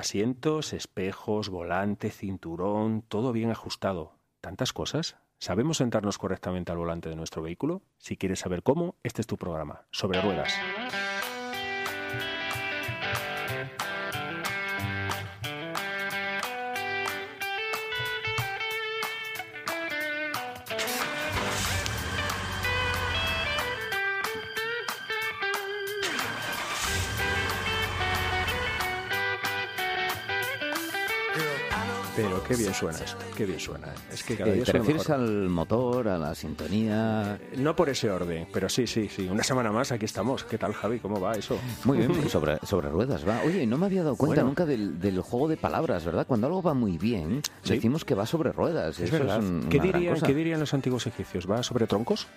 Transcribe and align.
Asientos, 0.00 0.72
espejos, 0.72 1.50
volante, 1.50 2.10
cinturón, 2.10 3.02
todo 3.02 3.32
bien 3.32 3.50
ajustado. 3.50 4.14
¿Tantas 4.40 4.72
cosas? 4.72 5.18
¿Sabemos 5.38 5.76
sentarnos 5.76 6.16
correctamente 6.16 6.72
al 6.72 6.78
volante 6.78 7.10
de 7.10 7.16
nuestro 7.16 7.42
vehículo? 7.42 7.82
Si 7.98 8.16
quieres 8.16 8.38
saber 8.38 8.62
cómo, 8.62 8.94
este 9.02 9.20
es 9.20 9.26
tu 9.26 9.36
programa, 9.36 9.82
sobre 9.90 10.22
ruedas. 10.22 10.54
Qué 32.50 32.56
bien 32.56 32.74
suena 32.74 32.98
esto, 32.98 33.16
qué 33.36 33.46
bien 33.46 33.60
suena. 33.60 33.88
Es 34.12 34.22
que 34.24 34.36
cada 34.36 34.50
Eh, 34.50 34.54
día 34.54 34.64
¿Te 34.64 34.72
refieres 34.72 35.08
mejor. 35.08 35.24
al 35.24 35.48
motor, 35.48 36.08
a 36.08 36.18
la 36.18 36.34
sintonía? 36.34 37.38
No 37.56 37.76
por 37.76 37.88
ese 37.88 38.10
orden, 38.10 38.48
pero 38.52 38.68
sí, 38.68 38.86
sí, 38.86 39.08
sí. 39.08 39.28
Una 39.28 39.42
semana 39.44 39.70
más 39.70 39.92
aquí 39.92 40.04
estamos. 40.04 40.44
¿Qué 40.44 40.58
tal, 40.58 40.72
Javi? 40.74 40.98
¿Cómo 40.98 41.20
va 41.20 41.32
eso? 41.34 41.58
Muy 41.84 41.98
bien, 41.98 42.12
pues 42.12 42.30
sobre, 42.32 42.58
sobre 42.66 42.88
ruedas, 42.88 43.26
va. 43.26 43.40
Oye, 43.46 43.66
no 43.66 43.78
me 43.78 43.86
había 43.86 44.02
dado 44.02 44.16
cuenta 44.16 44.36
Bueno. 44.36 44.48
nunca 44.48 44.66
del, 44.66 44.98
del 45.00 45.20
juego 45.20 45.48
de 45.48 45.56
palabras, 45.56 46.04
¿verdad? 46.04 46.26
Cuando 46.26 46.46
algo 46.48 46.62
va 46.62 46.74
muy 46.74 46.98
bien, 46.98 47.42
Sí. 47.62 47.74
decimos 47.74 48.04
que 48.04 48.14
va 48.14 48.26
sobre 48.26 48.52
ruedas. 48.52 48.98
Es 48.98 49.08
Eso 49.12 49.18
verdad. 49.18 49.38
un- 49.38 49.66
¿Qué, 49.70 49.78
dirían. 49.80 50.20
¿Qué 50.20 50.34
dirían 50.34 50.60
los 50.60 50.74
antiguos 50.74 51.06
egipcios? 51.06 51.48
¿Va 51.50 51.62
sobre 51.62 51.86
troncos? 51.86 52.26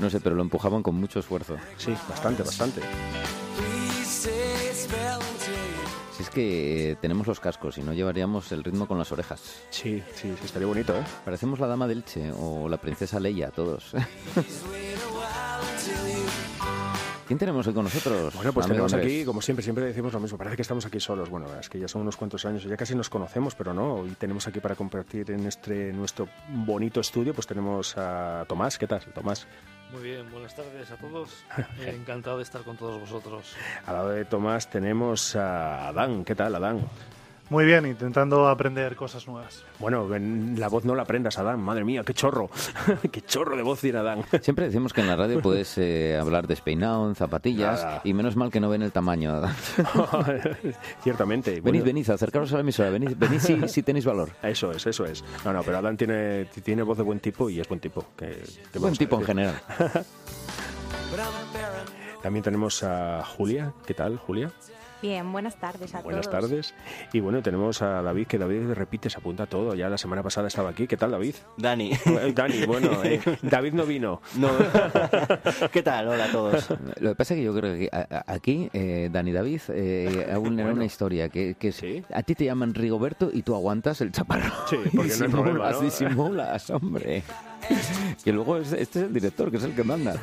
No 0.00 0.10
sé, 0.10 0.18
pero 0.20 0.34
lo 0.34 0.42
empujaban 0.42 0.82
con 0.82 0.96
mucho 0.96 1.20
esfuerzo. 1.20 1.56
Sí, 1.76 1.94
bastante, 2.08 2.42
bastante. 2.42 2.80
Si 6.16 6.22
es 6.22 6.30
que 6.30 6.92
eh, 6.92 6.96
tenemos 6.96 7.26
los 7.26 7.40
cascos 7.40 7.76
y 7.76 7.82
no 7.82 7.92
llevaríamos 7.92 8.52
el 8.52 8.62
ritmo 8.62 8.86
con 8.86 8.98
las 8.98 9.10
orejas. 9.10 9.64
Sí, 9.70 10.00
sí, 10.14 10.32
sí, 10.38 10.44
estaría 10.44 10.68
bonito, 10.68 10.94
¿eh? 10.94 11.02
Parecemos 11.24 11.58
la 11.58 11.66
dama 11.66 11.88
del 11.88 12.04
Che 12.04 12.30
o 12.30 12.68
la 12.68 12.76
princesa 12.76 13.18
Leia, 13.18 13.50
todos. 13.50 13.92
¿Quién 17.26 17.38
tenemos 17.38 17.66
hoy 17.66 17.74
con 17.74 17.84
nosotros? 17.84 18.32
Bueno, 18.34 18.52
pues 18.52 18.66
tenemos 18.68 18.92
Andrés? 18.92 19.12
aquí, 19.12 19.24
como 19.24 19.42
siempre, 19.42 19.64
siempre 19.64 19.86
decimos 19.86 20.12
lo 20.12 20.20
mismo. 20.20 20.38
Parece 20.38 20.54
que 20.54 20.62
estamos 20.62 20.86
aquí 20.86 21.00
solos. 21.00 21.30
Bueno, 21.30 21.46
es 21.58 21.68
que 21.68 21.80
ya 21.80 21.88
son 21.88 22.02
unos 22.02 22.16
cuantos 22.16 22.44
años, 22.44 22.62
ya 22.62 22.76
casi 22.76 22.94
nos 22.94 23.08
conocemos, 23.08 23.56
pero 23.56 23.74
no. 23.74 23.94
Hoy 23.94 24.10
tenemos 24.10 24.46
aquí 24.46 24.60
para 24.60 24.76
compartir 24.76 25.32
en 25.32 25.46
este 25.46 25.92
nuestro 25.92 26.28
bonito 26.48 27.00
estudio, 27.00 27.34
pues 27.34 27.46
tenemos 27.46 27.96
a 27.96 28.44
Tomás. 28.46 28.78
¿Qué 28.78 28.86
tal, 28.86 29.00
Tomás? 29.14 29.48
Muy 29.94 30.02
bien, 30.02 30.28
buenas 30.32 30.56
tardes 30.56 30.90
a 30.90 30.96
todos. 30.96 31.44
Eh, 31.80 31.94
encantado 31.94 32.38
de 32.38 32.42
estar 32.42 32.62
con 32.62 32.76
todos 32.76 33.00
vosotros. 33.00 33.54
Al 33.86 33.94
lado 33.94 34.08
de 34.10 34.24
Tomás 34.24 34.68
tenemos 34.68 35.36
a 35.36 35.88
Adán. 35.88 36.24
¿Qué 36.24 36.34
tal, 36.34 36.54
Adán? 36.56 36.80
Muy 37.50 37.66
bien, 37.66 37.84
intentando 37.84 38.48
aprender 38.48 38.96
cosas 38.96 39.26
nuevas. 39.28 39.62
Bueno, 39.78 40.08
ven, 40.08 40.54
la 40.58 40.68
voz 40.68 40.84
no 40.86 40.94
la 40.94 41.02
aprendas, 41.02 41.38
Adán. 41.38 41.60
Madre 41.60 41.84
mía, 41.84 42.02
qué 42.04 42.14
chorro. 42.14 42.48
qué 43.12 43.20
chorro 43.20 43.54
de 43.56 43.62
voz 43.62 43.80
tiene 43.80 43.98
Adán. 43.98 44.24
Siempre 44.40 44.64
decimos 44.66 44.92
que 44.94 45.02
en 45.02 45.08
la 45.08 45.16
radio 45.16 45.40
puedes 45.42 45.76
eh, 45.78 46.16
hablar 46.20 46.46
despeinado, 46.46 47.06
en 47.06 47.14
zapatillas, 47.14 47.82
Nada. 47.84 48.00
y 48.02 48.14
menos 48.14 48.34
mal 48.34 48.50
que 48.50 48.60
no 48.60 48.70
ven 48.70 48.82
el 48.82 48.92
tamaño. 48.92 49.42
Ciertamente. 51.02 51.50
venid, 51.50 51.62
Bueno, 51.62 51.84
venid, 51.84 52.08
acercaros 52.10 52.50
a 52.52 52.54
la 52.56 52.60
emisora, 52.62 52.88
venid, 52.90 53.12
venid 53.16 53.38
si, 53.38 53.68
si 53.68 53.82
tenéis 53.82 54.06
valor. 54.06 54.30
Eso 54.42 54.72
es, 54.72 54.86
eso 54.86 55.04
es. 55.04 55.22
No, 55.44 55.52
no, 55.52 55.62
pero 55.62 55.78
Adán 55.78 55.96
tiene, 55.98 56.46
tiene 56.46 56.82
voz 56.82 56.96
de 56.96 57.04
buen 57.04 57.20
tipo 57.20 57.50
y 57.50 57.60
es 57.60 57.68
buen 57.68 57.80
tipo. 57.80 58.06
Que, 58.16 58.42
que 58.72 58.78
Buen 58.78 58.96
tipo 58.96 59.18
en 59.20 59.24
general. 59.26 59.60
También 62.22 62.42
tenemos 62.42 62.82
a 62.82 63.22
Julia. 63.24 63.72
¿Qué 63.86 63.92
tal, 63.92 64.16
Julia? 64.16 64.50
Bien, 65.02 65.30
buenas 65.32 65.56
tardes 65.56 65.94
a 65.94 66.00
Buenas 66.00 66.30
todos. 66.30 66.40
tardes. 66.40 66.74
Y 67.12 67.20
bueno, 67.20 67.42
tenemos 67.42 67.82
a 67.82 68.00
David, 68.00 68.26
que 68.26 68.38
David 68.38 68.70
repite, 68.72 69.10
se 69.10 69.18
apunta 69.18 69.44
todo. 69.44 69.74
Ya 69.74 69.90
la 69.90 69.98
semana 69.98 70.22
pasada 70.22 70.48
estaba 70.48 70.70
aquí. 70.70 70.86
¿Qué 70.86 70.96
tal, 70.96 71.10
David? 71.10 71.34
Dani. 71.58 71.92
Eh, 71.92 72.32
Dani, 72.34 72.64
bueno, 72.64 72.90
eh, 73.04 73.20
David 73.42 73.74
no 73.74 73.84
vino. 73.84 74.22
No. 74.36 74.48
¿Qué 75.72 75.82
tal? 75.82 76.08
Hola 76.08 76.24
a 76.24 76.32
todos. 76.32 76.70
Lo 77.00 77.10
que 77.10 77.14
pasa 77.16 77.34
es 77.34 77.38
que 77.40 77.44
yo 77.44 77.54
creo 77.54 77.74
que 77.76 77.90
aquí, 78.26 78.70
eh, 78.72 79.10
Dani 79.12 79.32
David, 79.32 79.60
eh, 79.68 80.30
aún 80.32 80.54
era 80.54 80.64
Bueno. 80.68 80.76
una 80.76 80.84
historia 80.86 81.28
que, 81.28 81.54
que 81.58 81.68
es- 81.68 81.76
Sí. 81.76 82.02
a 82.10 82.22
ti 82.22 82.34
te 82.34 82.46
llaman 82.46 82.72
Rigoberto 82.72 83.28
y 83.30 83.42
tú 83.42 83.54
aguantas 83.54 84.00
el 84.00 84.10
chaparrón. 84.10 84.52
Sí, 84.70 84.76
porque 84.76 84.90
no 84.96 85.02
hay 85.02 85.08
Disimulas, 85.08 85.30
problema, 85.42 85.70
¿no? 85.70 85.80
disimulas, 85.80 86.70
hombre. 86.70 87.22
Que 88.24 88.32
luego 88.32 88.56
es- 88.56 88.72
este 88.72 89.00
es 89.00 89.04
el 89.06 89.12
director, 89.12 89.50
que 89.50 89.58
es 89.58 89.64
el 89.64 89.74
que 89.74 89.84
manda. 89.84 90.14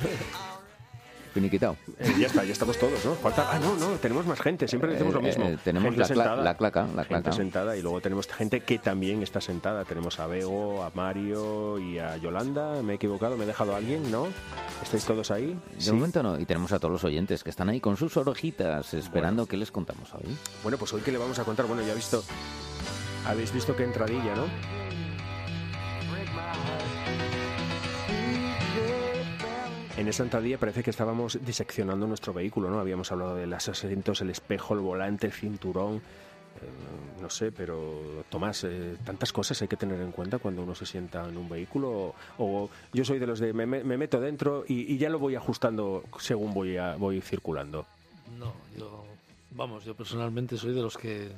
Finiquitado. 1.34 1.78
Eh, 1.98 2.14
ya 2.20 2.28
está, 2.28 2.44
ya 2.44 2.52
estamos 2.52 2.78
todos, 2.78 3.06
¿no? 3.06 3.16
Falta... 3.16 3.50
Ah, 3.52 3.60
no, 3.60 3.76
no, 3.78 3.96
tenemos 3.98 4.26
más 4.26 4.42
gente. 4.42 4.68
Siempre 4.68 4.92
decimos 4.92 5.14
lo 5.14 5.22
Eh, 5.22 5.24
mismo. 5.24 5.46
eh, 5.46 5.58
tenemos 5.64 5.86
Gente 5.96 6.00
la, 6.00 6.06
cla- 6.06 6.08
sentada. 6.16 6.44
la 6.44 6.58
claca, 6.58 6.82
la 6.82 7.04
Gente 7.06 7.08
claca. 7.08 7.32
sentada 7.32 7.78
y 7.78 7.82
luego 7.82 8.02
tenemos 8.02 8.28
gente 8.28 8.60
que 8.62 8.80
también 8.80 9.24
está 9.24 9.40
sentada. 9.40 9.86
Tenemos 9.86 10.20
a 10.20 10.28
Bego, 10.28 10.84
a 10.84 10.92
Mario 10.94 11.80
y 11.80 12.00
a 12.00 12.18
Yolanda. 12.18 12.82
¿Me 12.84 12.94
he 12.94 12.96
equivocado? 12.98 13.38
¿Me 13.38 13.46
he 13.46 13.48
dejado 13.48 13.74
a 13.74 13.78
alguien? 13.78 14.12
¿No? 14.12 14.28
¿Estáis 14.84 15.06
todos 15.06 15.32
ahí? 15.32 15.58
De 15.84 15.92
momento 15.94 16.22
no, 16.22 16.38
y 16.40 16.46
tenemos 16.46 16.74
a 16.74 16.80
todos 16.80 16.92
los 16.92 17.04
oyentes 17.06 17.44
que 17.44 17.50
están 17.50 17.70
ahí 17.70 17.80
con 17.80 17.96
sus 17.96 18.18
orejitas 18.18 18.94
esperando 18.94 19.46
que 19.46 19.56
les 19.56 19.72
contamos 19.72 20.14
hoy. 20.14 20.36
Bueno, 20.64 20.78
pues 20.78 20.92
hoy 20.94 21.02
que 21.02 21.12
le 21.14 21.18
vamos 21.18 21.40
a 21.40 21.44
contar, 21.46 21.66
bueno, 21.66 21.82
ya 21.82 21.94
he 21.94 21.96
visto, 21.96 22.24
habéis 23.26 23.54
visto 23.54 23.74
qué 23.76 23.84
entradilla, 23.86 24.36
¿no? 24.36 24.46
En 29.98 30.08
esa 30.08 30.24
entradilla 30.24 30.58
parece 30.58 30.84
que 30.84 30.90
estábamos 30.90 31.38
diseccionando 31.46 32.08
nuestro 32.08 32.34
vehículo, 32.34 32.70
¿no? 32.70 32.80
Habíamos 32.80 33.12
hablado 33.12 33.36
de 33.36 33.46
los 33.46 33.68
asientos, 33.68 34.22
el 34.22 34.30
espejo, 34.30 34.74
el 34.74 34.80
volante, 34.80 35.28
el 35.28 35.34
cinturón, 35.34 35.98
eh, 35.98 37.22
no 37.22 37.30
sé, 37.30 37.52
pero 37.52 38.24
Tomás, 38.30 38.64
eh, 38.64 38.96
tantas 39.04 39.32
cosas 39.32 39.62
hay 39.62 39.68
que 39.68 39.76
tener 39.78 40.00
en 40.02 40.12
cuenta 40.12 40.40
cuando 40.40 40.64
uno 40.64 40.74
se 40.76 40.86
sienta 40.86 41.28
en 41.28 41.38
un 41.38 41.48
vehículo. 41.50 41.90
O, 41.92 42.16
o 42.40 42.70
yo 42.94 43.06
soy 43.06 43.20
de 43.20 43.28
los 43.28 43.40
de 43.40 43.54
me, 43.54 43.66
me- 43.66 43.84
me 43.84 43.98
meto 43.98 44.20
dentro 44.20 44.64
y, 44.68 44.92
y 44.94 44.98
ya 44.98 45.10
lo 45.10 45.20
voy 45.20 45.36
ajustando 45.36 46.04
según 46.20 46.54
voy, 46.54 46.78
a- 46.78 46.96
voy 46.96 47.22
circulando. 47.22 47.86
No, 48.40 48.54
yo, 48.78 49.04
vamos, 49.52 49.84
yo 49.84 49.94
personalmente 49.94 50.58
soy 50.58 50.74
de 50.74 50.82
los 50.82 50.98
que 50.98 51.32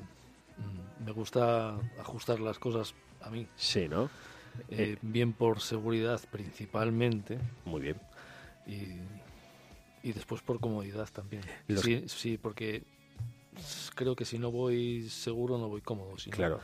mm, 0.58 1.06
me 1.06 1.12
gusta 1.12 1.76
ajustar 2.00 2.40
las 2.40 2.60
cosas 2.60 2.94
a 3.22 3.30
mí, 3.30 3.46
Sí, 3.58 3.88
¿no? 3.90 4.10
eh, 4.70 4.98
bien 5.02 5.34
por 5.34 5.60
seguridad 5.62 6.22
principalmente 6.32 7.40
Muy 7.66 7.82
bien. 7.82 7.96
Y, 8.68 8.98
y 10.08 10.12
después 10.14 10.42
por 10.42 10.60
comodidad 10.60 11.10
también. 11.12 11.44
Los- 11.68 11.82
Sí, 11.82 12.04
sí, 12.08 12.38
porque 12.38 12.84
creo 13.96 14.16
que 14.16 14.26
si 14.26 14.40
no 14.40 14.52
voy 14.52 15.08
seguro 15.10 15.58
no 15.58 15.70
voy 15.70 15.82
cómodo. 15.82 16.18
si 16.18 16.30
no- 16.30 16.36
Claro. 16.38 16.60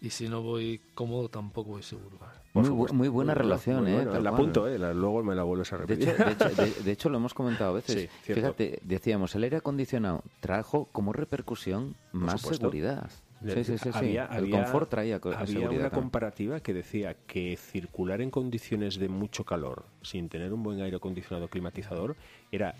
Y 0.00 0.10
si 0.10 0.28
no 0.28 0.42
voy 0.42 0.80
cómodo 0.94 1.28
tampoco 1.28 1.70
voy 1.70 1.82
seguro. 1.82 2.18
Muy, 2.54 2.68
bu- 2.68 2.92
muy 2.92 3.08
buena 3.08 3.32
Muy 3.34 3.42
relación, 3.42 3.82
muy 3.82 3.90
¿eh? 3.92 3.94
bueno. 4.04 4.20
La 4.20 4.30
apunto, 4.30 4.68
¿eh? 4.68 4.78
La- 4.78 4.94
luego 4.94 5.24
me 5.24 5.34
la 5.34 5.42
vuelves 5.42 5.72
a 5.72 5.76
De 5.78 5.86
repetir. 5.86 6.08
hecho, 6.10 6.24
de, 6.24 6.32
hecho, 6.32 6.48
de- 6.62 6.70
de 6.84 6.92
hecho, 6.92 7.08
lo 7.08 7.16
hemos 7.18 7.34
comentado 7.34 7.70
a 7.70 7.74
veces. 7.74 8.08
Sí. 8.22 8.32
Fíjate, 8.34 8.78
decíamos, 8.84 9.34
el 9.34 9.42
aire 9.42 9.56
acondicionado 9.56 10.22
trajo 10.40 10.84
como 10.92 11.12
repercusión 11.12 11.96
más 12.12 12.40
seguridad. 12.42 13.10
Sí, 13.46 13.64
sí, 13.64 13.78
sí. 13.78 13.92
sí. 13.92 13.98
Había, 13.98 14.24
el 14.26 14.44
había- 14.44 14.64
confort 14.64 14.90
traía 14.90 15.16
había 15.16 15.46
seguridad. 15.46 15.70
una 15.70 15.70
también. 15.70 15.90
comparativa 15.90 16.60
que 16.60 16.74
decía 16.74 17.14
que 17.26 17.56
circular 17.56 18.20
en 18.20 18.30
condiciones 18.30 18.98
de 18.98 19.08
mucho 19.08 19.44
calor 19.44 19.84
sin 20.02 20.28
tener 20.28 20.52
un 20.52 20.62
buen 20.62 20.80
aire 20.80 20.96
acondicionado 20.96 21.48
climatizador 21.48 22.16
era, 22.50 22.74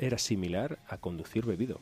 era 0.00 0.18
similar 0.18 0.78
a 0.88 0.96
conducir 0.98 1.44
bebido. 1.44 1.80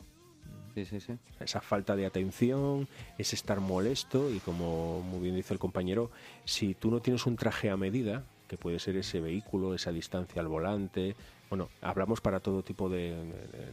Sí, 0.75 0.85
sí, 0.85 0.99
sí. 0.99 1.13
Esa 1.39 1.61
falta 1.61 1.95
de 1.95 2.05
atención, 2.05 2.87
ese 3.17 3.35
estar 3.35 3.59
molesto 3.59 4.31
y 4.33 4.39
como 4.39 5.01
muy 5.01 5.19
bien 5.21 5.35
dice 5.35 5.53
el 5.53 5.59
compañero, 5.59 6.11
si 6.45 6.75
tú 6.75 6.91
no 6.91 6.99
tienes 7.01 7.25
un 7.25 7.35
traje 7.37 7.69
a 7.69 7.77
medida, 7.77 8.23
que 8.47 8.57
puede 8.57 8.79
ser 8.79 8.95
ese 8.97 9.19
vehículo, 9.19 9.73
esa 9.73 9.91
distancia 9.91 10.41
al 10.41 10.47
volante, 10.47 11.15
bueno, 11.49 11.69
hablamos 11.81 12.21
para 12.21 12.39
todo 12.39 12.63
tipo 12.63 12.89
de, 12.89 13.15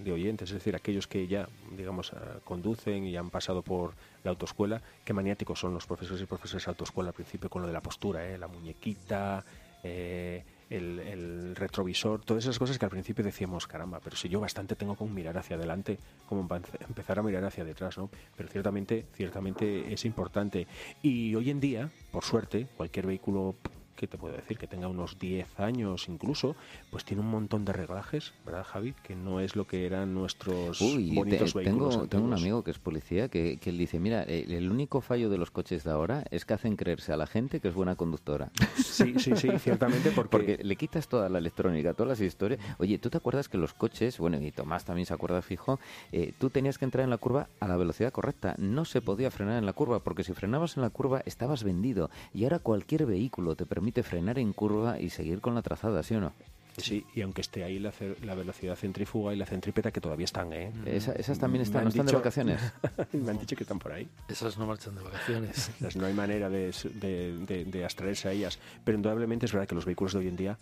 de 0.02 0.12
oyentes, 0.12 0.50
es 0.50 0.54
decir, 0.54 0.74
aquellos 0.74 1.06
que 1.06 1.26
ya, 1.26 1.48
digamos, 1.76 2.12
ah, 2.14 2.38
conducen 2.44 3.04
y 3.04 3.16
han 3.16 3.30
pasado 3.30 3.62
por 3.62 3.94
la 4.24 4.30
autoescuela, 4.30 4.82
qué 5.04 5.12
maniáticos 5.12 5.60
son 5.60 5.74
los 5.74 5.86
profesores 5.86 6.22
y 6.22 6.26
profesores 6.26 6.64
de 6.64 6.70
autoescuela 6.70 7.10
al 7.10 7.14
principio 7.14 7.50
con 7.50 7.62
lo 7.62 7.68
de 7.68 7.74
la 7.74 7.82
postura, 7.82 8.26
¿eh? 8.26 8.38
la 8.38 8.48
muñequita, 8.48 9.44
eh, 9.82 10.42
el, 10.70 11.54
retrovisor, 11.54 12.24
todas 12.24 12.44
esas 12.44 12.58
cosas 12.58 12.78
que 12.78 12.84
al 12.84 12.90
principio 12.90 13.24
decíamos, 13.24 13.66
caramba, 13.66 14.00
pero 14.02 14.16
si 14.16 14.28
yo 14.28 14.40
bastante 14.40 14.74
tengo 14.74 14.96
con 14.96 15.14
mirar 15.14 15.38
hacia 15.38 15.56
adelante, 15.56 15.98
como 16.28 16.40
empezar 16.88 17.18
a 17.18 17.22
mirar 17.22 17.44
hacia 17.44 17.64
detrás, 17.64 17.96
¿no? 17.96 18.10
Pero 18.36 18.48
ciertamente, 18.48 19.06
ciertamente 19.14 19.92
es 19.92 20.04
importante. 20.04 20.66
Y 21.02 21.34
hoy 21.34 21.50
en 21.50 21.60
día, 21.60 21.90
por 22.10 22.24
suerte, 22.24 22.66
cualquier 22.76 23.06
vehículo 23.06 23.54
que 23.96 24.06
te 24.06 24.18
puedo 24.18 24.34
decir 24.36 24.58
que 24.58 24.66
tenga 24.68 24.88
unos 24.88 25.18
10 25.18 25.58
años 25.58 26.08
incluso, 26.08 26.54
pues 26.90 27.04
tiene 27.04 27.22
un 27.22 27.30
montón 27.30 27.64
de 27.64 27.72
reglajes, 27.72 28.34
¿verdad, 28.44 28.64
Javi? 28.64 28.94
Que 29.02 29.16
no 29.16 29.40
es 29.40 29.56
lo 29.56 29.66
que 29.66 29.86
eran 29.86 30.14
nuestros 30.14 30.80
Uy, 30.80 31.14
bonitos 31.16 31.52
te- 31.54 31.58
vehículos. 31.60 31.94
tengo, 31.94 32.08
tengo 32.08 32.24
un 32.24 32.34
amigo 32.34 32.62
que 32.62 32.70
es 32.70 32.78
policía 32.78 33.28
que, 33.28 33.58
que 33.58 33.70
él 33.70 33.78
dice, 33.78 33.98
mira, 33.98 34.22
el, 34.22 34.52
el 34.52 34.70
único 34.70 35.00
fallo 35.00 35.30
de 35.30 35.38
los 35.38 35.50
coches 35.50 35.82
de 35.84 35.90
ahora 35.90 36.24
es 36.30 36.44
que 36.44 36.54
hacen 36.54 36.76
creerse 36.76 37.12
a 37.12 37.16
la 37.16 37.26
gente 37.26 37.60
que 37.60 37.68
es 37.68 37.74
buena 37.74 37.96
conductora. 37.96 38.50
Sí, 38.76 39.14
sí, 39.18 39.36
sí, 39.36 39.58
ciertamente, 39.58 40.10
porque, 40.12 40.30
Porque 40.30 40.58
le 40.62 40.76
quitas 40.76 41.06
toda 41.08 41.28
la 41.28 41.38
electrónica, 41.38 41.92
todas 41.94 42.08
las 42.08 42.20
historias. 42.20 42.60
Oye, 42.78 42.98
¿tú 42.98 43.10
te 43.10 43.16
acuerdas 43.18 43.48
que 43.48 43.58
los 43.58 43.74
coches, 43.74 44.18
bueno, 44.18 44.40
y 44.40 44.50
Tomás 44.52 44.84
también 44.84 45.04
se 45.06 45.12
acuerda 45.14 45.42
fijo, 45.42 45.78
eh, 46.12 46.32
tú 46.38 46.50
tenías 46.50 46.78
que 46.78 46.84
entrar 46.86 47.04
en 47.04 47.10
la 47.10 47.18
curva 47.18 47.48
a 47.60 47.68
la 47.68 47.76
velocidad 47.76 48.12
correcta. 48.12 48.54
No 48.58 48.84
se 48.84 49.00
podía 49.02 49.30
frenar 49.30 49.58
en 49.58 49.66
la 49.66 49.72
curva, 49.74 50.00
porque 50.02 50.24
si 50.24 50.32
frenabas 50.34 50.76
en 50.76 50.82
la 50.82 50.90
curva 50.90 51.22
estabas 51.26 51.62
vendido. 51.64 52.10
Y 52.34 52.44
ahora 52.44 52.58
cualquier 52.58 53.06
vehículo 53.06 53.54
te 53.54 53.66
permite 53.66 53.85
frenar 54.02 54.38
en 54.38 54.52
curva 54.52 55.00
y 55.00 55.10
seguir 55.10 55.40
con 55.40 55.54
la 55.54 55.62
trazada, 55.62 56.02
¿sí 56.02 56.14
o 56.14 56.20
no? 56.20 56.32
sí, 56.78 57.06
y 57.14 57.22
aunque 57.22 57.40
esté 57.40 57.64
ahí 57.64 57.78
la, 57.78 57.90
la 58.22 58.34
velocidad 58.34 58.76
centrífuga 58.76 59.32
y 59.32 59.36
la 59.36 59.46
centrípeta, 59.46 59.90
que 59.90 60.00
todavía 60.02 60.26
están, 60.26 60.52
¿eh? 60.52 60.70
Esa- 60.84 61.12
esas 61.14 61.38
también 61.38 61.60
Me 61.60 61.64
están, 61.64 61.84
no 61.84 61.88
están 61.88 62.04
de 62.04 62.12
dicho- 62.12 62.18
vacaciones. 62.18 62.60
Me 63.14 63.30
han 63.30 63.38
dicho 63.38 63.56
que 63.56 63.62
están 63.64 63.78
por 63.78 63.92
ahí. 63.92 64.06
Esas 64.28 64.58
no 64.58 64.66
marchan 64.66 64.94
de 64.94 65.00
vacaciones. 65.02 65.70
Sea, 65.78 65.88
no 65.96 66.04
hay 66.06 66.12
manera 66.12 66.50
de, 66.50 66.70
de, 67.00 67.38
de- 67.46 67.64
de 67.64 67.84
abstraerse 67.84 68.28
a 68.28 68.32
ellas. 68.32 68.58
Pero 68.84 68.96
indudablemente 68.96 69.46
es 69.46 69.52
verdad 69.54 69.66
que 69.66 69.74
los 69.74 69.86
vehículos 69.86 70.12
de 70.12 70.18
hoy 70.18 70.28
en 70.28 70.36
día, 70.36 70.58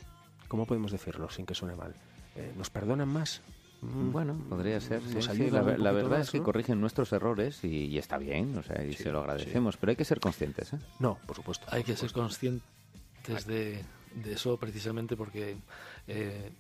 ¿cómo 0.47 0.67
podemos 0.67 0.93
decirlo 0.93 1.29
sin 1.31 1.47
que 1.47 1.55
suene 1.57 1.75
mal? 1.75 1.93
Eh, 2.37 2.53
¿Nos 2.57 2.71
perdonan 2.71 3.09
más? 3.09 3.43
Mm, 3.83 4.13
Bueno, 4.13 4.37
podría 4.49 4.81
ser. 4.81 5.03
sí, 5.03 5.21
sí, 5.21 5.51
la, 5.51 5.63
la 5.63 5.91
verdad 5.91 6.11
más, 6.19 6.27
es 6.27 6.31
que 6.31 6.39
¿no? 6.39 6.45
corrigen 6.45 6.81
nuestros 6.81 7.13
errores 7.13 7.65
y, 7.65 7.87
y 7.87 7.99
está 7.99 8.19
bien, 8.19 8.57
o 8.57 8.63
sea, 8.63 8.85
y 8.85 8.93
Sí, 8.93 9.03
se 9.03 9.11
lo 9.11 9.19
sí. 9.19 9.23
agradecemos, 9.25 9.77
pero 9.79 9.91
hay 9.91 9.97
que 9.97 10.05
ser 10.05 10.21
conscientes. 10.21 10.75
¿eh? 10.75 10.79
No, 11.01 11.19
por 11.27 11.35
supuesto. 11.35 11.67
Hay 11.71 11.81
por 11.83 11.87
que 11.87 11.97
ser 11.97 12.09
supuesto. 12.11 12.21
De, 13.47 13.85
de 14.15 14.33
eso 14.33 14.57
precisamente 14.57 15.17
porque 15.17 15.57
eh, 16.07 16.51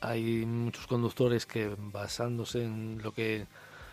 hay 0.00 0.46
muchos 0.46 0.86
conductores 0.86 1.46
que 1.46 1.74
basándose 1.76 2.64
en 2.64 3.00
lo 3.02 3.12
que 3.12 3.46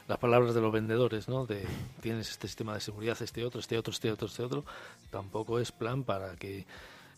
las 0.08 0.18
palabras 0.20 0.56
de 0.56 0.62
los 0.62 0.72
vendedores, 0.72 1.28
¿no? 1.28 1.46
De 1.46 1.66
tienes 2.02 2.30
este 2.30 2.48
sistema 2.48 2.74
de 2.74 2.80
seguridad, 2.80 3.18
este 3.22 3.44
otro, 3.44 3.60
este 3.60 3.78
otro, 3.78 3.92
este 3.92 4.10
otro, 4.10 4.28
este 4.28 4.44
otro, 4.44 4.64
tampoco 5.12 5.60
es 5.60 5.72
plan 5.72 6.04
para 6.04 6.36
que 6.36 6.66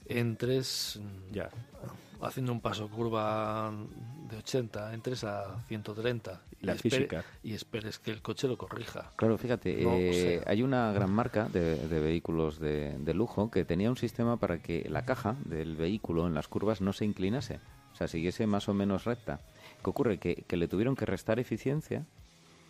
entres 0.09 0.99
Ya. 1.31 1.49
haciendo 2.21 2.51
un 2.51 2.61
paso 2.61 2.89
curva 2.89 3.71
de 4.29 4.37
80, 4.37 4.93
entres 4.93 5.23
a 5.23 5.63
130 5.67 6.41
La 6.61 6.73
y, 6.73 6.75
espere- 6.75 6.81
física. 6.97 7.23
y 7.43 7.53
esperes 7.53 7.99
que 7.99 8.11
el 8.11 8.21
coche 8.21 8.47
lo 8.47 8.57
corrija. 8.57 9.11
Claro, 9.15 9.37
fíjate, 9.37 9.81
No, 9.81 9.91
o 9.91 9.95
eh, 9.97 10.13
sea- 10.43 10.51
hay 10.51 10.61
una 10.63 10.91
gran 10.91 11.11
marca 11.11 11.47
de, 11.47 11.87
de 11.87 11.99
vehículos 11.99 12.59
de, 12.59 12.97
de 12.99 13.13
lujo 13.13 13.49
que 13.49 13.63
tenía 13.65 13.89
un 13.89 13.97
sistema 13.97 14.37
para 14.37 14.61
que 14.61 14.87
la 14.89 15.05
caja 15.05 15.35
del 15.45 15.75
vehículo 15.77 16.27
en 16.27 16.33
las 16.33 16.47
curvas 16.47 16.81
no 16.81 16.91
se 16.93 17.05
inclinase, 17.05 17.59
o 17.93 17.95
sea, 17.95 18.07
siguiese 18.07 18.45
más 18.47 18.67
o 18.69 18.73
menos 18.73 19.05
recta. 19.05 19.39
¿Qué 19.83 19.89
ocurre? 19.89 20.17
Que, 20.19 20.43
que 20.47 20.57
le 20.57 20.67
tuvieron 20.67 20.95
que 20.95 21.05
restar 21.05 21.39
eficiencia, 21.39 22.05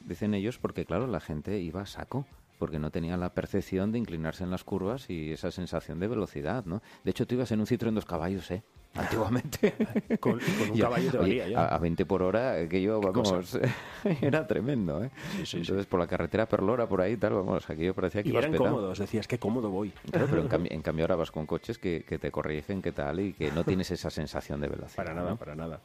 dicen 0.06 0.34
ellos, 0.34 0.60
porque 0.60 0.86
claro, 0.86 1.08
la 1.08 1.20
gente 1.20 1.60
iba 1.60 1.82
a 1.82 1.86
saco 1.86 2.26
porque 2.60 2.78
no 2.78 2.92
tenía 2.92 3.18
la 3.18 3.34
percepción 3.34 3.92
de 3.92 3.98
inclinarse 3.98 4.44
en 4.44 4.52
las 4.52 4.64
curvas 4.64 5.10
y 5.10 5.32
esa 5.32 5.50
sensación 5.50 6.00
de 6.00 6.08
velocidad, 6.08 6.66
¿no? 6.66 6.82
De 7.04 7.12
hecho, 7.12 7.26
tú 7.26 7.36
ibas 7.36 7.52
en 7.52 7.62
un 7.62 7.66
Citroën 7.66 7.94
dos 7.94 8.06
caballos, 8.06 8.52
¿eh? 8.52 8.62
Antiguamente. 8.96 9.74
Con, 10.20 10.40
con 10.40 10.70
un 10.72 10.76
Ya, 10.76 10.86
caballo 10.86 11.12
te 11.12 11.18
valía 11.20 11.48
ya. 11.48 11.60
A, 11.62 11.76
a 11.76 11.78
20 11.78 12.06
por 12.08 12.24
hora, 12.24 12.68
que 12.68 12.82
yo, 12.82 13.00
vamos, 13.00 13.58
era 14.22 14.46
tremendo, 14.48 15.04
¿eh? 15.04 15.12
Sí, 15.14 15.38
sí, 15.38 15.46
sí. 15.46 15.58
Entonces, 15.58 15.86
por 15.86 16.00
la 16.00 16.08
carretera 16.08 16.48
Perlora, 16.48 16.88
por 16.90 17.00
ahí, 17.02 17.16
tal, 17.16 17.34
vamos, 17.34 17.70
aquello 17.70 17.94
parecía 17.94 18.24
que 18.24 18.30
Y 18.30 18.32
ibas 18.32 18.44
eran 18.46 18.52
petado. 18.54 18.76
cómodos, 18.76 19.00
decías, 19.00 19.28
qué 19.28 19.38
cómodo 19.38 19.70
voy. 19.70 19.92
Claro, 20.12 20.28
pero 20.30 20.42
en 20.42 20.48
cambio, 20.48 20.72
en 20.74 20.82
cambio 20.82 21.06
ahora 21.06 21.16
vas 21.18 21.32
con 21.32 21.46
coches 21.46 21.78
que, 21.78 22.04
que 22.04 22.18
te 22.18 22.32
corrigen, 22.32 22.82
qué 22.82 22.92
tal, 22.92 23.20
y 23.20 23.34
que 23.34 23.52
no 23.52 23.64
tienes 23.64 23.90
esa 23.92 24.10
sensación 24.10 24.60
de 24.60 24.68
velocidad. 24.70 24.96
Para 25.04 25.14
nada, 25.14 25.30
¿no? 25.32 25.38
para 25.38 25.56
nada. 25.56 25.80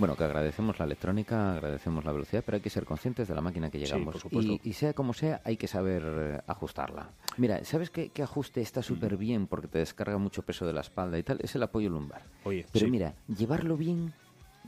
Bueno, 0.00 0.16
que 0.16 0.24
agradecemos 0.24 0.78
la 0.78 0.86
electrónica, 0.86 1.52
agradecemos 1.52 2.04
la 2.06 2.12
velocidad, 2.12 2.42
pero 2.44 2.56
hay 2.56 2.62
que 2.62 2.70
ser 2.70 2.86
conscientes 2.86 3.28
de 3.28 3.34
la 3.34 3.42
máquina 3.42 3.70
que 3.70 3.78
Sí, 3.78 3.84
llegamos. 3.84 4.12
por 4.14 4.22
supuesto. 4.22 4.52
y, 4.52 4.60
y 4.64 4.72
sea 4.72 4.94
como 4.94 5.12
sea, 5.12 5.42
hay 5.44 5.58
que 5.58 5.68
saber 5.68 6.02
eh, 6.06 6.40
ajustarla. 6.46 7.10
Mira, 7.36 7.62
¿sabes 7.64 7.90
qué, 7.90 8.08
qué 8.08 8.22
ajuste 8.22 8.62
está 8.62 8.82
súper 8.82 9.18
bien 9.18 9.46
porque 9.46 9.68
te 9.68 9.78
descarga 9.78 10.16
mucho 10.16 10.42
peso 10.42 10.66
de 10.66 10.72
la 10.72 10.80
espalda 10.80 11.18
y 11.18 11.22
tal? 11.22 11.38
Es 11.42 11.54
el 11.54 11.62
apoyo 11.62 11.90
lumbar. 11.90 12.22
Oye, 12.44 12.64
Pero 12.72 12.86
sí. 12.86 12.90
mira, 12.90 13.14
llevarlo 13.28 13.76
bien 13.76 14.14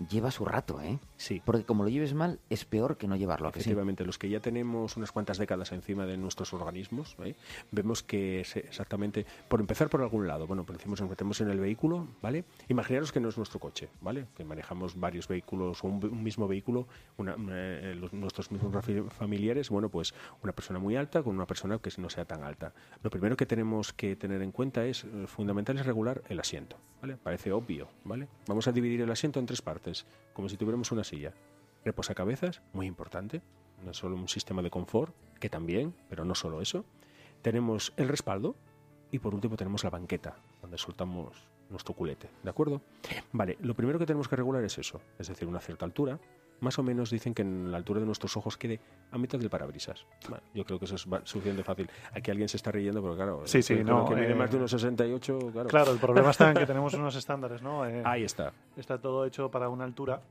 lleva 0.09 0.31
su 0.31 0.45
rato, 0.45 0.81
¿eh? 0.81 0.99
Sí. 1.17 1.43
Porque 1.45 1.65
como 1.65 1.83
lo 1.85 1.89
lleves 1.89 2.15
mal, 2.15 2.39
es 2.51 2.65
peor 2.65 2.97
que 2.97 3.07
no 3.09 3.17
llevarlo, 3.17 3.49
¿a 3.49 3.53
que 3.53 3.61
sí? 3.61 3.71
Efectivamente, 3.71 4.05
los 4.05 4.19
que 4.19 4.29
ya 4.29 4.41
tenemos 4.41 4.97
unas 4.97 5.13
cuantas 5.13 5.39
décadas 5.39 5.73
encima 5.73 6.07
de 6.07 6.17
nuestros 6.17 6.53
organismos, 6.53 7.17
¿eh? 7.25 7.35
vemos 7.71 8.03
que 8.03 8.41
es 8.41 8.57
exactamente, 8.57 9.25
por 9.49 9.61
empezar 9.61 9.89
por 9.89 10.03
algún 10.03 10.27
lado, 10.27 10.47
bueno, 10.47 10.65
por 10.65 10.75
encima 10.77 10.93
nos 10.99 11.09
metemos 11.09 11.41
en 11.41 11.51
el 11.51 11.61
vehículo, 11.61 12.07
¿vale? 12.21 12.45
Imaginaros 12.69 13.13
que 13.13 13.21
no 13.21 13.29
es 13.29 13.37
nuestro 13.37 13.61
coche, 13.61 13.89
¿vale? 14.01 14.27
Que 14.37 14.45
manejamos 14.45 14.99
varios 14.99 15.29
vehículos 15.29 15.83
o 15.85 15.87
un, 15.89 16.05
un 16.05 16.23
mismo 16.23 16.47
vehículo, 16.49 16.87
una- 17.17 17.37
eh, 17.51 17.95
los- 17.99 18.13
nuestros 18.13 18.51
mismos 18.51 18.73
familiares, 19.17 19.71
bueno, 19.71 19.89
pues 19.89 20.15
una 20.43 20.53
persona 20.53 20.79
muy 20.79 20.97
alta 20.97 21.23
con 21.23 21.35
una 21.37 21.47
persona 21.47 21.79
que 21.79 21.91
no 21.99 22.11
sea 22.11 22.25
tan 22.25 22.43
alta. 22.45 22.73
Lo 23.03 23.11
primero 23.11 23.37
que 23.37 23.47
tenemos 23.47 23.93
que 23.93 24.17
tener 24.17 24.43
en 24.43 24.53
cuenta 24.53 24.85
es, 24.85 25.05
eh, 25.05 25.27
fundamental 25.27 25.79
es 25.79 25.87
regular 25.87 26.23
el 26.29 26.41
asiento, 26.41 26.77
¿vale? 27.03 27.17
Parece 27.17 27.53
obvio, 27.53 27.89
¿vale? 28.05 28.29
Vamos 28.47 28.69
a 28.69 28.73
dividir 28.73 29.01
el 29.03 29.11
asiento 29.11 29.41
en 29.41 29.47
tres 29.47 29.61
partes, 29.61 30.07
como 30.33 30.49
si 30.49 30.57
tuviéramos 30.57 30.93
una 30.93 31.05
silla. 31.05 31.35
Reposacabezas, 31.85 32.63
muy 32.73 32.87
importante. 32.87 33.43
No 33.85 33.93
solo 33.93 34.15
un 34.15 34.29
sistema 34.29 34.63
de 34.63 34.71
confort, 34.71 35.13
que 35.41 35.51
también, 35.51 35.93
pero 36.09 36.25
no 36.25 36.37
solo 36.37 36.63
eso. 36.63 36.85
Tenemos 37.43 37.93
el 37.97 38.09
respaldo 38.09 38.55
y 39.11 39.19
por 39.19 39.35
último 39.35 39.57
tenemos 39.57 39.83
la 39.83 39.91
banqueta, 39.91 40.37
donde 40.63 40.79
soltamos 40.79 41.49
nuestro 41.69 41.93
culete. 41.93 42.31
¿De 42.45 42.51
acuerdo? 42.51 42.81
Vale, 43.33 43.59
lo 43.61 43.75
primero 43.75 43.99
que 43.99 44.07
tenemos 44.07 44.29
que 44.29 44.37
regular 44.37 44.63
es 44.63 44.79
eso, 44.79 45.01
es 45.19 45.27
decir, 45.27 45.49
una 45.49 45.59
cierta 45.59 45.85
altura. 45.85 46.21
Más 46.62 46.79
o 46.79 46.82
menos 46.82 47.11
dicen 47.11 47.35
que 47.35 47.43
en 47.43 47.70
la 47.70 47.76
altura 47.76 48.00
de 48.00 48.06
nuestros 48.06 48.37
ojos 48.37 48.56
quede 48.56 48.81
a 49.11 49.19
mitad 49.19 49.38
del 49.38 49.50
parabrisas. 49.50 50.06
Bueno, 50.29 50.43
yo 50.55 50.64
creo 50.64 50.79
que 50.79 50.85
eso 50.87 50.94
es 50.94 51.06
suficiente 51.25 51.62
fácil. 51.64 51.91
Aquí 52.14 52.31
alguien 52.31 52.49
se 52.49 52.56
está 52.56 52.70
riendo, 52.70 53.03
pero 53.03 53.14
claro, 53.17 53.43
Sí, 53.47 53.62
sí, 53.62 53.82
no, 53.85 54.09
que 54.09 54.14
mide 54.14 54.31
eh, 54.31 54.35
más 54.35 54.50
de 54.50 54.56
unos 54.59 54.70
68, 54.70 55.38
claro. 55.53 55.69
Claro, 55.69 55.93
el 55.93 55.99
problema 55.99 56.31
está 56.31 56.50
en 56.50 56.56
que 56.56 56.67
tenemos 56.67 56.94
unos 56.94 57.14
estándares, 57.17 57.61
¿no? 57.62 57.85
Eh, 57.87 58.03
Ahí 58.05 58.23
está. 58.25 58.53
está 58.76 58.99
todo 58.99 59.26
hecho 59.26 59.50
para 59.50 59.69
una 59.69 59.85
altura 59.85 60.23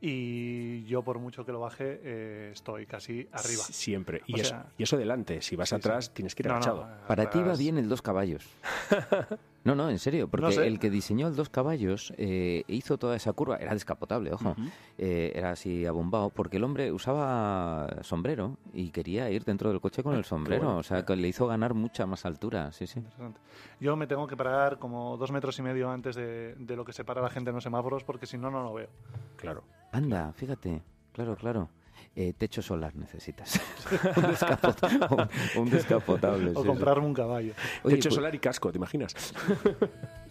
y 0.00 0.84
yo 0.84 1.02
por 1.02 1.18
mucho 1.18 1.44
que 1.46 1.52
lo 1.52 1.60
baje 1.60 2.00
eh, 2.02 2.50
estoy 2.52 2.86
casi 2.86 3.28
arriba. 3.32 3.62
Siempre. 3.64 4.22
Y, 4.26 4.40
eso, 4.40 4.50
sea- 4.50 4.66
y 4.76 4.82
eso 4.82 4.96
delante. 4.96 5.40
Si 5.42 5.56
vas 5.56 5.68
Sí, 5.68 5.74
sí. 5.74 5.80
atrás, 5.80 6.12
tienes 6.12 6.34
que 6.34 6.42
ir 6.42 6.46
No, 6.48 6.52
no, 6.54 6.56
agachado. 6.56 6.88
Para 7.06 7.30
ti 7.30 7.38
va 7.42 7.54
bien 7.54 7.78
el 7.78 7.88
dos 7.88 8.02
caballos. 8.02 8.44
No, 9.64 9.74
no, 9.74 9.88
en 9.88 9.98
serio, 9.98 10.28
porque 10.28 10.44
No 10.46 10.52
sé. 10.52 10.66
el 10.66 10.78
que 10.78 10.90
diseñó 10.90 11.26
el 11.26 11.34
dos 11.36 11.48
caballos 11.48 12.12
eh, 12.18 12.64
hizo 12.68 12.98
toda 12.98 13.16
esa 13.16 13.32
curva, 13.32 13.56
era 13.56 13.72
descapotable, 13.72 14.30
ojo, 14.32 14.54
eh, 14.98 15.32
era 15.34 15.52
así 15.52 15.86
abombado, 15.86 16.28
porque 16.30 16.58
el 16.58 16.64
hombre 16.64 16.92
usaba 16.92 17.88
sombrero 18.02 18.58
y 18.74 18.90
quería 18.90 19.30
ir 19.30 19.44
dentro 19.44 19.70
del 19.70 19.80
coche 19.80 20.02
con 20.02 20.14
el 20.14 20.24
sombrero, 20.24 20.64
bueno. 20.64 20.78
o 20.78 20.82
sea, 20.82 21.04
que 21.04 21.16
le 21.16 21.28
hizo 21.28 21.46
ganar 21.46 21.72
mucha 21.72 22.04
más 22.04 22.26
altura, 22.26 22.72
sí, 22.72 22.86
sí. 22.86 22.98
Interesante. 22.98 23.40
Yo 23.80 23.96
me 23.96 24.06
tengo 24.06 24.26
que 24.26 24.36
parar 24.36 24.78
como 24.78 25.16
dos 25.16 25.32
metros 25.32 25.58
y 25.58 25.62
medio 25.62 25.90
antes 25.90 26.14
de, 26.14 26.54
de 26.56 26.76
lo 26.76 26.84
que 26.84 26.92
separa 26.92 27.20
a 27.20 27.24
la 27.24 27.30
gente 27.30 27.48
en 27.50 27.54
los 27.54 27.64
semáforos 27.64 28.04
porque 28.04 28.26
si 28.26 28.36
no, 28.36 28.50
no 28.50 28.62
lo 28.62 28.74
veo. 28.74 28.88
Claro. 29.36 29.64
Anda, 29.92 30.32
fíjate, 30.34 30.82
claro, 31.12 31.36
claro. 31.36 31.68
Eh, 32.16 32.32
techo 32.38 32.62
solar 32.62 32.94
necesitas. 32.94 33.60
un, 34.16 34.22
descapota- 34.22 35.28
un- 35.56 35.62
un 35.62 35.70
descapotable. 35.70 36.50
O 36.50 36.54
sí, 36.54 36.60
sí. 36.62 36.66
comprarme 36.66 37.06
un 37.06 37.14
caballo. 37.14 37.54
Oye, 37.82 37.96
Techo 37.96 38.08
pues- 38.10 38.14
solar 38.14 38.34
y 38.34 38.38
casco, 38.38 38.70
¿te 38.70 38.78
imaginas? 38.78 39.14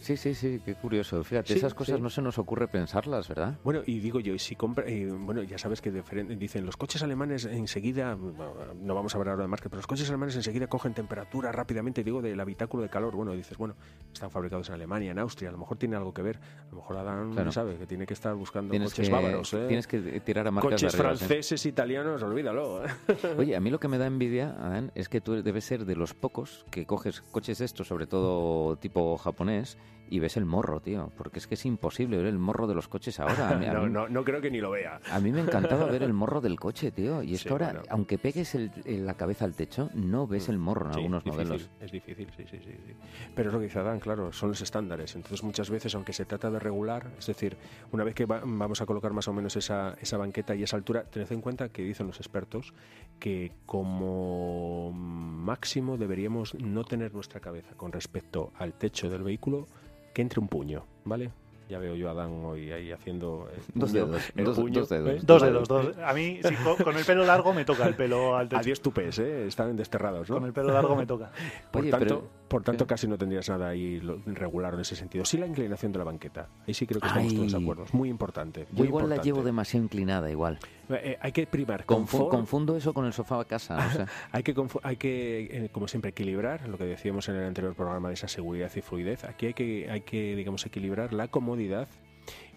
Sí, 0.03 0.17
sí, 0.17 0.35
sí, 0.35 0.61
qué 0.65 0.75
curioso. 0.75 1.23
Fíjate, 1.23 1.53
Sí, 1.53 1.59
esas 1.59 1.73
cosas 1.73 1.95
sí. 1.95 2.01
no 2.01 2.09
se 2.09 2.21
nos 2.21 2.37
ocurre 2.37 2.67
pensarlas, 2.67 3.29
¿verdad? 3.29 3.57
Bueno, 3.63 3.83
y 3.85 3.99
digo 3.99 4.19
yo, 4.19 4.33
y 4.33 4.39
si 4.39 4.53
compra, 4.57 4.83
eh, 4.85 5.09
bueno, 5.09 5.43
ya 5.43 5.57
sabes 5.57 5.79
que 5.79 5.91
dicen 5.91 6.65
los 6.65 6.75
coches 6.75 7.01
alemanes 7.03 7.45
enseguida, 7.45 8.13
bueno, 8.15 8.53
no 8.81 8.95
vamos 8.95 9.15
a 9.15 9.17
hablar 9.17 9.31
ahora 9.35 9.43
de 9.45 9.47
marca, 9.47 9.69
pero 9.69 9.77
los 9.77 9.87
coches 9.87 10.09
alemanes 10.09 10.35
enseguida 10.35 10.67
cogen 10.67 10.93
temperatura 10.93 11.53
rápidamente, 11.53 12.03
digo, 12.03 12.21
del 12.21 12.37
habitáculo 12.37 12.83
de 12.83 12.89
calor. 12.89 13.15
Bueno, 13.15 13.31
dices, 13.31 13.57
bueno, 13.57 13.75
están 14.13 14.29
fabricados 14.29 14.67
en 14.67 14.75
Alemania, 14.75 15.11
en 15.11 15.19
Austria, 15.19 15.47
a 15.47 15.51
lo 15.53 15.57
mejor 15.57 15.77
tiene 15.77 15.95
algo 15.95 16.13
que 16.13 16.21
ver. 16.21 16.35
A 16.37 16.69
lo 16.71 16.77
mejor 16.81 16.97
Adán 16.97 17.31
Claro. 17.31 17.53
sabe 17.53 17.77
que 17.77 17.85
tiene 17.87 18.05
que 18.05 18.13
estar 18.13 18.35
buscando 18.35 18.71
Tienes 18.71 18.91
coches 18.91 19.07
que, 19.07 19.13
bávaros, 19.15 19.53
¿eh? 19.53 19.67
tienes 19.67 19.87
que 19.87 20.19
tirar 20.19 20.45
a 20.47 20.51
marcas 20.51 20.71
coches 20.73 20.91
de 20.91 20.97
arriba, 20.99 21.15
¿sí? 21.15 21.25
franceses, 21.25 21.65
italianos, 21.65 22.21
olvídalo. 22.23 22.85
¿eh? 22.85 22.89
Oye, 23.37 23.55
a 23.55 23.61
mí 23.61 23.69
lo 23.69 23.79
que 23.79 23.87
me 23.87 23.97
da 23.97 24.07
envidia, 24.07 24.49
Adán, 24.59 24.91
es 24.95 25.07
que 25.07 25.21
tú 25.21 25.41
debes 25.41 25.63
ser 25.63 25.85
de 25.85 25.95
los 25.95 26.13
pocos 26.13 26.65
que 26.71 26.85
coges 26.85 27.21
coches 27.21 27.61
estos, 27.61 27.87
sobre 27.87 28.05
todo 28.05 28.75
tipo 28.75 29.17
japonés, 29.17 29.77
y 30.09 30.19
ves 30.19 30.37
el 30.37 30.45
morro, 30.45 30.79
tío, 30.79 31.11
porque 31.17 31.39
es 31.39 31.47
que 31.47 31.55
es 31.55 31.65
imposible 31.65 32.17
ver 32.17 32.27
el 32.27 32.37
morro 32.37 32.67
de 32.67 32.75
los 32.75 32.87
coches 32.87 33.19
ahora. 33.19 33.55
Mí, 33.57 33.65
no, 33.65 33.87
no, 33.89 34.07
no 34.07 34.23
creo 34.23 34.41
que 34.41 34.51
ni 34.51 34.59
lo 34.59 34.69
vea. 34.71 34.99
a 35.09 35.19
mí 35.19 35.31
me 35.31 35.41
encantaba 35.41 35.85
ver 35.87 36.03
el 36.03 36.13
morro 36.13 36.39
del 36.39 36.59
coche, 36.59 36.91
tío. 36.91 37.23
Y 37.23 37.33
es 37.33 37.41
Sí, 37.41 37.47
que 37.47 37.53
ahora, 37.53 37.67
bueno. 37.67 37.81
aunque 37.89 38.17
pegues 38.19 38.53
el- 38.53 38.71
el- 38.85 39.05
la 39.07 39.15
cabeza 39.15 39.45
al 39.45 39.55
techo, 39.55 39.89
no 39.95 40.27
ves 40.27 40.49
el 40.49 40.59
morro 40.59 40.87
en 40.87 40.93
Sí, 40.93 40.97
algunos 40.99 41.23
difícil, 41.23 41.47
modelos. 41.47 41.69
Es 41.79 41.91
difícil, 41.91 42.27
sí, 42.37 42.43
sí, 42.51 42.59
sí, 42.63 42.71
sí. 42.85 42.93
Pero 43.33 43.49
es 43.49 43.53
lo 43.53 43.59
que 43.59 43.65
dice 43.65 43.79
Adán, 43.79 43.99
claro, 43.99 44.31
son 44.33 44.49
los 44.49 44.61
estándares. 44.61 45.15
Entonces 45.15 45.41
muchas 45.43 45.69
veces, 45.71 45.95
aunque 45.95 46.13
se 46.13 46.25
trata 46.25 46.51
de 46.51 46.59
regular, 46.59 47.09
es 47.17 47.25
decir, 47.25 47.57
una 47.91 48.03
vez 48.03 48.13
que 48.13 48.25
va- 48.25 48.41
vamos 48.45 48.81
a 48.81 48.85
colocar 48.85 49.13
más 49.13 49.27
o 49.27 49.33
menos 49.33 49.55
esa, 49.55 49.95
esa 49.99 50.17
banqueta 50.17 50.53
y 50.53 50.61
esa 50.63 50.75
altura, 50.75 51.05
tened 51.05 51.31
en 51.31 51.41
cuenta 51.41 51.69
que 51.69 51.81
dicen 51.81 52.05
los 52.05 52.17
expertos 52.19 52.73
que 53.19 53.51
como 53.65 54.91
máximo 54.93 55.97
deberíamos 55.97 56.53
no 56.55 56.83
tener 56.83 57.13
nuestra 57.13 57.39
cabeza 57.39 57.73
con 57.75 57.91
respecto 57.91 58.51
al 58.57 58.73
techo 58.73 59.09
del 59.09 59.23
vehículo 59.23 59.67
que 60.13 60.21
entre 60.21 60.39
un 60.39 60.47
puño, 60.47 60.85
¿vale? 61.05 61.31
Ya 61.69 61.79
veo 61.79 61.95
yo 61.95 62.09
a 62.09 62.11
Adán 62.11 62.43
hoy 62.45 62.71
ahí 62.71 62.91
haciendo 62.91 63.47
el 63.51 63.61
Dos 63.73 63.89
puño, 63.91 64.05
dedos, 64.05 64.23
el 64.35 64.43
dos- 64.45 64.59
puño, 64.59 64.79
dos 64.81 64.89
dedos. 64.89 65.09
¿eh? 65.09 65.19
Dos 65.23 65.41
dedos, 65.41 65.67
dos. 65.67 65.97
A 66.05 66.13
mí, 66.13 66.39
sí, 66.43 66.55
co- 66.63 66.75
con, 66.83 66.95
el 66.97 67.05
pelo 67.05 67.23
largo 67.25 67.53
me 67.53 67.63
toca 67.65 67.87
el 67.87 67.95
pelo 67.95 68.35
al 68.35 68.49
techo. 68.49 68.59
Adiós 68.59 68.81
tupés, 68.81 69.17
¿eh? 69.19 69.47
Están 69.47 69.75
desterrados, 69.75 70.29
¿no? 70.29 70.35
Con 70.35 70.45
el 70.45 70.53
pelo 70.53 70.71
largo 70.73 70.95
me 70.95 71.05
toca. 71.07 71.31
Por 71.71 71.81
Oye, 71.81 71.89
tanto, 71.91 72.05
pero- 72.05 72.29
por 72.47 72.63
tanto 72.63 72.85
casi 72.85 73.07
no 73.07 73.17
tendrías 73.17 73.49
nada 73.49 73.69
ahí 73.69 73.99
regular 74.25 74.73
en 74.75 74.81
ese 74.81 74.95
sentido. 74.95 75.25
Sí 75.25 75.37
la 75.37 75.47
inclinación 75.47 75.91
de 75.91 75.99
la 75.99 76.05
banqueta. 76.05 76.49
Ahí 76.67 76.73
sí 76.73 76.85
creo 76.85 77.01
que 77.01 77.07
estamos 77.07 77.31
Ay. 77.31 77.37
todos 77.37 77.51
de 77.51 77.57
acuerdo. 77.57 77.83
Es 77.85 77.93
muy 77.93 78.09
importante. 78.09 78.67
Yo 78.71 78.85
igual 78.85 79.09
la 79.09 79.21
llevo 79.21 79.43
demasiado 79.43 79.83
inclinada, 79.83 80.29
igual. 80.29 80.59
Eh, 80.89 81.01
eh, 81.03 81.17
hay 81.21 81.31
que 81.31 81.47
primar 81.47 81.85
confundo 81.85 82.75
eso 82.77 82.93
con 82.93 83.05
el 83.05 83.13
sofá 83.13 83.39
a 83.39 83.45
casa. 83.45 83.77
o 83.77 83.91
sea. 83.91 84.07
hay 84.31 84.43
que, 84.43 84.53
hay 84.83 84.95
que 84.97 85.39
eh, 85.51 85.69
como 85.71 85.87
siempre, 85.87 86.11
equilibrar 86.11 86.67
lo 86.67 86.77
que 86.77 86.85
decíamos 86.85 87.27
en 87.29 87.35
el 87.35 87.45
anterior 87.45 87.73
programa 87.73 88.09
de 88.09 88.15
esa 88.15 88.27
seguridad 88.27 88.71
y 88.75 88.81
fluidez. 88.81 89.23
Aquí 89.23 89.47
hay 89.47 89.53
que, 89.53 89.89
hay 89.89 90.01
que 90.01 90.35
digamos, 90.35 90.65
equilibrar 90.65 91.13
la 91.13 91.27
comodidad 91.29 91.87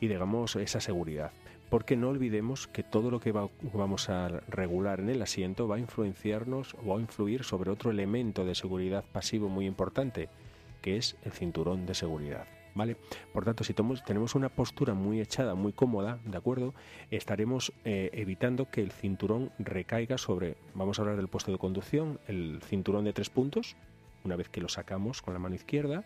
y, 0.01 0.09
digamos, 0.09 0.57
esa 0.57 0.81
seguridad. 0.81 1.33
Porque 1.71 1.97
no 1.97 2.09
olvidemos 2.11 2.69
que 2.69 2.83
todo 2.83 3.11
lo 3.11 3.19
que 3.21 3.33
va- 3.33 3.49
vamos 3.73 4.09
a 4.09 4.29
regular 4.49 5.01
en 5.01 5.09
el 5.11 5.21
asiento 5.23 5.67
va 5.67 5.77
a 5.77 5.81
influenciarnos 5.81 6.75
o 6.75 6.89
va 6.91 6.99
a 6.99 7.01
influir 7.01 7.43
sobre 7.45 7.71
otro 7.71 7.91
elemento 7.91 8.45
de 8.45 8.55
seguridad 8.55 9.05
pasivo 9.13 9.49
muy 9.49 9.67
importante, 9.67 10.29
que 10.81 10.97
es 10.97 11.17
el 11.25 11.33
cinturón 11.33 11.85
de 11.87 11.95
seguridad. 11.95 12.47
¿Vale? 12.77 12.99
Por 13.33 13.47
tanto, 13.47 13.65
si 13.65 13.73
tenemos 13.73 14.35
una 14.35 14.51
postura 14.51 14.93
muy 14.93 15.19
echada, 15.23 15.55
muy 15.55 15.73
cómoda, 15.73 16.19
¿de 16.27 16.37
acuerdo? 16.37 16.75
Estaremos 17.11 17.73
eh, 17.87 18.11
evitando 18.13 18.71
que 18.71 18.83
el 18.83 18.93
cinturón 18.93 19.51
recaiga 19.59 20.19
sobre, 20.19 20.59
vamos 20.75 20.99
a 20.99 21.03
hablar 21.03 21.17
del 21.17 21.29
puesto 21.29 21.51
de 21.51 21.57
conducción, 21.57 22.21
el 22.29 22.61
cinturón 22.63 23.07
de 23.07 23.15
tres 23.15 23.31
puntos, 23.31 23.77
una 24.25 24.37
vez 24.37 24.51
que 24.51 24.61
lo 24.61 24.69
sacamos 24.69 25.23
con 25.23 25.33
la 25.33 25.41
mano 25.41 25.55
izquierda, 25.55 26.05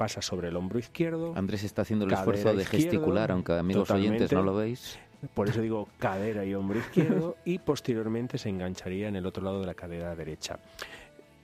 pasa 0.00 0.22
sobre 0.22 0.48
el 0.48 0.56
hombro 0.56 0.78
izquierdo, 0.78 1.34
Andrés 1.36 1.62
está 1.62 1.82
haciendo 1.82 2.06
el 2.06 2.12
esfuerzo 2.12 2.54
de 2.54 2.64
gesticular, 2.64 3.30
aunque 3.32 3.52
amigos 3.52 3.90
oyentes 3.90 4.32
no 4.32 4.42
lo 4.42 4.56
veis. 4.56 4.98
por 5.34 5.50
eso 5.50 5.60
digo 5.60 5.88
cadera 5.98 6.42
y 6.46 6.54
hombro 6.54 6.78
izquierdo, 6.78 7.36
y 7.44 7.58
posteriormente 7.58 8.38
se 8.38 8.48
engancharía 8.48 9.08
en 9.08 9.16
el 9.16 9.26
otro 9.26 9.44
lado 9.44 9.60
de 9.60 9.66
la 9.66 9.74
cadera 9.74 10.16
derecha. 10.16 10.58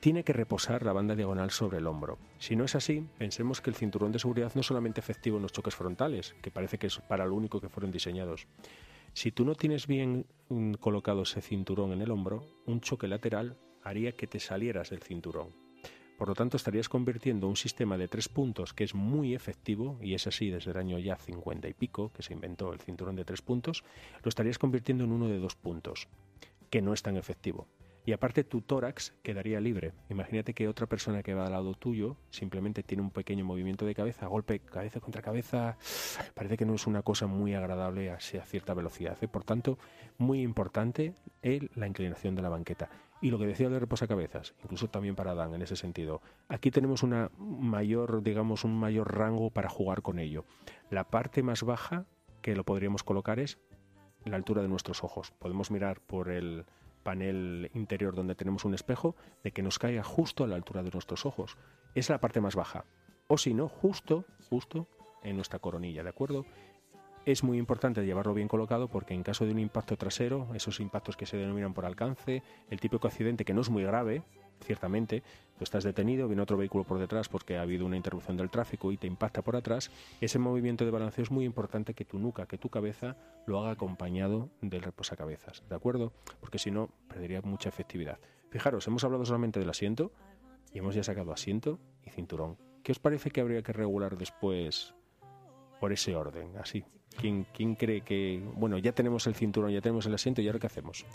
Tiene 0.01 0.25
que 0.25 0.33
reposar 0.33 0.83
la 0.85 0.95
banda 0.95 1.15
diagonal 1.15 1.51
sobre 1.51 1.77
el 1.77 1.87
hombro. 1.87 2.17
Si 2.39 2.57
no 2.57 2.65
es 2.65 2.75
así, 2.75 3.07
pensemos 3.19 3.61
que 3.61 3.69
el 3.69 3.77
cinturón 3.77 4.11
de 4.11 4.21
seguridad 4.21 4.53
no 4.55 4.63
es 4.63 4.67
solamente 4.67 5.01
efectivo 5.01 5.37
en 5.37 5.43
los 5.43 5.53
choques 5.53 5.75
frontales, 5.75 6.35
que 6.41 6.51
parece 6.51 6.79
que 6.79 6.87
es 6.87 6.99
para 7.01 7.27
lo 7.27 7.35
único 7.35 7.61
que 7.61 7.69
fueron 7.69 7.91
diseñados. 7.91 8.47
Si 9.13 9.33
tú 9.33 9.45
no 9.45 9.55
tienes 9.55 9.87
bien 9.87 10.25
mm, 10.49 10.75
colocado 10.75 11.23
ese 11.25 11.43
cinturón 11.43 11.93
en 11.93 12.01
el 12.01 12.11
hombro, 12.11 12.47
un 12.65 12.81
choque 12.81 13.07
lateral 13.07 13.59
haría 13.83 14.13
que 14.13 14.27
te 14.27 14.41
salieras 14.41 14.89
del 14.89 15.03
cinturón. 15.03 15.66
Por 16.17 16.29
lo 16.29 16.35
tanto, 16.35 16.57
estarías 16.57 16.89
convirtiendo 16.89 17.47
un 17.47 17.57
sistema 17.57 17.99
de 17.99 18.09
tres 18.09 18.29
puntos 18.29 18.73
que 18.73 18.85
es 18.85 18.95
muy 18.95 19.35
efectivo, 19.35 19.99
y 20.01 20.15
es 20.15 20.27
así 20.27 20.51
desde 20.51 20.71
el 20.71 20.79
año 20.79 20.99
ya 20.99 21.17
50 21.17 21.69
y 21.69 21.75
pico, 21.75 22.11
que 22.15 22.23
se 22.23 22.33
inventó 22.33 22.73
el 22.73 22.81
cinturón 22.81 23.17
de 23.17 23.25
tres 23.25 23.43
puntos, 23.43 23.85
lo 24.23 24.29
estarías 24.29 24.59
convirtiendo 24.59 25.05
en 25.05 25.13
uno 25.13 25.29
de 25.29 25.39
dos 25.39 25.57
puntos, 25.57 26.09
que 26.71 26.81
no 26.81 26.95
es 26.95 27.03
tan 27.03 27.17
efectivo. 27.17 27.67
Y 28.07 28.13
aparte 28.13 28.45
tu 28.45 28.61
tórax 28.61 29.13
quedaría 29.25 29.61
libre. 29.61 29.93
Imagínate 30.11 30.55
que 30.55 30.69
otra 30.69 30.87
persona 30.87 31.25
que 31.25 31.35
va 31.35 31.47
al 31.47 31.53
lado 31.53 31.75
tuyo 31.75 32.17
simplemente 32.31 32.85
tiene 32.85 33.03
un 33.03 33.11
pequeño 33.11 33.45
movimiento 33.45 33.85
de 33.85 33.97
cabeza, 33.97 34.29
golpe 34.29 34.61
cabeza 34.61 35.01
contra 35.01 35.23
cabeza, 35.23 35.77
parece 36.33 36.57
que 36.57 36.65
no 36.65 36.75
es 36.77 36.87
una 36.87 37.03
cosa 37.03 37.27
muy 37.27 37.55
agradable 37.55 38.11
a 38.13 38.21
cierta 38.21 38.75
velocidad. 38.75 39.19
¿eh? 39.23 39.29
Por 39.29 39.43
tanto, 39.43 39.77
muy 40.19 40.41
importante 40.43 41.15
el- 41.43 41.69
la 41.75 41.89
inclinación 41.89 42.37
de 42.37 42.43
la 42.43 42.49
banqueta. 42.49 42.89
Y 43.21 43.31
lo 43.31 43.39
que 43.39 43.47
decía 43.47 43.69
de 43.69 43.79
reposacabezas, 43.79 44.55
incluso 44.63 44.89
también 44.89 45.17
para 45.17 45.35
Dan 45.35 45.55
en 45.55 45.63
ese 45.63 45.77
sentido. 45.77 46.21
Aquí 46.49 46.71
tenemos 46.71 47.03
una 47.03 47.31
mayor, 47.39 48.23
digamos, 48.23 48.65
un 48.65 48.79
mayor 48.79 49.17
rango 49.17 49.51
para 49.51 49.71
jugar 49.71 50.03
con 50.03 50.19
ello. 50.19 50.45
La 50.91 51.05
parte 51.05 51.43
más 51.43 51.63
baja 51.63 52.07
que 52.43 52.55
lo 52.55 52.65
podríamos 52.65 53.03
colocar 53.03 53.39
es 53.39 53.59
la 54.25 54.37
altura 54.37 54.63
de 54.63 54.69
nuestros 54.69 55.03
ojos. 55.03 55.33
Podemos 55.39 55.71
mirar 55.71 56.01
por 56.01 56.31
el 56.31 56.67
panel 57.03 57.71
interior 57.75 58.15
donde 58.15 58.35
tenemos 58.35 58.65
un 58.65 58.75
espejo 58.75 59.15
de 59.45 59.53
que 59.53 59.63
nos 59.63 59.79
caiga 59.79 60.03
justo 60.03 60.45
a 60.45 60.49
la 60.49 60.57
altura 60.57 60.83
de 60.83 60.91
nuestros 60.91 61.25
ojos. 61.25 61.57
Es 61.95 62.11
la 62.11 62.21
parte 62.21 62.41
más 62.41 62.57
baja. 62.57 62.85
O 63.29 63.39
si 63.39 63.55
no, 63.55 63.69
justo, 63.69 64.25
justo 64.51 64.89
en 65.23 65.37
nuestra 65.37 65.59
coronilla, 65.59 66.03
¿de 66.03 66.11
acuerdo? 66.11 66.45
Es 67.27 67.43
muy 67.43 67.59
importante 67.59 68.07
llevarlo 68.07 68.35
bien 68.35 68.47
colocado 68.47 68.87
porque 68.87 69.13
en 69.13 69.25
caso 69.25 69.45
de 69.45 69.51
un 69.51 69.59
impacto 69.59 69.97
trasero, 69.97 70.47
esos 70.55 70.79
impactos 70.79 71.17
que 71.17 71.27
se 71.27 71.37
denominan 71.37 71.75
por 71.75 71.85
alcance, 71.85 72.45
el 72.71 72.79
típico 72.79 73.09
accidente 73.09 73.45
que 73.45 73.53
no 73.53 73.63
es 73.63 73.69
muy 73.69 73.83
grave, 73.83 74.23
ciertamente, 74.63 75.25
tú 75.59 75.65
estás 75.65 75.83
detenido, 75.83 76.29
viene 76.29 76.43
otro 76.43 76.57
vehículo 76.57 76.85
por 76.85 77.01
detrás 77.01 77.29
porque 77.29 77.57
ha 77.57 77.63
habido 77.63 77.85
una 77.85 77.97
interrupción 77.97 78.37
del 78.37 78.49
tráfico 78.49 78.93
y 78.93 78.97
te 78.97 79.09
impacta 79.09 79.43
por 79.43 79.57
atrás, 79.57 79.91
ese 80.21 80.39
movimiento 80.39 80.85
de 80.85 80.93
balanceo 80.93 81.25
es 81.25 81.33
muy 81.33 81.45
importante 81.45 81.95
que 81.95 82.05
tu 82.05 82.21
nuca, 82.21 82.47
que 82.47 82.59
tu 82.59 82.69
cabeza 82.69 83.17
lo 83.45 83.59
haga 83.59 83.73
acompañado 83.73 84.49
del 84.61 84.83
reposacabezas, 84.83 85.65
¿de 85.69 85.75
acuerdo? 85.75 86.13
Porque 86.39 86.61
si 86.61 86.71
no, 86.71 86.91
perdería 87.09 87.43
mucha 87.43 87.69
efectividad. 87.69 88.21
Fijaros, 88.51 88.87
hemos 88.87 89.03
hablado 89.03 89.25
solamente 89.25 89.59
del 89.59 89.71
asiento 89.71 90.13
y 90.73 90.79
hemos 90.79 90.95
ya 90.95 91.03
sacado 91.03 91.33
asiento 91.33 91.81
y 92.05 92.11
cinturón. 92.11 92.57
¿Qué 92.85 92.93
os 92.93 93.01
parece 93.01 93.33
que 93.33 93.41
habría 93.41 93.63
que 93.63 93.73
regular 93.73 94.17
después 94.17 94.95
por 95.81 95.93
ese 95.93 96.15
orden? 96.17 96.57
Así. 96.59 96.85
¿Quién, 97.19 97.47
quién 97.55 97.75
cree 97.77 98.03
que, 98.03 98.43
bueno, 98.55 98.77
ya 98.79 98.93
tenemos 98.93 99.27
el 99.27 99.35
cinturón, 99.35 99.71
ya 99.71 99.81
tenemos 99.81 100.05
el 100.07 100.15
asiento 100.15 100.43
y 100.43 100.47
ahora 100.49 100.59
qué 100.59 100.67
hacemos? 100.67 101.07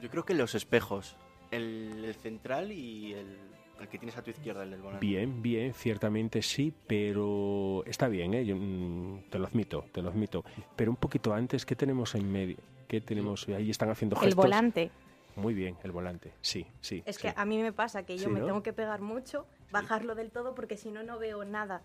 Yo 0.00 0.08
creo 0.08 0.24
que 0.24 0.34
los 0.34 0.54
espejos, 0.54 1.16
el, 1.50 2.04
el 2.04 2.14
central 2.14 2.72
y 2.72 3.12
el, 3.12 3.36
el 3.80 3.88
que 3.88 3.98
tienes 3.98 4.16
a 4.16 4.22
tu 4.22 4.30
izquierda, 4.30 4.62
el 4.62 4.70
del 4.70 4.80
volante. 4.80 5.06
Bien, 5.06 5.42
bien, 5.42 5.74
ciertamente 5.74 6.40
sí, 6.40 6.72
pero 6.86 7.84
está 7.86 8.08
bien, 8.08 8.32
¿eh? 8.32 8.46
Yo, 8.46 8.56
mm, 8.56 9.24
te 9.30 9.38
lo 9.38 9.46
admito, 9.46 9.84
te 9.92 10.00
lo 10.00 10.08
admito. 10.08 10.42
Pero 10.74 10.90
un 10.90 10.96
poquito 10.96 11.34
antes, 11.34 11.66
¿qué 11.66 11.76
tenemos 11.76 12.14
en 12.14 12.30
medio? 12.32 12.56
¿Qué 12.88 13.02
tenemos? 13.02 13.46
Ahí 13.48 13.68
están 13.70 13.90
haciendo 13.90 14.16
gestos. 14.16 14.32
El 14.32 14.36
volante. 14.36 14.90
Muy 15.34 15.52
bien, 15.52 15.76
el 15.84 15.92
volante, 15.92 16.32
sí, 16.40 16.66
sí. 16.80 17.02
Es 17.04 17.16
sí. 17.16 17.22
que 17.22 17.34
a 17.36 17.44
mí 17.44 17.58
me 17.58 17.70
pasa 17.70 18.06
que 18.06 18.16
yo 18.16 18.24
Sí, 18.24 18.30
me 18.30 18.40
¿no? 18.40 18.46
tengo 18.46 18.62
que 18.62 18.72
pegar 18.72 19.02
mucho, 19.02 19.46
bajarlo 19.70 20.14
del 20.14 20.30
todo 20.30 20.54
porque 20.54 20.78
si 20.78 20.90
no, 20.90 21.02
no 21.02 21.18
veo 21.18 21.44
nada. 21.44 21.82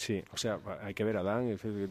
Sí, 0.00 0.24
o 0.32 0.36
sea, 0.38 0.58
hay 0.82 0.94
que 0.94 1.04
ver 1.04 1.18
a 1.18 1.22
Dan. 1.22 1.48
es 1.48 1.62
decir, 1.62 1.90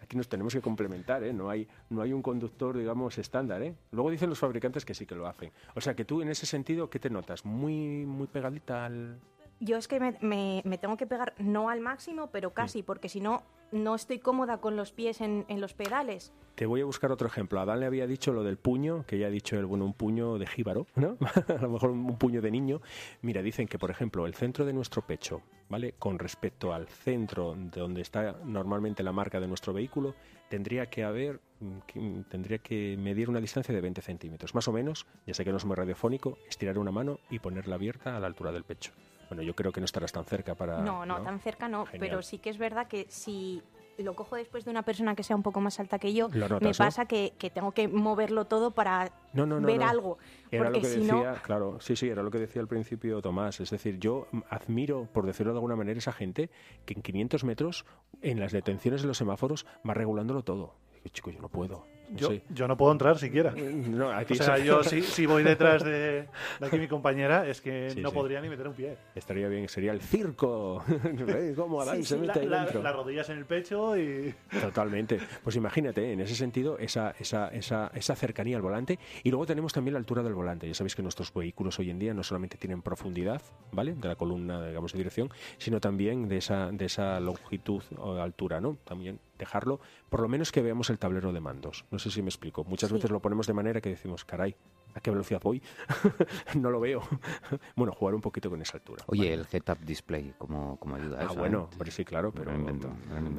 Aquí 0.00 0.16
nos 0.16 0.26
tenemos 0.26 0.54
que 0.54 0.62
complementar, 0.62 1.22
¿eh? 1.22 1.34
No 1.34 1.50
hay, 1.50 1.68
no 1.90 2.00
hay 2.00 2.14
un 2.14 2.22
conductor, 2.22 2.74
digamos, 2.78 3.18
estándar, 3.18 3.62
¿eh? 3.62 3.74
Luego 3.90 4.10
dicen 4.10 4.30
los 4.30 4.38
fabricantes 4.38 4.86
que 4.86 4.94
sí 4.94 5.04
que 5.04 5.14
lo 5.14 5.26
hacen. 5.26 5.52
O 5.74 5.80
sea, 5.82 5.94
que 5.94 6.06
tú 6.06 6.22
en 6.22 6.30
ese 6.30 6.46
sentido, 6.46 6.88
¿qué 6.88 6.98
te 6.98 7.10
notas? 7.10 7.44
Muy, 7.44 8.06
muy 8.06 8.26
pegadita 8.26 8.86
al... 8.86 9.18
Yo 9.60 9.76
es 9.76 9.86
que 9.86 10.00
me, 10.00 10.16
me- 10.22 10.62
me 10.64 10.78
tengo 10.78 10.96
que 10.96 11.06
pegar 11.06 11.34
no 11.36 11.68
al 11.68 11.80
máximo, 11.82 12.30
pero 12.32 12.54
casi, 12.54 12.82
porque 12.82 13.10
si 13.10 13.20
no, 13.20 13.42
no 13.72 13.94
estoy 13.94 14.18
cómoda 14.18 14.58
con 14.58 14.76
los 14.76 14.92
pies 14.92 15.20
en, 15.20 15.44
los 15.60 15.74
pedales. 15.74 16.32
Te 16.54 16.66
voy 16.66 16.82
a 16.82 16.84
buscar 16.84 17.10
otro 17.10 17.26
ejemplo. 17.26 17.60
Adán 17.60 17.80
le 17.80 17.86
había 17.86 18.06
dicho 18.06 18.32
lo 18.32 18.44
del 18.44 18.58
puño, 18.58 19.04
que 19.06 19.18
ya 19.18 19.26
ha 19.26 19.30
dicho 19.30 19.58
él, 19.58 19.66
bueno, 19.66 19.84
un 19.84 19.94
puño 19.94 20.38
de 20.38 20.46
jíbaro, 20.46 20.86
¿no? 20.94 21.16
a 21.48 21.62
lo 21.62 21.70
mejor 21.70 21.90
un 21.90 22.18
puño 22.18 22.42
de 22.42 22.50
niño. 22.50 22.82
Mira, 23.22 23.42
dicen 23.42 23.66
que, 23.66 23.78
por 23.78 23.90
ejemplo, 23.90 24.26
el 24.26 24.34
centro 24.34 24.66
de 24.66 24.72
nuestro 24.72 25.02
pecho, 25.02 25.42
¿vale? 25.68 25.94
Con 25.98 26.18
respecto 26.18 26.72
al 26.72 26.86
centro 26.88 27.54
de 27.56 27.80
donde 27.80 28.02
está 28.02 28.36
normalmente 28.44 29.02
la 29.02 29.12
marca 29.12 29.40
de 29.40 29.48
nuestro 29.48 29.72
vehículo, 29.72 30.14
tendría 30.50 30.90
que 30.90 31.02
haber, 31.02 31.40
mm, 31.60 31.98
mm, 31.98 32.24
tendría 32.24 32.58
que 32.58 32.96
medir 32.98 33.30
una 33.30 33.40
distancia 33.40 33.74
de 33.74 33.80
20 33.80 34.02
centímetros. 34.02 34.54
Más 34.54 34.68
o 34.68 34.72
menos, 34.72 35.06
ya 35.26 35.32
sé 35.32 35.44
que 35.44 35.50
no 35.50 35.56
es 35.56 35.64
muy 35.64 35.76
radiofónico, 35.76 36.36
estirar 36.46 36.78
una 36.78 36.90
mano 36.90 37.18
y 37.30 37.38
ponerla 37.38 37.76
abierta 37.76 38.16
a 38.16 38.20
la 38.20 38.26
altura 38.26 38.52
del 38.52 38.64
pecho. 38.64 38.92
Bueno, 39.32 39.44
yo 39.44 39.56
creo 39.56 39.72
que 39.72 39.80
no 39.80 39.86
estarás 39.86 40.12
tan 40.12 40.26
cerca 40.26 40.54
para... 40.54 40.82
no, 40.82 41.06
no, 41.06 41.22
tan 41.22 41.40
cerca 41.40 41.66
no, 41.66 41.86
Genial. 41.86 42.00
pero 42.06 42.22
sí 42.22 42.36
que 42.36 42.50
es 42.50 42.58
verdad 42.58 42.86
que 42.86 43.06
si 43.08 43.62
lo 43.96 44.14
cojo 44.14 44.36
después 44.36 44.66
de 44.66 44.70
una 44.70 44.82
persona 44.82 45.14
que 45.14 45.22
sea 45.22 45.34
un 45.34 45.42
poco 45.42 45.58
más 45.58 45.80
alta 45.80 45.98
que 45.98 46.12
yo, 46.12 46.28
notas, 46.28 46.60
me 46.60 46.68
¿no? 46.68 46.74
pasa 46.76 47.06
que, 47.06 47.32
que 47.38 47.48
tengo 47.48 47.72
que 47.72 47.88
moverlo 47.88 48.44
todo 48.44 48.72
para 48.72 49.10
No, 49.32 49.46
no, 49.46 49.58
no, 49.58 49.66
ver 49.66 49.78
no. 49.78 49.88
algo. 49.88 50.18
Era 50.50 50.64
porque 50.64 50.78
lo 50.80 50.82
que 50.82 50.90
si 50.90 51.00
decía, 51.00 51.32
no, 51.32 51.42
claro, 51.42 51.80
sí, 51.80 51.96
sí, 51.96 52.10
era 52.10 52.22
lo 52.22 52.30
que 52.30 52.36
decía 52.40 52.60
al 52.60 52.68
principio 52.68 53.22
Tomás. 53.22 53.58
Es 53.60 53.70
decir, 53.70 53.98
yo 53.98 54.26
admiro, 54.50 55.08
por 55.10 55.24
decirlo 55.24 55.52
de 55.54 55.56
alguna 55.58 55.76
manera, 55.76 55.96
esa 55.96 56.12
gente 56.12 56.50
que 56.84 56.92
en 56.92 57.00
500 57.00 57.44
metros, 57.44 57.86
en 58.20 58.38
las 58.38 58.52
detenciones 58.52 59.00
de 59.00 59.08
los 59.08 59.16
semáforos, 59.16 59.64
va 59.88 59.94
regulándolo 59.94 60.42
todo. 60.42 60.74
Digo, 60.92 61.08
chico, 61.08 61.30
yo 61.30 61.40
no 61.40 61.48
puedo. 61.48 61.86
Yo, 62.14 62.28
Sí. 62.28 62.42
yo 62.50 62.68
no 62.68 62.76
puedo 62.76 62.92
entrar 62.92 63.18
siquiera. 63.18 63.52
No, 63.52 64.10
a 64.10 64.24
ti 64.24 64.34
O 64.34 64.36
sea, 64.36 64.58
yo 64.58 64.82
si, 64.84 65.02
si 65.02 65.26
voy 65.26 65.42
detrás 65.42 65.82
de, 65.84 66.26
de 66.60 66.66
aquí 66.66 66.78
mi 66.78 66.88
compañera, 66.88 67.46
es 67.48 67.60
que 67.60 67.90
Sí, 67.90 68.00
no 68.00 68.10
sí. 68.10 68.14
podría 68.14 68.40
ni 68.40 68.48
meter 68.48 68.68
un 68.68 68.74
pie. 68.74 68.96
Estaría 69.14 69.48
bien, 69.48 69.68
sería 69.68 69.92
el 69.92 70.00
circo. 70.00 70.84
¿Ves 71.26 71.56
¿Cómo 71.56 71.80
Adán 71.82 71.96
Sí, 71.98 72.04
se 72.04 72.14
sí, 72.16 72.20
mete 72.20 72.34
la- 72.36 72.42
ahí 72.42 72.48
la- 72.48 72.60
dentro? 72.64 72.82
las 72.82 72.94
rodillas 72.94 73.28
en 73.30 73.38
el 73.38 73.44
pecho 73.46 73.96
y... 73.96 74.34
Totalmente. 74.60 75.18
Pues 75.42 75.56
imagínate, 75.56 76.12
en 76.12 76.20
ese 76.20 76.34
sentido, 76.34 76.78
esa, 76.78 77.14
esa, 77.18 77.48
esa, 77.48 77.90
esa 77.94 78.14
cercanía 78.16 78.56
al 78.56 78.62
volante. 78.62 78.98
Y 79.22 79.30
luego 79.30 79.46
tenemos 79.46 79.72
también 79.72 79.94
la 79.94 79.98
altura 79.98 80.22
del 80.22 80.34
volante. 80.34 80.66
Ya 80.68 80.74
sabéis 80.74 80.94
que 80.94 81.02
nuestros 81.02 81.32
vehículos 81.32 81.78
hoy 81.78 81.90
en 81.90 81.98
día 81.98 82.14
no 82.14 82.22
solamente 82.22 82.56
tienen 82.58 82.82
profundidad, 82.82 83.40
¿vale? 83.72 83.94
De 83.94 84.08
la 84.08 84.16
columna, 84.16 84.66
digamos, 84.66 84.92
de 84.92 84.98
dirección, 84.98 85.30
sino 85.58 85.80
también 85.80 86.28
de 86.28 86.36
esa, 86.38 86.70
de 86.70 86.84
esa 86.84 87.18
longitud 87.20 87.82
o 87.98 88.14
altura, 88.20 88.60
¿no? 88.60 88.76
También 88.84 89.18
dejarlo, 89.42 89.80
por 90.08 90.20
lo 90.20 90.28
menos 90.28 90.50
que 90.52 90.62
veamos 90.62 90.88
el 90.90 90.98
tablero 90.98 91.32
de 91.32 91.40
mandos. 91.40 91.84
No 91.90 91.98
sé 91.98 92.10
si 92.10 92.22
me 92.22 92.28
explico. 92.28 92.64
Muchas 92.64 92.88
Sí. 92.88 92.94
veces 92.94 93.10
lo 93.10 93.20
ponemos 93.20 93.46
de 93.46 93.52
manera 93.52 93.80
que 93.80 93.88
decimos, 93.90 94.24
caray, 94.24 94.54
¿a 94.94 95.00
qué 95.00 95.10
velocidad 95.10 95.40
voy? 95.42 95.62
no 96.54 96.70
lo 96.70 96.80
veo. 96.80 97.02
bueno, 97.76 97.92
jugar 97.92 98.14
un 98.14 98.20
poquito 98.20 98.48
con 98.50 98.60
esa 98.62 98.76
altura. 98.78 99.02
Oye, 99.06 99.30
¿vale? 99.30 99.34
el 99.34 99.46
head-up 99.52 99.78
display, 99.84 100.34
¿cómo, 100.38 100.76
cómo 100.78 100.96
ayuda 100.96 101.18
a 101.18 101.22
Ah, 101.22 101.24
eso? 101.26 101.34
bueno, 101.34 101.68
eh? 101.84 101.90
sí, 101.90 102.04
claro, 102.04 102.32
pero 102.32 102.46
Gran 102.50 102.60
invento, 102.60 102.90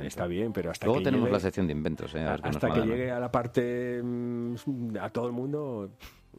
está 0.04 0.28
bien, 0.28 0.54
pero 0.54 0.70
hasta 0.72 0.86
Luego 0.86 1.00
que 1.00 1.06
tenemos 1.06 1.28
llegue- 1.28 1.34
la 1.34 1.40
sección 1.40 1.68
de 1.68 1.74
inventos, 1.74 2.14
¿eh? 2.16 2.22
A 2.24 2.32
ver 2.32 2.42
qué 2.42 2.48
nos 2.50 2.56
hasta 2.58 2.74
que 2.74 2.82
llegue 2.82 3.12
a 3.12 3.20
la 3.20 3.32
parte 3.32 4.02
mm, 4.04 4.56
a 5.02 5.10
todo 5.10 5.26
el 5.28 5.34
mundo, 5.34 5.90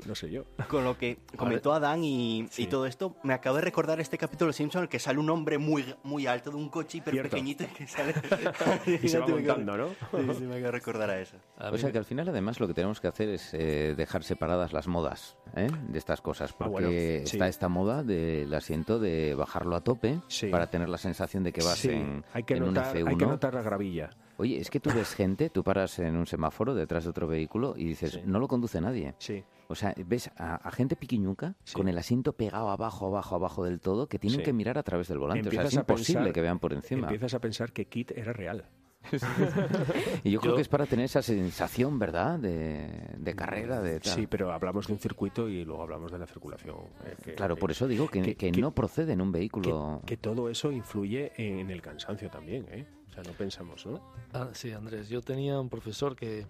no 0.06 0.14
sé 0.14 0.30
yo. 0.30 0.44
Con 0.68 0.84
lo 0.84 0.96
que 0.98 1.18
comentó 1.36 1.72
Adán 1.72 2.02
y, 2.04 2.46
Sí. 2.50 2.64
y 2.64 2.66
todo 2.66 2.86
esto, 2.86 3.16
me 3.22 3.32
acabo 3.34 3.56
de 3.56 3.62
recordar 3.62 4.00
este 4.00 4.18
capítulo 4.18 4.48
de 4.48 4.52
Simpson 4.54 4.80
en 4.80 4.82
el 4.84 4.88
que 4.88 4.98
sale 4.98 5.18
un 5.18 5.30
hombre 5.30 5.58
muy, 5.58 5.84
muy 6.02 6.26
alto 6.26 6.50
de 6.50 6.56
un 6.56 6.68
coche 6.68 6.98
hiper 6.98 7.14
Cierto. 7.14 7.30
pequeñito 7.30 7.64
y 7.64 7.66
que 7.68 7.86
sale. 7.86 8.14
Y 9.02 9.08
se 9.08 9.18
va 9.18 9.26
montando, 9.26 9.76
¿no? 9.76 9.86
Sí, 10.10 10.38
sí, 10.38 10.44
me 10.44 10.54
acabo 10.54 10.66
de 10.66 10.70
recordar 10.72 11.10
a 11.10 11.20
eso. 11.20 11.36
A 11.58 11.70
O 11.70 11.78
sea 11.78 11.90
que 11.92 11.98
al 11.98 12.04
final 12.04 12.28
además 12.28 12.60
lo 12.60 12.66
que 12.68 12.74
tenemos 12.74 13.00
que 13.00 13.08
hacer 13.08 13.28
es 13.28 13.52
eh, 13.54 13.94
dejar 13.96 14.22
separadas 14.24 14.72
las 14.72 14.88
modas 14.88 15.36
¿eh? 15.56 15.68
de 15.88 15.98
estas 15.98 16.20
cosas, 16.20 16.52
porque 16.52 16.64
Ah, 16.68 16.72
bueno, 16.72 16.88
sí. 16.90 16.96
está 17.36 17.48
esta 17.48 17.68
moda 17.68 18.02
del 18.02 18.52
asiento 18.54 18.98
de 18.98 19.34
bajarlo 19.34 19.76
a 19.76 19.80
tope 19.80 20.20
Sí. 20.28 20.48
para 20.48 20.68
tener 20.68 20.88
la 20.88 20.98
sensación 20.98 21.42
de 21.44 21.52
que 21.52 21.62
vas 21.62 21.78
Sí, 21.78 21.90
en, 21.90 22.24
hay 22.32 22.42
que 22.42 22.54
en 22.54 22.62
un 22.64 22.74
notar, 22.74 22.96
F1. 22.96 23.08
hay 23.08 23.16
que 23.16 23.26
notar 23.26 23.54
la 23.54 23.62
gravilla. 23.62 24.10
Oye, 24.36 24.58
es 24.58 24.68
que 24.68 24.80
tú 24.80 24.90
ves 24.92 25.14
gente, 25.14 25.48
tú 25.48 25.62
paras 25.62 25.98
en 26.00 26.16
un 26.16 26.26
semáforo 26.26 26.74
detrás 26.74 27.04
de 27.04 27.10
otro 27.10 27.28
vehículo 27.28 27.74
y 27.76 27.84
dices, 27.86 28.12
Sí. 28.14 28.22
no 28.24 28.40
lo 28.40 28.48
conduce 28.48 28.80
nadie. 28.80 29.14
Sí, 29.18 29.44
O 29.68 29.74
sea, 29.74 29.94
ves 30.06 30.30
a, 30.36 30.56
a 30.56 30.70
gente 30.70 30.96
piquiñuca 30.96 31.54
Sí. 31.64 31.74
con 31.74 31.88
el 31.88 31.96
asiento 31.98 32.32
pegado 32.34 32.68
abajo, 32.70 33.06
abajo, 33.06 33.34
abajo 33.36 33.64
del 33.64 33.80
todo, 33.80 34.08
que 34.08 34.18
tienen 34.18 34.40
Sí. 34.40 34.44
que 34.44 34.52
mirar 34.52 34.78
a 34.78 34.82
través 34.82 35.08
del 35.08 35.18
volante. 35.18 35.48
o 35.48 35.50
sea, 35.50 35.60
es 35.62 35.64
Empiezas 35.66 35.78
a 35.78 35.80
imposible 35.92 36.18
pensar- 36.20 36.32
que 36.34 36.40
vean 36.42 36.58
por 36.58 36.72
encima. 36.72 37.02
empiezas 37.02 37.34
a 37.34 37.40
pensar 37.40 37.72
que 37.72 37.86
Kit 37.86 38.10
era 38.12 38.32
real. 38.32 38.64
Y 40.24 40.30
yo, 40.30 40.40
creo 40.40 40.54
que 40.56 40.62
es 40.62 40.68
para 40.68 40.86
tener 40.86 41.04
esa 41.04 41.20
sensación, 41.22 41.98
¿verdad? 41.98 42.38
De, 42.38 42.88
de 43.18 43.34
carrera, 43.34 43.80
de 43.80 44.00
tal. 44.00 44.14
Sí, 44.14 44.26
pero 44.26 44.52
hablamos 44.52 44.86
de 44.86 44.94
un 44.94 44.98
circuito 44.98 45.48
y 45.48 45.64
luego 45.64 45.82
hablamos 45.82 46.10
de 46.10 46.18
la 46.18 46.26
circulación. 46.26 46.76
eh, 47.04 47.14
que- 47.22 47.34
Claro, 47.34 47.56
por 47.56 47.70
eso 47.70 47.86
digo 47.86 48.08
que, 48.08 48.22
que- 48.22 48.34
que 48.36 48.50
que- 48.52 48.60
no 48.60 48.74
procede 48.74 49.12
en 49.12 49.20
un 49.20 49.30
que, 49.32 49.38
vehículo. 49.38 50.02
que 50.06 50.16
todo 50.16 50.48
eso 50.48 50.72
influye 50.72 51.32
en 51.36 51.70
el 51.70 51.82
cansancio 51.82 52.30
también, 52.30 52.66
¿eh? 52.70 52.86
O 53.10 53.12
sea, 53.12 53.22
no 53.24 53.32
pensamos, 53.32 53.84
¿no? 53.86 54.00
Ah, 54.32 54.48
sí, 54.52 54.72
Andrés. 54.72 55.08
Yo 55.08 55.20
tenía 55.20 55.60
un 55.60 55.68
profesor 55.68 56.16
que 56.16 56.46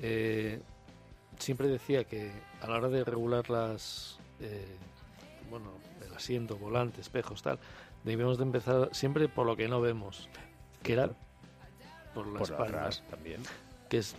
eh, 0.00 0.60
siempre 1.38 1.68
decía 1.68 2.04
que 2.04 2.32
a 2.60 2.66
la 2.66 2.76
hora 2.76 2.88
de 2.88 3.04
regular 3.04 3.48
las, 3.50 4.18
eh, 4.40 4.76
bueno, 5.50 5.72
el 6.06 6.14
asiento, 6.14 6.56
volante, 6.56 7.00
espejos, 7.00 7.42
tal, 7.42 7.58
debíamos 8.04 8.38
de 8.38 8.44
empezar 8.44 8.88
siempre 8.92 9.28
por 9.28 9.46
lo 9.46 9.56
que 9.56 9.68
no 9.68 9.80
vemos, 9.80 10.28
que 10.82 10.92
era 10.94 11.10
por 12.14 12.26
la 12.26 12.38
Por 12.38 12.50
espalda, 12.50 12.78
atrás 12.80 13.02
también. 13.10 13.42
que 13.88 13.98
es 13.98 14.14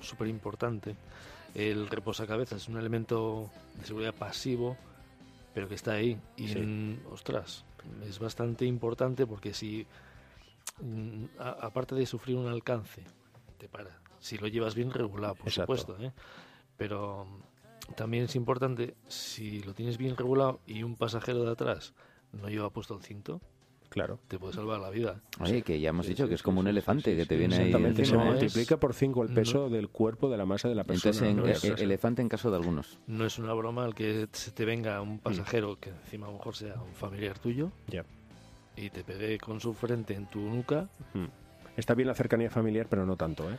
súper 0.00 0.28
importante. 0.28 0.96
El 1.54 1.88
reposacabezas 1.88 2.62
es 2.62 2.68
un 2.68 2.78
elemento 2.78 3.50
de 3.78 3.86
seguridad 3.86 4.14
pasivo, 4.14 4.76
pero 5.54 5.68
que 5.68 5.74
está 5.74 5.92
ahí. 5.92 6.18
Y, 6.36 6.48
Sí. 6.48 6.58
mm, 6.60 7.06
ostras, 7.12 7.64
es 8.08 8.18
bastante 8.18 8.64
importante 8.64 9.26
porque 9.26 9.52
si, 9.52 9.86
mm, 10.80 11.24
a- 11.38 11.66
aparte 11.66 11.94
de 11.94 12.06
sufrir 12.06 12.36
un 12.36 12.48
alcance, 12.48 13.02
te 13.58 13.68
para. 13.68 13.90
Si 14.22 14.38
lo 14.38 14.46
llevas 14.46 14.74
bien 14.74 14.90
regulado, 14.92 15.34
por 15.34 15.48
Exacto. 15.48 15.76
supuesto. 15.76 16.02
¿eh? 16.02 16.12
Pero 16.76 17.26
mm, 17.26 17.94
también 17.94 18.24
es 18.24 18.36
importante, 18.36 18.94
si 19.08 19.60
lo 19.62 19.74
tienes 19.74 19.98
bien 19.98 20.16
regulado 20.16 20.60
y 20.66 20.84
un 20.84 20.96
pasajero 20.96 21.44
de 21.44 21.50
atrás 21.50 21.92
no 22.32 22.48
lleva 22.48 22.70
puesto 22.70 22.94
el 22.96 23.02
cinto, 23.02 23.40
Claro. 23.90 24.18
te 24.28 24.38
puede 24.38 24.54
salvar 24.54 24.80
la 24.80 24.88
vida. 24.88 25.20
Oye, 25.40 25.60
que 25.60 25.78
ya 25.78 25.90
hemos 25.90 26.06
Sí, 26.06 26.12
dicho 26.12 26.24
sí, 26.24 26.30
que 26.30 26.34
es 26.36 26.42
como 26.42 26.60
un 26.60 26.66
elefante 26.68 27.10
sí, 27.10 27.16
que 27.18 27.26
te 27.26 27.34
sí, 27.34 27.38
viene 27.40 27.56
ahí 27.56 27.60
Exactamente, 27.66 28.06
se 28.06 28.14
¿eh? 28.14 28.18
multiplica 28.18 28.78
por 28.78 28.94
5 28.94 29.22
el 29.22 29.28
no- 29.28 29.34
peso 29.34 29.68
del 29.68 29.90
cuerpo, 29.90 30.30
de 30.30 30.38
la 30.38 30.46
masa 30.46 30.70
de 30.70 30.74
la 30.76 30.84
persona. 30.84 31.10
Entonces, 31.28 31.28
en- 31.28 31.36
¿no? 31.68 31.74
Es- 31.74 31.82
elefante 31.82 32.22
en 32.22 32.28
caso 32.30 32.50
de 32.50 32.56
algunos. 32.56 32.98
No 33.06 33.26
es 33.26 33.38
una 33.38 33.52
broma 33.52 33.84
el 33.84 33.94
que 33.94 34.28
se 34.32 34.50
te 34.52 34.64
venga 34.64 35.02
Mm. 35.02 35.10
un 35.10 35.18
pasajero 35.18 35.78
que 35.78 35.90
encima 35.90 36.26
a 36.26 36.30
lo 36.30 36.38
mejor 36.38 36.56
sea 36.56 36.80
un 36.80 36.94
familiar 36.94 37.38
tuyo 37.38 37.70
Ya. 37.88 38.06
y 38.76 38.88
te 38.88 39.04
pegue 39.04 39.36
con 39.38 39.60
su 39.60 39.74
frente 39.74 40.14
en 40.14 40.24
tu 40.30 40.38
nuca. 40.40 40.88
Mm. 41.12 41.26
Está 41.76 41.94
bien 41.94 42.06
la 42.08 42.14
cercanía 42.14 42.50
familiar, 42.50 42.86
pero 42.88 43.06
no 43.06 43.16
tanto, 43.16 43.50
¿eh? 43.50 43.56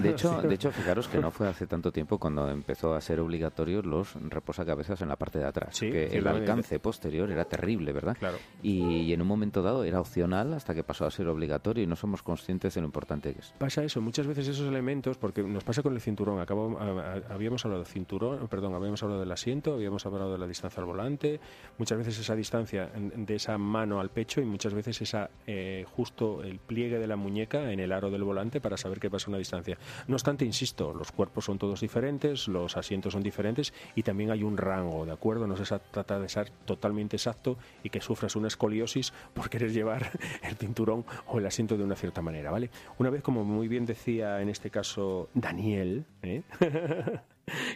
De 0.00 0.10
hecho, 0.10 0.40
de 0.42 0.54
hecho, 0.54 0.70
fijaros 0.72 1.06
que 1.08 1.18
no 1.18 1.30
fue 1.30 1.48
hace 1.48 1.66
tanto 1.66 1.92
tiempo 1.92 2.18
cuando 2.18 2.48
empezó 2.50 2.94
a 2.94 3.00
ser 3.00 3.20
obligatorio 3.20 3.82
los 3.82 4.14
reposacabezas 4.30 5.02
en 5.02 5.08
la 5.08 5.16
parte 5.16 5.38
de 5.38 5.44
atrás. 5.46 5.76
Sí, 5.76 5.90
que 5.90 6.08
sí, 6.10 6.16
el 6.16 6.26
alcance 6.26 6.78
posterior 6.80 7.30
era 7.30 7.44
terrible, 7.44 7.92
¿verdad? 7.92 8.16
Claro. 8.18 8.38
Y, 8.62 9.02
y 9.02 9.12
en 9.12 9.20
un 9.20 9.28
momento 9.28 9.62
dado 9.62 9.84
era 9.84 10.00
opcional 10.00 10.54
hasta 10.54 10.74
que 10.74 10.82
pasó 10.82 11.04
a 11.04 11.10
ser 11.10 11.28
obligatorio 11.28 11.84
y 11.84 11.86
no 11.86 11.94
somos 11.96 12.22
conscientes 12.22 12.74
de 12.74 12.80
lo 12.80 12.86
importante 12.86 13.32
que 13.34 13.40
es. 13.40 13.52
Pasa 13.58 13.84
eso, 13.84 14.00
muchas 14.00 14.26
veces 14.26 14.48
esos 14.48 14.66
elementos, 14.66 15.18
porque 15.18 15.42
nos 15.42 15.62
pasa 15.62 15.82
con 15.82 15.92
el 15.94 16.00
cinturón, 16.00 16.40
acabo, 16.40 16.78
a- 16.78 16.84
a- 17.14 17.34
habíamos 17.34 17.64
hablado 17.66 17.82
del 17.82 17.92
cinturón, 17.92 18.48
perdón, 18.48 18.74
habíamos 18.74 19.02
hablado 19.02 19.20
del 19.20 19.30
asiento, 19.32 19.74
habíamos 19.74 20.06
hablado 20.06 20.32
de 20.32 20.38
la 20.38 20.46
distancia 20.46 20.80
al 20.80 20.86
volante, 20.86 21.38
muchas 21.76 21.98
veces 21.98 22.18
esa 22.18 22.34
distancia 22.34 22.90
de 22.96 23.34
esa 23.34 23.58
mano 23.58 24.00
al 24.00 24.10
pecho 24.10 24.40
y 24.40 24.44
muchas 24.46 24.72
veces 24.72 25.02
esa 25.02 25.28
eh, 25.46 25.84
justo 25.86 26.42
el 26.42 26.58
pliegue 26.58 26.98
de 26.98 27.06
la 27.06 27.16
muñeca 27.16 27.41
en 27.50 27.80
el 27.80 27.92
aro 27.92 28.10
del 28.10 28.24
volante 28.24 28.60
para 28.60 28.76
saber 28.76 29.00
que 29.00 29.10
pasa 29.10 29.28
una 29.28 29.38
distancia. 29.38 29.78
No 30.06 30.16
obstante, 30.16 30.44
insisto, 30.44 30.94
los 30.94 31.12
cuerpos 31.12 31.44
son 31.44 31.58
todos 31.58 31.80
diferentes, 31.80 32.48
los 32.48 32.76
asientos 32.76 33.12
son 33.12 33.22
diferentes 33.22 33.72
y 33.94 34.02
también 34.02 34.30
hay 34.30 34.42
un 34.42 34.56
rango, 34.56 35.04
¿de 35.06 35.12
acuerdo? 35.12 35.46
No 35.46 35.56
se 35.56 35.78
trata 35.90 36.18
de 36.18 36.28
ser 36.28 36.50
totalmente 36.64 37.16
exacto 37.16 37.58
y 37.82 37.90
que 37.90 38.00
sufras 38.00 38.36
una 38.36 38.48
escoliosis 38.48 39.12
por 39.34 39.50
querer 39.50 39.72
llevar 39.72 40.10
el 40.42 40.56
cinturón 40.56 41.04
o 41.26 41.38
el 41.38 41.46
asiento 41.46 41.76
de 41.76 41.84
una 41.84 41.96
cierta 41.96 42.22
manera, 42.22 42.50
¿vale? 42.50 42.70
Una 42.98 43.10
vez, 43.10 43.22
como 43.22 43.44
muy 43.44 43.68
bien 43.68 43.86
decía 43.86 44.40
en 44.40 44.48
este 44.48 44.70
caso 44.70 45.28
Daniel, 45.34 46.04
¿eh? 46.22 46.42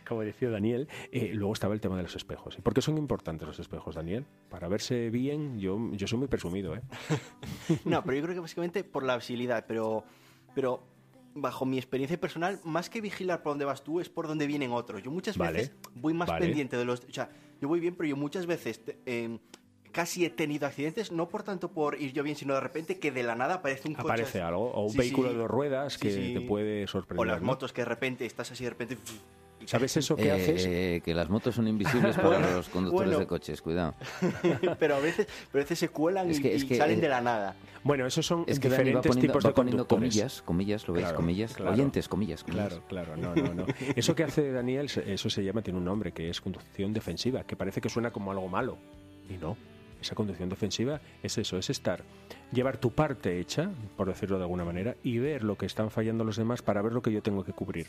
como 0.07 0.23
decía 0.23 0.49
Daniel, 0.51 0.89
eh, 1.13 1.31
luego 1.35 1.53
estaba 1.53 1.75
el 1.75 1.81
tema 1.81 1.97
de 1.97 2.03
los 2.05 2.17
espejos. 2.17 2.57
¿Y 2.59 2.63
por 2.63 2.73
qué 2.75 2.81
son 2.83 2.97
importantes 2.99 3.47
los 3.47 3.59
espejos, 3.59 3.95
Daniel? 3.95 4.25
Para 4.49 4.69
verse 4.69 5.11
bien, 5.11 5.59
yo, 5.59 5.79
yo 5.93 6.07
soy 6.07 6.19
muy 6.19 6.29
presumido, 6.29 6.75
¿eh? 6.75 6.81
No, 7.85 8.03
pero 8.05 8.17
yo 8.17 8.23
creo 8.23 8.35
que 8.35 8.41
básicamente 8.41 8.85
por 8.85 9.03
la 9.03 9.17
visibilidad, 9.17 9.65
pero, 9.67 10.05
pero 10.55 10.83
bajo 11.35 11.67
mi 11.67 11.77
experiencia 11.77 12.19
personal, 12.19 12.61
más 12.65 12.89
que 12.89 13.01
vigilar 13.01 13.43
por 13.43 13.53
dónde 13.53 13.65
vas 13.67 13.85
tú, 13.85 14.01
es 14.01 14.09
por 14.09 14.27
dónde 14.27 14.47
vienen 14.47 14.73
otros. 14.73 15.03
Yo 15.03 15.11
muchas 15.11 15.37
Vale, 15.37 15.59
veces 15.59 15.77
voy 15.95 16.15
más 16.15 16.29
vale. 16.29 16.47
pendiente 16.47 16.77
de 16.77 16.85
los... 16.85 17.01
O 17.05 17.13
sea, 17.13 17.29
yo 17.61 17.69
voy 17.69 17.81
bien, 17.81 17.95
pero 17.95 18.09
yo 18.09 18.17
muchas 18.17 18.47
veces 18.47 18.83
te- 18.85 18.99
em, 19.05 19.39
casi 19.93 20.25
he 20.25 20.31
tenido 20.31 20.67
accidentes, 20.67 21.11
no 21.13 21.29
por 21.29 21.43
tanto 21.43 21.73
por 21.73 22.01
ir 22.01 22.13
yo 22.13 22.23
bien, 22.23 22.37
sino 22.37 22.55
de 22.55 22.61
repente 22.61 22.99
que 22.99 23.13
de 23.13 23.23
la 23.23 23.35
nada 23.35 23.55
aparece 23.57 23.89
un 23.89 23.95
coche... 23.95 24.07
Aparece 24.09 24.41
algo, 24.43 24.71
o 24.73 24.85
un 24.85 24.91
Sí, 24.93 24.99
vehículo 24.99 25.29
sí. 25.29 25.35
de 25.35 25.41
dos 25.41 25.51
ruedas 25.51 25.99
que 25.99 26.11
sí. 26.11 26.35
te 26.35 26.41
puede 26.43 26.87
sorprender. 26.87 27.21
O 27.21 27.25
las 27.25 27.41
¿no? 27.41 27.47
motos 27.47 27.73
que 27.73 27.83
de 27.83 27.87
repente 27.87 28.25
estás 28.27 28.51
así 28.53 28.65
de 28.65 28.71
repente... 28.71 28.97
¿Sabes 29.67 29.97
eso 29.97 30.17
que 30.17 30.29
Eh, 30.29 30.33
haces? 30.33 31.03
que 31.03 31.15
las 31.15 31.29
motos 31.29 31.55
son 31.57 31.69
invisibles 31.69 32.17
para 32.17 32.39
los 32.57 32.69
conductores 32.69 33.09
bueno. 33.11 33.19
de 33.19 33.27
coches, 33.27 33.61
cuidado. 33.61 33.95
pero 34.79 34.97
a 34.97 35.01
veces, 35.01 35.27
pero 35.53 35.63
a 35.63 35.65
veces 35.65 35.79
se 35.79 35.89
cuelan 35.91 36.31
Es 36.31 36.39
y, 36.39 36.43
que- 36.43 36.55
es 36.55 36.63
y 36.63 36.69
que, 36.69 36.77
salen 36.77 36.99
eh, 36.99 37.03
de 37.03 37.09
la 37.09 37.21
nada. 37.21 37.55
Bueno, 37.85 38.07
esos 38.07 38.25
son 38.27 38.45
Es 38.47 38.59
que 38.59 38.69
diferentes 38.69 39.07
poniendo, 39.09 39.33
tipos 39.33 39.45
de 39.45 39.51
poniendo 39.53 39.87
conductores. 39.87 40.15
comillas, 40.15 40.43
comillas, 40.43 40.89
¿lo 40.89 40.95
veis? 40.95 41.05
Claro, 41.05 41.17
comillas, 41.19 41.55
claro. 41.55 41.73
oyentes, 41.73 42.09
comillas, 42.09 42.43
comillas. 42.43 42.69
Claro, 42.89 43.15
claro, 43.15 43.17
no, 43.17 43.35
no, 43.35 43.55
no. 43.55 43.67
Eso 43.97 44.15
que 44.15 44.25
hace 44.25 44.51
Daniel, 44.51 44.87
eso 45.07 45.31
se 45.31 45.45
llama, 45.45 45.63
tiene 45.63 45.79
un 45.79 45.85
nombre, 45.85 46.13
que 46.13 46.29
es 46.31 46.41
conducción 46.41 46.93
defensiva, 46.93 47.45
que 47.45 47.55
parece 47.57 47.81
que 47.81 47.89
suena 47.89 48.11
como 48.11 48.31
algo 48.33 48.49
malo. 48.49 48.79
Y 49.29 49.35
no. 49.35 49.57
Esa 50.01 50.15
conducción 50.15 50.49
defensiva 50.49 51.01
es 51.23 51.39
eso, 51.39 51.59
es 51.59 51.71
estar, 51.71 52.03
llevar 52.53 52.77
tu 52.77 52.91
parte 52.91 53.41
hecha, 53.41 53.71
por 53.97 54.07
decirlo 54.09 54.37
de 54.37 54.43
alguna 54.45 54.65
manera, 54.65 54.95
y 55.03 55.19
ver 55.19 55.43
lo 55.43 55.57
que 55.57 55.67
están 55.67 55.91
fallando 55.91 56.23
los 56.23 56.37
demás 56.37 56.63
para 56.63 56.83
ver 56.83 56.93
lo 56.93 57.03
que 57.03 57.11
yo 57.13 57.23
tengo 57.23 57.45
que 57.45 57.53
cubrir. 57.53 57.87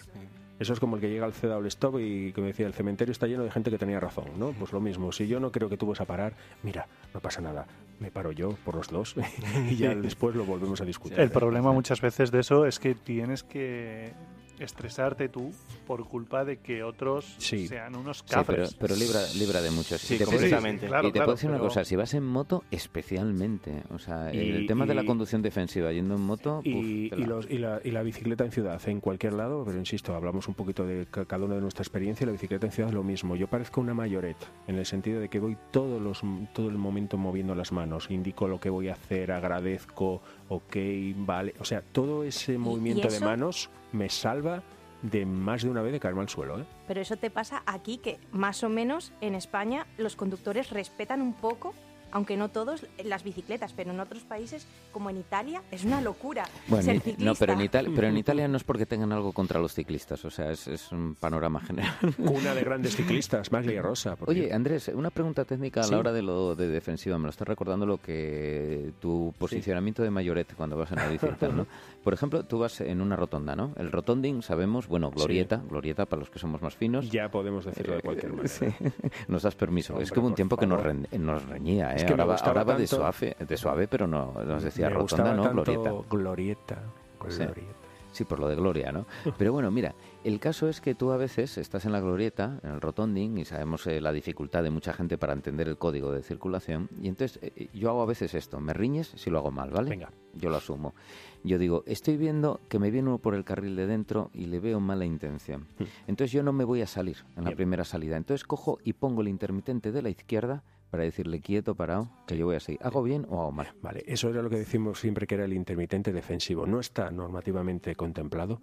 Eso 0.60 0.74
es 0.74 0.80
como 0.80 0.96
el 0.96 1.02
que 1.02 1.10
llega 1.10 1.26
al 1.26 1.34
CW 1.34 1.66
Stop 1.68 2.00
y 2.00 2.32
que 2.34 2.42
me 2.42 2.48
decía, 2.48 2.66
el 2.66 2.74
cementerio 2.74 3.12
está 3.12 3.28
lleno 3.28 3.44
de 3.44 3.52
gente 3.52 3.70
que 3.70 3.78
tenía 3.78 4.00
razón, 4.00 4.26
¿no? 4.38 4.52
Pues 4.52 4.74
lo 4.74 4.80
mismo, 4.80 5.12
si 5.12 5.28
yo 5.28 5.40
no 5.40 5.52
creo 5.52 5.70
que 5.70 5.78
tú 5.78 5.88
vas 5.88 6.02
a 6.02 6.06
parar, 6.06 6.34
mira, 6.64 6.88
no 7.14 7.20
pasa 7.20 7.42
nada, 7.42 7.68
me 8.00 8.10
paro 8.12 8.32
yo 8.32 8.58
por 8.66 8.76
los 8.76 8.90
dos 8.90 9.16
y 9.70 9.76
ya 9.76 9.94
después 9.96 10.36
lo 10.36 10.46
volvemos 10.46 10.82
a 10.82 10.86
discutir. 10.86 11.20
El 11.20 11.30
problema 11.30 11.72
muchas 11.72 12.02
veces 12.02 12.32
de 12.32 12.40
eso 12.40 12.66
es 12.66 12.80
que 12.80 12.96
tienes 12.96 13.44
que 13.44 14.14
estresarte 14.60 15.30
tú 15.30 15.52
por 15.86 16.06
culpa 16.08 16.44
de 16.46 16.58
que 16.58 16.84
otros 16.84 17.36
Sí. 17.38 17.68
sean 17.68 17.96
unos 17.96 18.18
Sí, 18.20 18.24
pero, 18.30 18.40
cafres. 18.44 18.74
pero 18.76 18.96
libra, 18.96 19.22
libra 19.38 19.62
de 19.62 19.72
muchos. 19.72 20.02
Sí, 20.02 20.16
Y 20.16 20.18
te 20.18 20.26
puedo- 20.26 20.38
completamente. 20.38 20.88
claro, 20.88 21.08
y 21.08 21.12
te 21.12 21.14
claro, 21.20 21.26
puedo 21.28 21.36
decir 21.36 21.50
una 21.50 21.60
cosa, 21.60 21.84
si 21.86 21.96
vas 21.96 22.14
en 22.14 22.24
moto, 22.26 22.64
especialmente. 22.72 23.84
O 23.94 24.00
sea, 24.00 24.34
Y- 24.34 24.40
el 24.52 24.68
tema 24.68 24.86
de 24.86 24.96
la 24.96 25.06
conducción 25.06 25.42
defensiva 25.42 25.92
yendo 25.92 26.16
en 26.16 26.22
moto... 26.22 26.62
Y, 26.64 26.74
puf, 26.74 26.86
y 26.86 27.10
tela. 27.10 27.28
los- 27.28 27.50
y 27.50 27.58
la, 27.58 27.80
y 27.84 27.92
la 27.92 28.04
bicicleta 28.04 28.44
en 28.46 28.52
ciudad, 28.52 28.82
en 28.88 29.00
cualquier 29.00 29.34
lado, 29.34 29.64
pero 29.66 29.78
insisto, 29.78 30.16
hablamos 30.16 30.48
un 30.48 30.54
poquito 30.56 30.86
de 30.86 31.06
ca- 31.10 31.26
cada 31.26 31.46
uno 31.46 31.56
de 31.56 31.62
nuestra 31.62 31.84
experiencia, 31.84 32.26
la 32.26 32.32
bicicleta 32.32 32.66
en 32.66 32.72
ciudad 32.72 32.90
es 32.90 32.96
lo 32.96 33.04
mismo. 33.04 33.36
Yo 33.36 33.48
parezco 33.48 33.82
una 33.82 33.94
mayoret, 33.94 34.38
en 34.68 34.76
el 34.78 34.86
sentido 34.86 35.20
de 35.20 35.30
que 35.30 35.40
voy 35.40 35.58
todos 35.72 36.02
los, 36.02 36.22
todo 36.54 36.70
el 36.70 36.78
momento 36.78 37.18
moviendo 37.18 37.56
las 37.56 37.72
manos, 37.72 38.10
indico 38.10 38.48
lo 38.48 38.60
que 38.60 38.70
voy 38.70 38.90
a 38.90 38.94
hacer, 38.94 39.32
agradezco, 39.32 40.22
ok, 40.50 40.76
vale. 41.18 41.54
O 41.60 41.66
sea, 41.66 41.82
todo 41.82 42.24
ese 42.24 42.58
movimiento 42.58 43.08
de 43.08 43.20
manos 43.20 43.70
me 43.92 44.10
salva 44.10 44.64
de 45.02 45.26
más 45.26 45.64
de 45.64 45.70
una 45.70 45.82
vez 45.82 45.92
de 45.92 46.00
caerme 46.00 46.22
al 46.22 46.30
suelo. 46.30 46.60
¿eh? 46.60 46.66
Pero 46.88 47.02
eso 47.02 47.18
te 47.18 47.30
pasa 47.30 47.64
aquí, 47.66 47.98
que 47.98 48.20
más 48.32 48.64
o 48.64 48.70
menos 48.70 49.12
en 49.22 49.36
España 49.36 49.86
los 49.98 50.16
conductores 50.16 50.72
respetan 50.72 51.22
un 51.22 51.34
poco, 51.34 51.74
aunque 52.12 52.38
no 52.38 52.50
todos, 52.50 52.86
las 53.04 53.24
bicicletas, 53.24 53.74
pero 53.74 53.92
en 53.92 54.00
otros 54.00 54.24
países, 54.24 54.66
como 54.92 55.10
en 55.10 55.18
Italia, 55.18 55.62
es 55.72 55.84
una 55.86 56.02
locura 56.02 56.44
Bueno, 56.68 56.84
ser 56.84 56.96
ciclista. 57.02 57.24
no, 57.26 57.36
pero 57.36 57.54
en, 57.54 57.62
Italia, 57.62 57.92
pero 57.96 58.08
en 58.08 58.18
Italia 58.18 58.48
no 58.48 58.58
es 58.58 58.64
porque 58.64 58.86
tengan 58.86 59.12
algo 59.12 59.32
contra 59.32 59.60
los 59.60 59.74
ciclistas, 59.74 60.24
o 60.26 60.30
sea, 60.32 60.52
es, 60.52 60.68
es 60.68 60.92
un 60.92 61.16
panorama 61.16 61.60
general. 61.62 61.94
Una 62.18 62.54
de 62.56 62.62
grandes 62.64 62.96
ciclistas, 62.96 63.52
Maglia 63.52 63.82
Rosa. 63.82 64.16
porque- 64.16 64.32
Oye, 64.32 64.54
Andrés, 64.54 64.90
una 64.94 65.10
pregunta 65.10 65.46
técnica 65.46 65.82
a 65.82 65.84
Sí. 65.84 65.92
la 65.92 66.00
hora 66.00 66.12
de 66.14 66.22
lo 66.22 66.56
de 66.56 66.68
defensiva. 66.68 67.18
Me 67.18 67.24
lo 67.26 67.30
estás 67.30 67.48
recordando 67.48 67.86
lo 67.86 67.98
que 68.02 68.92
tu 69.00 69.34
posicionamiento 69.38 70.04
de 70.04 70.10
mayoret 70.10 70.54
cuando 70.56 70.78
vas 70.78 70.92
en 70.92 70.98
la 70.98 71.08
bicicleta, 71.10 71.48
¿no? 71.50 71.68
Por 72.04 72.14
ejemplo, 72.14 72.44
tú 72.46 72.60
vas 72.60 72.80
en 72.82 73.02
una 73.02 73.16
rotonda, 73.18 73.56
¿no? 73.56 73.74
El 73.78 73.92
rotonding, 73.92 74.42
sabemos, 74.42 74.88
bueno, 74.88 75.12
glorieta, 75.12 75.62
glorieta 75.70 76.06
para 76.06 76.22
los 76.22 76.30
que 76.30 76.40
somos 76.40 76.62
más 76.62 76.76
finos. 76.76 77.10
ya 77.12 77.30
podemos 77.30 77.66
decirlo 77.66 77.96
de 77.96 78.02
cualquier 78.02 78.32
manera. 78.32 78.48
Sí. 78.48 78.66
Nos 79.28 79.44
das 79.44 79.56
permiso. 79.56 80.00
es 80.00 80.12
que 80.12 80.20
hubo 80.20 80.28
un 80.28 80.36
tiempo 80.36 80.56
que 80.56 80.66
nos, 80.66 80.82
ren- 80.82 81.08
nos 81.20 81.46
reñía, 81.46 81.94
¿eh? 81.96 81.97
Es 81.98 82.04
que 82.04 82.08
me 82.10 82.22
ahora, 82.22 82.26
va, 82.26 82.34
gustaba 82.34 82.52
ahora 82.62 82.64
va 82.64 82.78
de 82.80 82.88
tanto- 82.88 82.96
suave, 82.96 83.36
de 83.40 83.58
suave, 83.58 83.88
pero 83.88 84.08
no 84.08 84.34
nos 84.46 84.64
decía 84.64 84.90
Me 84.90 84.96
rotonda, 84.96 85.34
no, 85.34 85.44
tanto 85.44 85.64
glorieta. 85.64 85.94
glorieta. 86.10 86.84
Sí. 87.30 87.38
glorieta. 87.44 87.74
Sí, 88.14 88.24
por 88.24 88.40
lo 88.40 88.48
de 88.48 88.56
Gloria, 88.56 88.92
¿no? 88.92 89.06
Pero 89.38 89.54
bueno, 89.54 89.70
mira, 89.70 89.94
el 90.24 90.40
caso 90.40 90.68
es 90.70 90.82
que 90.82 90.96
tú 90.96 91.12
a 91.12 91.18
veces 91.18 91.56
estás 91.60 91.86
en 91.86 91.92
la 91.92 92.00
glorieta, 92.00 92.60
en 92.64 92.72
el 92.72 92.82
rotonding, 92.82 93.38
y 93.38 93.46
sabemos 93.46 93.86
eh, 93.86 94.02
la 94.02 94.12
dificultad 94.12 94.64
de 94.64 94.72
mucha 94.72 94.92
gente 94.92 95.20
para 95.20 95.34
entender 95.34 95.68
el 95.68 95.78
código 95.78 96.12
de 96.12 96.24
circulación, 96.24 96.90
y 97.00 97.10
entonces 97.10 97.38
eh, 97.44 97.68
yo 97.76 97.90
hago 97.92 98.02
a 98.02 98.06
veces 98.08 98.34
esto, 98.34 98.60
me 98.60 98.74
riñes 98.74 99.12
si 99.18 99.30
lo 99.30 99.38
hago 99.38 99.52
mal, 99.52 99.70
¿vale? 99.70 99.92
Venga. 99.92 100.10
Yo 100.34 100.50
lo 100.50 100.56
asumo. 100.58 100.96
Yo 101.44 101.60
digo, 101.60 101.84
estoy 101.86 102.18
viendo 102.18 102.60
que 102.70 102.80
me 102.80 102.90
viene 102.90 103.10
uno 103.10 103.20
por 103.20 103.36
el 103.36 103.44
carril 103.44 103.76
de 103.76 103.86
dentro 103.86 104.32
y 104.34 104.46
le 104.46 104.60
veo 104.60 104.80
mala 104.80 105.06
intención. 105.06 105.68
Entonces 106.08 106.32
yo 106.32 106.42
no 106.42 106.54
me 106.54 106.64
voy 106.64 106.82
a 106.82 106.88
salir 106.88 107.18
en 107.36 107.44
la 107.44 107.50
Bien. 107.52 107.58
primera 107.58 107.84
salida. 107.86 108.18
Entonces 108.18 108.46
cojo 108.48 108.80
y 108.84 108.94
pongo 108.94 109.22
el 109.22 109.28
intermitente 109.28 109.92
de 109.92 110.02
la 110.02 110.10
izquierda 110.10 110.64
para 110.90 111.04
decirle 111.04 111.42
quieto, 111.42 111.76
parado, 111.76 112.10
que 112.26 112.38
yo 112.38 112.46
voy 112.46 112.56
a 112.56 112.60
seguir. 112.60 112.80
¿Hago 112.84 113.04
bien 113.04 113.26
o 113.30 113.42
hago 113.42 113.52
mal? 113.52 113.74
Vale, 113.82 114.04
eso 114.08 114.30
era 114.30 114.42
lo 114.42 114.50
que 114.50 114.58
decimos 114.58 115.00
siempre 115.00 115.28
que 115.28 115.36
era 115.36 115.46
el 115.46 115.54
intermitente 115.54 116.14
defensivo. 116.14 116.66
No 116.66 116.80
está 116.80 117.12
normativamente 117.12 117.96
contemplado, 117.96 118.62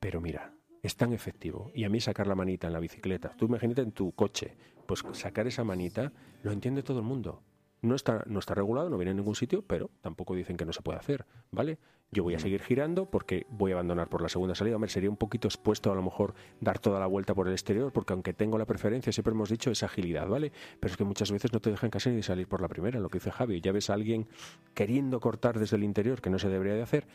pero 0.00 0.20
mira, 0.20 0.52
es 0.82 0.96
tan 0.96 1.12
efectivo. 1.12 1.70
Y 1.74 1.84
a 1.84 1.88
mí 1.88 2.00
sacar 2.00 2.26
la 2.26 2.34
manita 2.34 2.66
en 2.66 2.72
la 2.72 2.80
bicicleta, 2.80 3.34
tú 3.36 3.46
imagínate 3.46 3.82
en 3.82 3.92
tu 3.92 4.12
coche, 4.12 4.56
pues 4.86 5.04
sacar 5.12 5.46
esa 5.46 5.64
manita 5.64 6.12
lo 6.42 6.52
entiende 6.52 6.82
todo 6.82 6.98
el 6.98 7.04
mundo. 7.04 7.42
No 7.82 7.94
está, 7.94 8.24
no 8.26 8.38
está 8.38 8.54
regulado, 8.54 8.88
no 8.88 8.96
viene 8.96 9.10
en 9.10 9.18
ningún 9.18 9.34
sitio, 9.34 9.62
pero 9.62 9.90
tampoco 10.00 10.34
dicen 10.34 10.56
que 10.56 10.64
no 10.64 10.72
se 10.72 10.82
puede 10.82 10.98
hacer, 10.98 11.26
¿vale? 11.50 11.78
Yo 12.12 12.22
voy 12.22 12.34
a 12.34 12.38
seguir 12.38 12.62
girando 12.62 13.10
porque 13.10 13.46
voy 13.50 13.72
a 13.72 13.74
abandonar 13.74 14.08
por 14.08 14.22
la 14.22 14.28
segunda 14.28 14.54
salida. 14.54 14.76
Hombre, 14.76 14.90
sería 14.90 15.10
un 15.10 15.16
poquito 15.16 15.48
expuesto 15.48 15.90
a 15.90 15.94
lo 15.94 16.02
mejor 16.02 16.34
dar 16.60 16.78
toda 16.78 17.00
la 17.00 17.06
vuelta 17.06 17.34
por 17.34 17.48
el 17.48 17.52
exterior, 17.52 17.92
porque 17.92 18.12
aunque 18.12 18.32
tengo 18.32 18.58
la 18.58 18.64
preferencia, 18.64 19.12
siempre 19.12 19.32
hemos 19.32 19.50
dicho, 19.50 19.70
es 19.70 19.82
agilidad, 19.82 20.28
¿vale? 20.28 20.52
Pero 20.78 20.92
es 20.92 20.96
que 20.96 21.04
muchas 21.04 21.32
veces 21.32 21.52
no 21.52 21.60
te 21.60 21.70
dejan 21.70 21.90
casi 21.90 22.10
ni 22.10 22.22
salir 22.22 22.46
por 22.46 22.62
la 22.62 22.68
primera, 22.68 23.00
lo 23.00 23.08
que 23.08 23.18
dice 23.18 23.32
Javi. 23.32 23.60
Ya 23.60 23.72
ves 23.72 23.90
a 23.90 23.94
alguien 23.94 24.28
queriendo 24.74 25.18
cortar 25.20 25.58
desde 25.58 25.76
el 25.76 25.84
interior, 25.84 26.20
que 26.20 26.30
no 26.30 26.38
se 26.38 26.48
debería 26.48 26.74
de 26.74 26.82
hacer, 26.82 27.06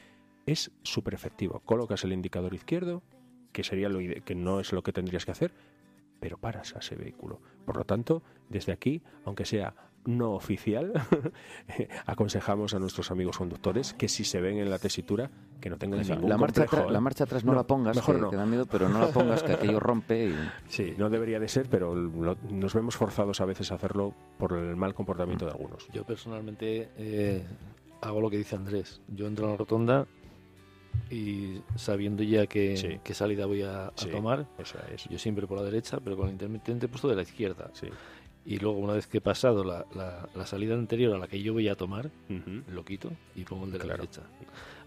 es 0.45 0.71
súper 0.84 1.13
efectivo. 1.13 1.62
Colocas 1.62 2.04
el 2.04 2.12
indicador 2.12 2.54
izquierdo, 2.54 3.01
que 3.54 3.63
sería 3.63 3.89
lo 3.89 3.99
que 4.23 4.36
no 4.36 4.60
es 4.60 4.73
lo 4.73 4.84
que 4.84 4.91
tendrías 4.91 5.25
que 5.25 5.32
hacer, 5.32 5.54
pero 6.19 6.38
paras 6.38 6.75
a 6.75 6.80
ese 6.80 6.95
vehículo. 6.95 7.41
Por 7.65 7.77
lo 7.77 7.86
tanto, 7.86 8.23
desde 8.49 8.71
aquí, 8.71 9.01
aunque 9.25 9.45
sea 9.45 9.73
no 10.06 10.32
oficial, 10.32 10.94
aconsejamos 12.06 12.74
a 12.74 12.80
nuestros 12.80 13.12
amigos 13.12 13.38
conductores 13.38 13.94
que 13.94 14.08
si 14.10 14.24
se 14.24 14.42
ven 14.42 14.58
en 14.58 14.70
la 14.70 14.80
tesitura, 14.80 15.30
que 15.60 15.70
no 15.70 15.78
tengan 15.78 16.02
ningún 16.02 16.30
la, 16.30 16.38
marcha 16.38 16.62
complejo, 16.62 16.76
atrás- 16.78 16.90
¿eh? 16.90 16.94
la 16.94 17.02
marcha 17.02 17.24
atrás 17.26 17.46
no, 17.46 17.52
No, 17.52 17.58
la 17.60 17.68
pongas, 17.68 17.96
mejor 17.96 18.16
que, 18.16 18.22
no. 18.22 18.30
que 18.32 18.36
da 18.36 18.46
miedo, 18.46 18.66
pero 18.66 18.90
no 18.90 19.00
la 19.00 19.08
pongas, 19.08 19.44
que 19.44 19.54
aquello 19.54 19.80
rompe 19.80 20.30
y... 20.30 20.36
Sí, 20.70 20.94
no 20.98 21.10
debería 21.10 21.40
de 21.40 21.48
ser, 21.48 21.68
pero 21.70 21.94
lo- 21.96 22.38
nos 22.50 22.74
vemos 22.74 22.96
forzados 22.96 23.42
a 23.42 23.46
veces 23.46 23.72
a 23.72 23.76
hacerlo 23.76 24.14
por 24.38 24.54
el 24.54 24.76
mal 24.76 24.94
comportamiento 24.94 25.46
de 25.46 25.52
algunos. 25.52 25.88
Yo 25.94 26.04
personalmente 26.04 26.90
eh, 26.98 27.44
hago 28.02 28.22
lo 28.22 28.30
que 28.30 28.38
dice 28.38 28.56
Andrés. 28.56 29.02
Yo 29.08 29.28
entro 29.28 29.46
en 29.46 29.52
la 29.52 29.58
rotonda 29.58 30.08
y 31.10 31.62
sabiendo 31.76 32.24
ya 32.24 32.48
que, 32.48 32.76
Sí. 32.78 33.00
qué 33.04 33.14
salida 33.14 33.46
voy 33.46 33.62
a, 33.62 33.88
a 33.88 33.94
Sí. 33.96 34.10
tomar, 34.10 34.46
Eso 34.58 34.78
es. 34.94 35.06
yo 35.10 35.18
siempre 35.20 35.48
por 35.48 35.58
la 35.58 35.64
derecha, 35.64 36.00
pero 36.04 36.18
con 36.18 36.26
el 36.28 36.34
intermitente 36.34 36.88
puesto 36.88 37.08
de 37.08 37.16
la 37.16 37.22
izquierda. 37.22 37.70
Sí. 37.74 37.88
Y 38.45 38.58
luego, 38.58 38.77
una 38.80 38.93
vez 38.93 39.06
que 39.08 39.19
he 39.19 39.21
pasado 39.21 39.63
la, 39.63 39.86
la- 39.95 40.27
la 40.36 40.45
salida 40.45 40.73
anterior 40.73 41.13
a 41.13 41.17
la 41.19 41.27
que 41.27 41.41
yo 41.41 41.54
voy 41.54 41.67
a 41.69 41.75
tomar, 41.75 42.10
lo 42.73 42.84
quito 42.86 43.12
y 43.36 43.43
pongo 43.43 43.65
el 43.65 43.71
de 43.71 43.77
la 43.80 43.86
derecha. 43.95 44.21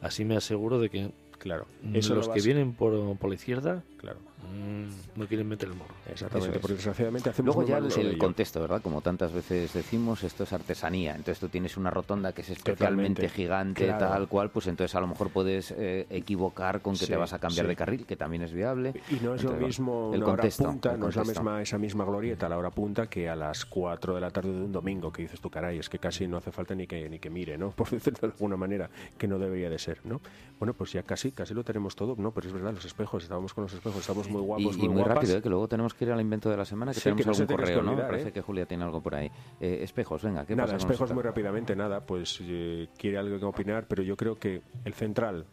Así 0.00 0.24
me 0.24 0.36
aseguro 0.36 0.78
de 0.80 0.90
que 0.90 1.10
Claro. 1.38 1.66
Eso 1.92 2.14
los 2.14 2.28
lo 2.28 2.32
que 2.32 2.40
vienen 2.40 2.72
por, 2.72 3.16
por 3.18 3.28
la 3.28 3.34
izquierda 3.34 3.82
Claro. 3.98 4.18
Mm, 4.44 5.18
no 5.18 5.26
quieren 5.26 5.48
meter 5.48 5.68
el 5.68 5.74
morro. 5.74 5.94
Exactamente, 6.11 6.57
es. 6.57 6.61
porque 6.61 6.74
desgraciadamente 6.76 7.30
hacemos 7.30 7.54
Luego 7.54 7.68
ya 7.68 7.78
el, 7.78 8.07
el 8.07 8.18
contexto, 8.18 8.61
¿verdad? 8.61 8.83
Como 8.83 9.00
tantas 9.00 9.33
veces 9.33 9.72
decimos, 9.72 10.22
esto 10.24 10.44
es 10.44 10.52
artesanía. 10.52 11.12
Entonces 11.12 11.38
tú 11.40 11.48
tienes 11.48 11.76
una 11.76 11.90
rotonda 11.90 12.33
que 12.33 12.42
es 12.42 12.50
especialmente 12.50 13.22
Totalmente. 13.22 13.28
gigante, 13.28 13.85
Claro. 13.87 14.07
tal 14.09 14.28
cual, 14.28 14.50
pues 14.50 14.66
entonces 14.66 14.94
a 14.94 15.00
lo 15.00 15.07
mejor 15.07 15.30
puedes 15.30 15.72
eh, 15.76 16.07
equivocar 16.11 16.80
con 16.80 16.94
que 16.94 17.00
Sí, 17.00 17.07
te 17.07 17.16
vas 17.16 17.33
a 17.33 17.38
cambiar 17.38 17.66
sí. 17.66 17.68
de 17.68 17.76
carril, 17.76 18.07
que 18.07 18.16
también 18.16 18.42
es 18.42 18.52
viable. 18.52 18.94
Y 19.11 19.14
no 19.16 19.35
es 19.35 19.42
lo 19.42 19.50
Entonces, 19.52 19.66
mismo 19.66 20.11
el 20.12 20.18
una 20.22 20.26
hora 20.33 20.37
contexto, 20.37 20.64
punta, 20.64 20.92
el 20.94 21.00
no 21.00 21.09
es 21.09 21.16
la 21.16 21.24
misma, 21.24 21.62
esa 21.62 21.78
misma 21.78 22.04
glorieta 22.04 22.46
a 22.46 22.48
la 22.48 22.59
hora 22.59 22.70
punta 22.70 23.07
que 23.09 23.28
a 23.28 23.37
las 23.37 23.64
4 23.64 24.14
de 24.14 24.20
la 24.20 24.30
tarde 24.30 24.52
de 24.52 24.64
un 24.64 24.72
domingo, 24.72 25.12
que 25.12 25.22
dices 25.22 25.40
tú, 25.40 25.50
caray, 25.50 25.78
es 25.78 25.88
que 25.88 25.98
casi 25.98 26.26
no 26.26 26.37
hace 26.37 26.50
falta 26.52 26.74
ni 26.74 26.87
que, 26.87 27.09
ni 27.09 27.18
que 27.18 27.30
mire, 27.30 27.57
¿no? 27.59 27.70
Por 27.76 27.90
decirlo 27.90 28.18
de 28.20 28.26
alguna 28.33 28.57
manera, 28.57 28.88
que 29.18 29.26
no 29.28 29.38
debería 29.38 29.70
de 29.70 29.78
ser, 29.78 29.98
¿no? 30.04 30.20
Bueno, 30.59 30.72
pues 30.74 30.92
ya 30.92 31.02
casi, 31.02 31.33
casi 31.33 31.52
lo 31.52 31.64
tenemos 31.64 31.96
todo, 31.96 32.14
¿no? 32.18 32.30
Pero 32.30 32.46
es 32.46 32.52
verdad, 32.52 32.72
los 32.72 32.85
espejos, 32.85 33.22
estábamos 33.24 33.52
con 33.54 33.64
los 33.64 33.72
espejos, 33.74 34.00
estamos 34.00 34.28
muy 34.35 34.42
Y, 34.42 34.47
guapos, 34.47 34.77
y 34.77 34.79
muy, 34.81 34.88
muy 34.88 34.97
guapas. 34.99 35.14
rápido, 35.16 35.38
¿eh? 35.38 35.42
que 35.42 35.49
luego 35.49 35.68
tenemos 35.68 35.94
que 35.94 36.05
ir 36.05 36.12
al 36.12 36.20
invento 36.20 36.51
de 36.51 36.57
la 36.57 36.64
semana, 36.64 36.92
que 36.92 36.99
Sí, 37.01 37.05
tenemos 37.05 37.23
que 37.23 37.27
no 37.27 37.33
algún 37.33 37.57
correo, 37.57 37.83
¿no? 37.83 37.90
olvidar, 37.92 38.11
Parece 38.11 38.29
¿eh? 38.29 38.33
que 38.33 38.40
Julia 38.42 38.66
tiene 38.66 38.85
algo 38.85 39.01
por 39.03 39.14
ahí. 39.14 39.31
Eh, 39.61 39.79
espejos, 39.83 40.23
venga, 40.23 40.44
¿qué 40.44 40.55
Nada, 40.55 40.73
pasa 40.73 40.79
con 40.85 40.90
espejos 40.92 41.12
muy 41.14 41.23
rápidamente, 41.23 41.75
nada, 41.77 42.01
pues 42.05 42.38
eh, 42.42 42.88
quiere 42.99 43.18
algo 43.18 43.38
que 43.38 43.44
opinar, 43.44 43.87
pero 43.88 44.03
yo 44.03 44.16
creo 44.16 44.37
que 44.37 44.62
el 44.85 44.94
central, 44.94 45.47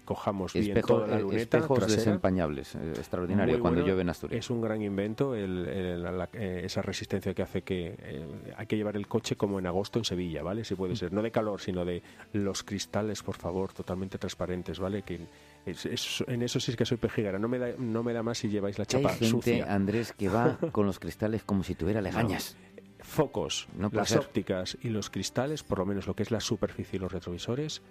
que 0.00 0.02
cojamos 0.04 0.52
bien 0.52 0.76
Espejo- 0.76 0.86
toda 0.86 1.06
la 1.06 1.16
eh, 1.16 1.20
luneta 1.22 1.56
espejos 1.58 1.78
trasera, 1.78 1.98
desempañables, 1.98 2.74
eh, 2.74 2.78
extraordinario, 2.96 3.54
Muy 3.54 3.60
cuando 3.60 3.80
bueno. 3.80 3.86
llueve 3.88 4.02
en 4.02 4.10
Asturias. 4.10 4.38
Es 4.44 4.50
un 4.50 4.60
gran 4.60 4.82
invento 4.82 5.34
el- 5.34 5.66
el- 5.66 6.02
la- 6.02 6.28
eh, 6.34 6.62
esa 6.64 6.82
resistencia 6.82 7.32
que 7.34 7.42
hace 7.42 7.62
que 7.62 7.96
eh, 7.98 8.26
hay 8.56 8.66
que 8.66 8.76
llevar 8.76 8.96
el 8.96 9.06
coche 9.08 9.36
como 9.36 9.58
en 9.58 9.66
agosto 9.66 9.98
en 9.98 10.04
Sevilla, 10.04 10.42
¿vale? 10.42 10.64
Si 10.64 10.74
puede 10.74 10.96
ser, 10.96 11.12
no 11.12 11.22
de 11.22 11.30
calor, 11.30 11.60
sino 11.60 11.84
de 11.84 12.02
los 12.32 12.62
cristales, 12.62 13.22
por 13.22 13.36
favor, 13.36 13.72
totalmente 13.72 14.18
transparentes, 14.18 14.78
¿vale? 14.78 15.02
Que 15.02 15.20
es- 15.64 15.86
es- 15.86 16.24
en 16.28 16.42
eso 16.42 16.60
sí 16.60 16.70
es 16.72 16.76
que 16.76 16.84
soy 16.84 16.98
pejigara. 16.98 17.38
No 17.38 17.48
me 17.48 17.58
da, 17.58 17.68
no 17.78 18.02
me 18.02 18.12
da 18.12 18.22
más 18.22 18.38
si 18.38 18.48
lleváis 18.48 18.78
la 18.78 18.84
Que 18.84 18.98
hay 18.98 19.02
chapa 19.02 19.14
gente, 19.14 19.30
sucia. 19.30 19.74
Andrés, 19.74 20.12
que 20.12 20.28
va 20.28 20.58
con 20.72 20.86
los 20.86 20.98
cristales 20.98 21.42
como 21.44 21.62
si 21.64 21.74
tuviera 21.74 22.00
legañas. 22.02 22.56
Focos, 23.00 23.68
No 23.78 23.88
las 23.92 24.08
ser. 24.08 24.18
ópticas 24.18 24.76
y 24.82 24.88
los 24.88 25.10
cristales, 25.10 25.62
por 25.62 25.78
lo 25.78 25.86
menos 25.86 26.06
lo 26.06 26.14
que 26.14 26.22
es 26.24 26.30
la 26.30 26.40
superficie 26.40 26.96
y 26.96 27.00
los 27.00 27.12
retrovisores, 27.12 27.82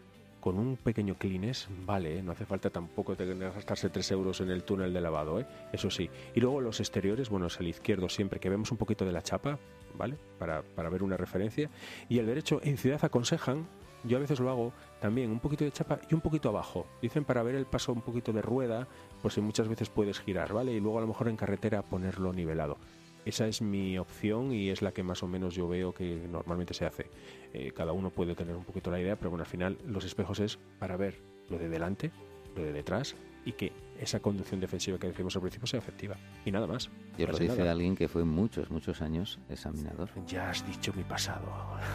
con 0.46 0.60
un 0.60 0.78
pequeño 0.78 1.16
cleaners, 1.16 1.68
vale, 1.88 2.20
¿eh? 2.20 2.22
no 2.22 2.32
hace 2.32 2.46
falta 2.46 2.70
tampoco 2.70 3.16
tener 3.16 3.52
gastarse 3.52 3.90
3 3.90 4.12
euros 4.12 4.42
en 4.42 4.52
el 4.52 4.64
túnel 4.64 4.94
de 4.94 5.02
lavado, 5.02 5.40
¿eh? 5.40 5.48
eso 5.74 5.90
sí. 5.90 6.08
Y 6.36 6.40
luego 6.40 6.62
los 6.62 6.80
exteriores, 6.80 7.30
bueno, 7.30 7.48
es 7.48 7.60
el 7.60 7.68
izquierdo 7.68 8.08
siempre 8.10 8.40
que 8.40 8.48
vemos 8.48 8.72
un 8.72 8.78
poquito 8.78 9.06
de 9.06 9.12
la 9.12 9.24
chapa, 9.24 9.58
¿vale? 9.98 10.18
Para, 10.38 10.62
para 10.62 10.90
ver 10.90 11.02
una 11.02 11.18
referencia. 11.18 11.72
Y 12.10 12.20
el 12.20 12.28
derecho, 12.28 12.60
en 12.62 12.78
ciudad 12.78 13.04
aconsejan, 13.04 13.66
yo 14.04 14.18
a 14.18 14.20
veces 14.20 14.40
lo 14.40 14.52
hago 14.52 14.72
también, 15.02 15.32
un 15.32 15.40
poquito 15.40 15.64
de 15.64 15.72
chapa 15.72 16.00
y 16.12 16.14
un 16.14 16.22
poquito 16.22 16.50
abajo. 16.50 16.86
Dicen 17.02 17.26
para 17.26 17.42
ver 17.42 17.56
el 17.56 17.66
paso 17.66 17.92
un 17.92 18.02
poquito 18.02 18.32
de 18.32 18.44
rueda, 18.44 18.88
pues 19.24 19.34
si 19.34 19.42
muchas 19.42 19.68
veces 19.68 19.90
puedes 19.90 20.20
girar, 20.20 20.54
¿vale? 20.54 20.74
Y 20.74 20.80
luego 20.80 21.00
a 21.00 21.02
lo 21.02 21.08
mejor 21.08 21.28
en 21.28 21.38
carretera 21.38 21.82
ponerlo 21.82 22.32
nivelado. 22.34 22.78
Esa 23.26 23.48
es 23.48 23.62
mi 23.62 23.98
opción 23.98 24.54
y 24.54 24.70
es 24.70 24.82
la 24.82 24.92
que 24.92 25.04
más 25.04 25.24
o 25.24 25.28
menos 25.28 25.56
yo 25.56 25.68
veo 25.68 25.94
que 25.94 26.28
normalmente 26.32 26.74
se 26.74 26.86
hace. 26.86 27.08
Eh, 27.54 27.72
cada 27.76 27.92
uno 27.92 28.12
puede 28.12 28.36
tener 28.36 28.56
un 28.56 28.64
poquito 28.64 28.92
la 28.92 29.00
idea, 29.00 29.16
pero 29.16 29.32
bueno, 29.32 29.44
al 29.44 29.50
final 29.50 29.78
los 29.86 30.06
espejos 30.06 30.40
es 30.40 30.60
para 30.80 30.96
ver 30.96 31.20
lo 31.50 31.58
de 31.58 31.70
delante, 31.70 32.12
lo 32.56 32.64
de 32.64 32.72
detrás 32.72 33.16
y 33.46 33.54
que 33.54 33.72
esa 34.02 34.20
conducción 34.20 34.60
defensiva 34.60 34.98
que 34.98 35.08
decimos 35.08 35.36
al 35.36 35.42
principio 35.42 35.68
sea 35.68 35.80
efectiva. 35.80 36.18
Y 36.44 36.52
nada 36.52 36.68
más. 36.68 36.90
Y 37.18 37.24
os 37.24 37.32
lo 37.32 37.38
dice 37.38 37.60
nada. 37.60 37.72
alguien 37.72 37.96
que 37.96 38.08
fue 38.08 38.26
muchos, 38.26 38.70
muchos 38.70 39.02
años 39.02 39.40
examinador. 39.48 40.10
Ya 40.28 40.50
has 40.50 40.66
dicho 40.68 40.92
mi 40.96 41.04
pasado. 41.04 41.48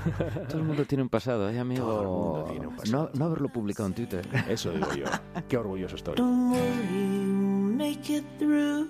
Todo 0.49 0.59
el 0.59 0.65
mundo 0.65 0.85
tiene 0.87 1.03
un 1.03 1.11
pasado, 1.11 1.51
¿eh, 1.51 1.59
amigo? 1.59 1.85
Todo 1.85 2.01
el 2.01 2.09
mundo 2.09 2.45
tiene 2.51 2.67
un 2.69 2.77
pasado. 2.77 3.11
No, 3.13 3.19
no 3.19 3.25
haberlo 3.27 3.49
publicado 3.49 3.89
en 3.89 3.95
Twitter. 3.95 4.27
Eso 4.49 4.73
digo 4.73 4.95
yo. 4.95 5.05
Qué 5.49 5.57
orgulloso 5.57 5.97
estoy. 5.97 6.15
Don't 6.15 6.53
worry, 6.53 7.77
make 7.77 8.17
it 8.17 8.25
through 8.39 8.89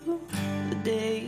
the 0.70 0.76
day. 0.85 1.19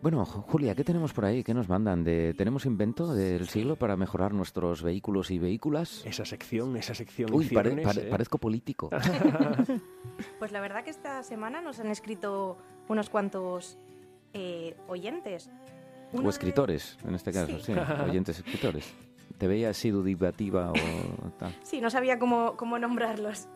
Bueno, 0.00 0.24
Julia, 0.24 0.76
¿qué 0.76 0.84
tenemos 0.84 1.12
por 1.12 1.24
ahí? 1.24 1.42
¿Qué 1.42 1.52
nos 1.52 1.68
mandan? 1.68 2.04
De, 2.04 2.32
¿Tenemos 2.34 2.66
invento 2.66 3.12
del 3.14 3.48
siglo 3.48 3.74
para 3.74 3.96
mejorar 3.96 4.32
nuestros 4.32 4.80
vehículos 4.82 5.32
y 5.32 5.40
vehículas? 5.40 6.02
Esa 6.06 6.24
sección, 6.24 6.76
esa 6.76 6.94
sección. 6.94 7.32
Uy, 7.34 7.46
pare- 7.48 7.72
pare- 7.82 8.06
¿eh? 8.06 8.10
parezco 8.10 8.38
político. 8.38 8.90
Pues 10.40 10.50
la 10.52 10.60
verdad 10.60 10.82
que 10.84 10.90
esta 10.90 11.22
semana 11.22 11.60
nos 11.60 11.78
han 11.80 11.88
escrito 11.88 12.58
unos 12.88 13.08
cuantos 13.10 13.76
eh, 14.32 14.76
oyentes. 14.88 15.50
Uno 16.12 16.22
o 16.22 16.24
de- 16.24 16.30
escritores, 16.30 16.96
en 17.06 17.14
este 17.14 17.32
caso, 17.32 17.58
sí. 17.58 17.72
Sí. 17.72 17.80
Oyentes 18.08 18.38
escritores. 18.38 18.92
¿Te 19.36 19.46
veía 19.46 19.70
así 19.70 19.90
dudativa 19.90 20.72
o 20.72 21.30
tal? 21.38 21.54
Sí, 21.62 21.80
no 21.80 21.90
sabía 21.90 22.18
cómo, 22.18 22.56
cómo 22.56 22.78
nombrarlos. 22.78 23.46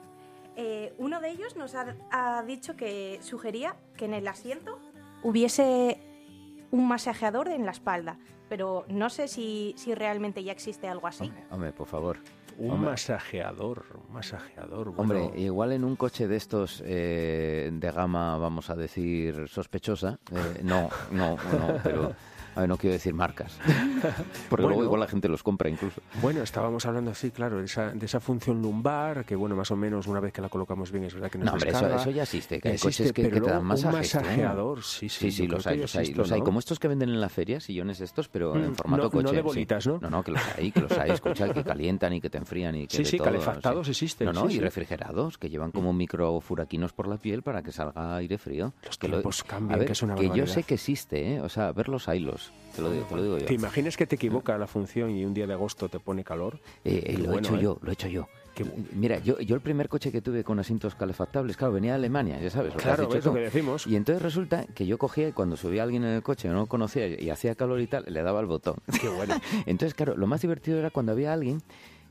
Eh, 0.57 0.93
uno 0.99 1.21
de 1.21 1.31
ellos 1.31 1.57
nos 1.57 1.75
ha, 1.75 1.97
ha 2.11 2.43
dicho 2.45 2.77
que 2.77 3.19
sugería 3.23 3.75
que 3.97 4.05
en 4.05 4.15
el 4.15 4.29
asiento 4.29 4.79
hubiese 5.25 5.99
un 6.73 6.89
masajeador 6.89 7.49
en 7.49 7.65
la 7.65 7.71
espalda, 7.71 8.19
pero 8.49 8.85
no 8.89 9.09
sé 9.11 9.29
si, 9.29 9.75
si 9.77 9.95
realmente 9.95 10.43
ya 10.43 10.51
existe 10.53 10.89
algo 10.89 11.07
así. 11.07 11.25
Hombre, 11.25 11.45
hombre, 11.51 11.73
por 11.73 11.87
favor. 11.87 12.19
Un 12.59 12.71
Hombre. 12.73 12.91
masajeador, 12.91 13.85
un 14.07 14.13
masajeador. 14.13 14.91
bueno. 14.93 15.15
Hombre, 15.25 15.41
igual 15.41 15.73
en 15.73 15.85
un 15.85 15.97
coche 15.97 16.29
de 16.29 16.37
estos 16.37 16.83
eh, 16.85 17.71
de 17.73 17.91
gama, 17.93 18.37
vamos 18.37 18.69
a 18.69 18.75
decir, 18.75 19.49
sospechosa, 19.49 20.19
eh, 20.31 20.61
no, 20.63 20.91
no, 21.13 21.37
no, 21.37 21.79
pero 21.83 22.15
a 22.55 22.61
ver, 22.61 22.69
no 22.69 22.77
quiero 22.77 22.93
decir 22.95 23.15
marcas, 23.15 23.59
porque 24.49 24.65
luego 24.67 24.85
igual 24.85 25.01
la 25.01 25.07
gente 25.09 25.29
los 25.29 25.43
compra 25.43 25.69
incluso. 25.69 26.01
Bueno, 26.21 26.43
estábamos 26.43 26.85
hablando 26.87 27.11
así, 27.11 27.31
claro, 27.31 27.59
de 27.59 27.65
esa, 27.65 27.91
de 27.93 28.05
esa 28.07 28.21
función 28.21 28.61
lumbar, 28.63 29.25
que 29.25 29.37
bueno, 29.37 29.57
más 29.57 29.71
o 29.71 29.77
menos 29.77 30.07
una 30.07 30.21
vez 30.21 30.33
que 30.33 30.41
la 30.43 30.49
colocamos 30.49 30.91
bien 30.93 31.05
es 31.05 31.15
verdad 31.15 31.31
que 31.31 31.39
nos 31.39 31.47
No, 31.47 31.53
hombre, 31.55 31.71
eso, 31.71 31.89
eso 31.89 32.11
ya 32.11 32.23
existe, 32.23 32.61
que 32.61 32.69
hay 32.69 32.75
Existe, 32.75 33.03
coches 33.05 33.13
que, 33.13 33.23
que 33.31 33.41
te 33.41 33.51
dan 33.51 33.61
un 33.61 33.67
masajes. 33.67 34.11
tú. 34.13 34.19
masajeador, 34.19 34.83
sí, 34.83 35.09
sí, 35.09 35.19
Sí, 35.23 35.31
sí, 35.31 35.47
yo 35.47 35.53
los 35.57 35.67
hay, 35.67 35.77
que 35.77 35.83
los 35.83 35.97
hay, 35.97 36.15
los 36.15 36.33
hay. 36.33 36.39
¿no? 36.41 36.45
Como 36.45 36.59
estos 36.59 36.79
que 36.79 36.89
venden 36.89 37.09
en 37.11 37.21
la 37.21 37.29
feria, 37.29 37.61
sillones 37.61 38.01
estos, 38.01 38.29
pero 38.29 38.57
en 38.57 38.73
Mm, 38.73 38.75
formato 38.75 39.03
no- 39.05 39.11
coche. 39.11 39.23
no 39.25 39.31
de 39.33 39.39
sí. 39.39 39.43
bolitas, 39.43 39.87
¿no? 39.87 39.99
No, 40.01 40.11
no, 40.11 40.23
que 40.25 40.33
los 40.33 40.43
hay, 40.57 40.73
que 40.73 40.81
los 40.81 40.93
hay, 40.93 41.11
escucha, 41.13 41.53
que 41.53 41.65
calientan 41.65 42.13
y 42.13 42.21
que 42.21 42.29
te 42.31 42.39
enfrían 42.39 42.75
y 42.77 42.87
que 42.87 42.97
Sí, 42.97 43.03
de 43.05 43.09
sí, 43.11 43.17
todo, 43.17 43.27
calefactados 43.27 43.89
existen, 43.89 44.27
No, 44.27 44.33
no, 44.33 44.43
sí, 44.43 44.47
y 44.49 44.51
sí. 44.57 44.61
refrigerados, 44.61 45.39
que 45.39 45.49
llevan 45.49 45.71
como 45.73 45.93
microfuraquinos 45.93 46.93
por 46.93 47.09
la 47.09 47.17
piel 47.17 47.43
para 47.43 47.63
que 47.63 47.73
salga 47.73 48.17
aire 48.17 48.39
frío. 48.39 48.73
Los 48.85 48.99
que 48.99 49.09
lo- 49.09 49.17
tiempos 49.19 49.43
cambian, 49.45 49.79
ver, 49.81 49.87
que 49.87 49.93
es 49.93 50.03
una 50.03 50.15
yo 50.17 50.23
barbaridad. 50.23 50.47
sé 50.47 50.63
que 50.65 50.75
existe, 50.75 51.35
¿eh? 51.35 51.41
O 51.41 51.49
sea, 51.49 51.73
ver 51.73 51.89
los 51.89 52.09
te 52.75 52.83
lo, 52.83 52.91
digo- 52.91 53.05
te 53.07 53.17
lo 53.17 53.23
digo 53.23 53.39
yo. 53.39 53.47
¿Te 53.47 53.55
imaginas 53.55 53.97
que 53.97 54.07
te 54.07 54.17
equivoca 54.17 54.57
la 54.59 54.67
función 54.67 55.11
y 55.11 55.25
un 55.25 55.35
día 55.35 55.47
de 55.47 55.53
agosto 55.53 55.89
te 55.89 55.99
pone 56.01 56.25
calor? 56.25 56.59
Eh, 56.85 57.03
eh, 57.07 57.19
lo 57.19 57.35
he 57.35 57.39
hecho 57.39 57.57
¿eh? 57.57 57.61
yo, 57.63 57.79
lo 57.83 57.91
he 57.91 57.93
hecho 57.95 58.09
yo. 58.09 58.29
Qué 58.55 58.67
Mira, 58.93 59.19
yo, 59.19 59.41
yo 59.41 59.55
el 59.55 59.63
primer 59.63 59.89
coche 59.89 60.13
que 60.13 60.21
tuve 60.21 60.45
con 60.45 60.59
asientos 60.59 60.95
calefactables, 60.95 61.57
claro, 61.57 61.73
venía 61.73 61.93
de 61.93 61.97
Alemania, 61.97 62.39
ya 62.39 62.51
sabes. 62.51 62.75
Lo 62.75 62.81
Claro, 62.81 63.09
ves 63.09 63.25
lo 63.25 63.33
que 63.33 63.41
decimos. 63.41 63.87
Y 63.87 63.97
entonces 63.97 64.21
resulta 64.23 64.67
que 64.67 64.87
yo 64.87 64.99
cogía 64.99 65.29
y 65.29 65.33
cuando 65.33 65.57
subía 65.57 65.81
a 65.81 65.85
alguien 65.85 66.05
en 66.05 66.11
el 66.11 66.23
coche 66.23 66.49
no 66.49 66.55
lo 66.55 66.67
conocía 66.67 67.07
y 67.09 67.31
hacía 67.31 67.55
calor 67.55 67.81
y 67.81 67.87
tal, 67.87 68.05
le 68.07 68.23
daba 68.23 68.41
el 68.41 68.47
botón. 68.47 68.77
Qué 69.01 69.09
bueno. 69.09 69.35
Entonces, 69.67 69.95
claro, 69.95 70.17
lo 70.19 70.27
más 70.27 70.43
divertido 70.43 70.79
era 70.79 70.91
cuando 70.91 71.13
había 71.13 71.33
alguien 71.33 71.63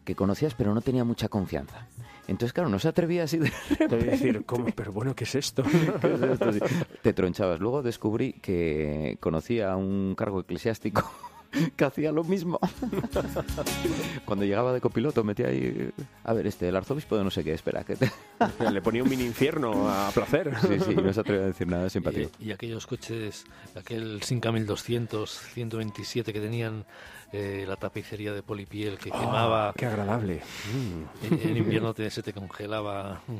que 0.03 0.15
conocías 0.15 0.53
pero 0.55 0.73
no 0.73 0.81
tenía 0.81 1.03
mucha 1.03 1.29
confianza. 1.29 1.87
Entonces, 2.27 2.53
claro, 2.53 2.69
no 2.69 2.79
se 2.79 2.87
atrevía 2.87 3.23
así 3.23 3.37
de 3.37 3.51
Te 3.77 3.87
voy 3.87 4.07
a 4.07 4.11
decir, 4.11 4.45
¿cómo? 4.45 4.67
Pero 4.75 4.91
bueno, 4.91 5.15
¿qué 5.15 5.25
es 5.25 5.35
esto? 5.35 5.63
¿Qué 6.01 6.13
es 6.13 6.21
esto? 6.21 6.53
Sí. 6.53 6.59
Te 7.01 7.13
tronchabas. 7.13 7.59
Luego 7.59 7.81
descubrí 7.81 8.33
que 8.33 9.17
conocía 9.19 9.73
a 9.73 9.75
un 9.75 10.15
cargo 10.15 10.39
eclesiástico 10.39 11.11
que 11.75 11.83
hacía 11.83 12.11
lo 12.11 12.23
mismo. 12.23 12.59
Cuando 14.23 14.45
llegaba 14.45 14.71
de 14.71 14.79
copiloto 14.79 15.23
metía 15.23 15.47
ahí... 15.47 15.91
A 16.23 16.33
ver, 16.33 16.47
este, 16.47 16.69
el 16.69 16.75
arzobispo 16.75 17.17
de 17.17 17.23
no 17.23 17.31
sé 17.31 17.43
qué, 17.43 17.53
espera, 17.53 17.83
que 17.83 17.95
te... 17.95 18.09
Le 18.71 18.81
ponía 18.81 19.03
un 19.03 19.09
mini 19.09 19.25
infierno 19.25 19.89
a 19.89 20.09
placer. 20.11 20.53
Sí, 20.61 20.79
sí, 20.79 20.95
no 20.95 21.11
se 21.11 21.19
atrevía 21.19 21.43
a 21.43 21.47
decir 21.47 21.67
nada 21.67 21.89
simpático. 21.89 22.29
Y, 22.39 22.49
y 22.49 22.51
aquellos 22.51 22.87
coches, 22.87 23.45
aquel 23.75 24.21
Simca 24.23 24.51
1200, 24.51 25.29
127 25.53 26.31
que 26.31 26.39
tenían 26.39 26.85
eh, 27.33 27.65
la 27.67 27.75
tapicería 27.77 28.33
de 28.33 28.43
polipiel 28.43 28.97
que 28.97 29.09
quemaba, 29.11 29.69
Ah, 29.69 29.73
qué 29.75 29.85
agradable. 29.85 30.41
Mm, 30.73 31.33
en, 31.33 31.49
en 31.51 31.57
invierno 31.57 31.93
te- 31.93 32.09
se 32.09 32.21
te 32.23 32.33
congelaba. 32.33 33.21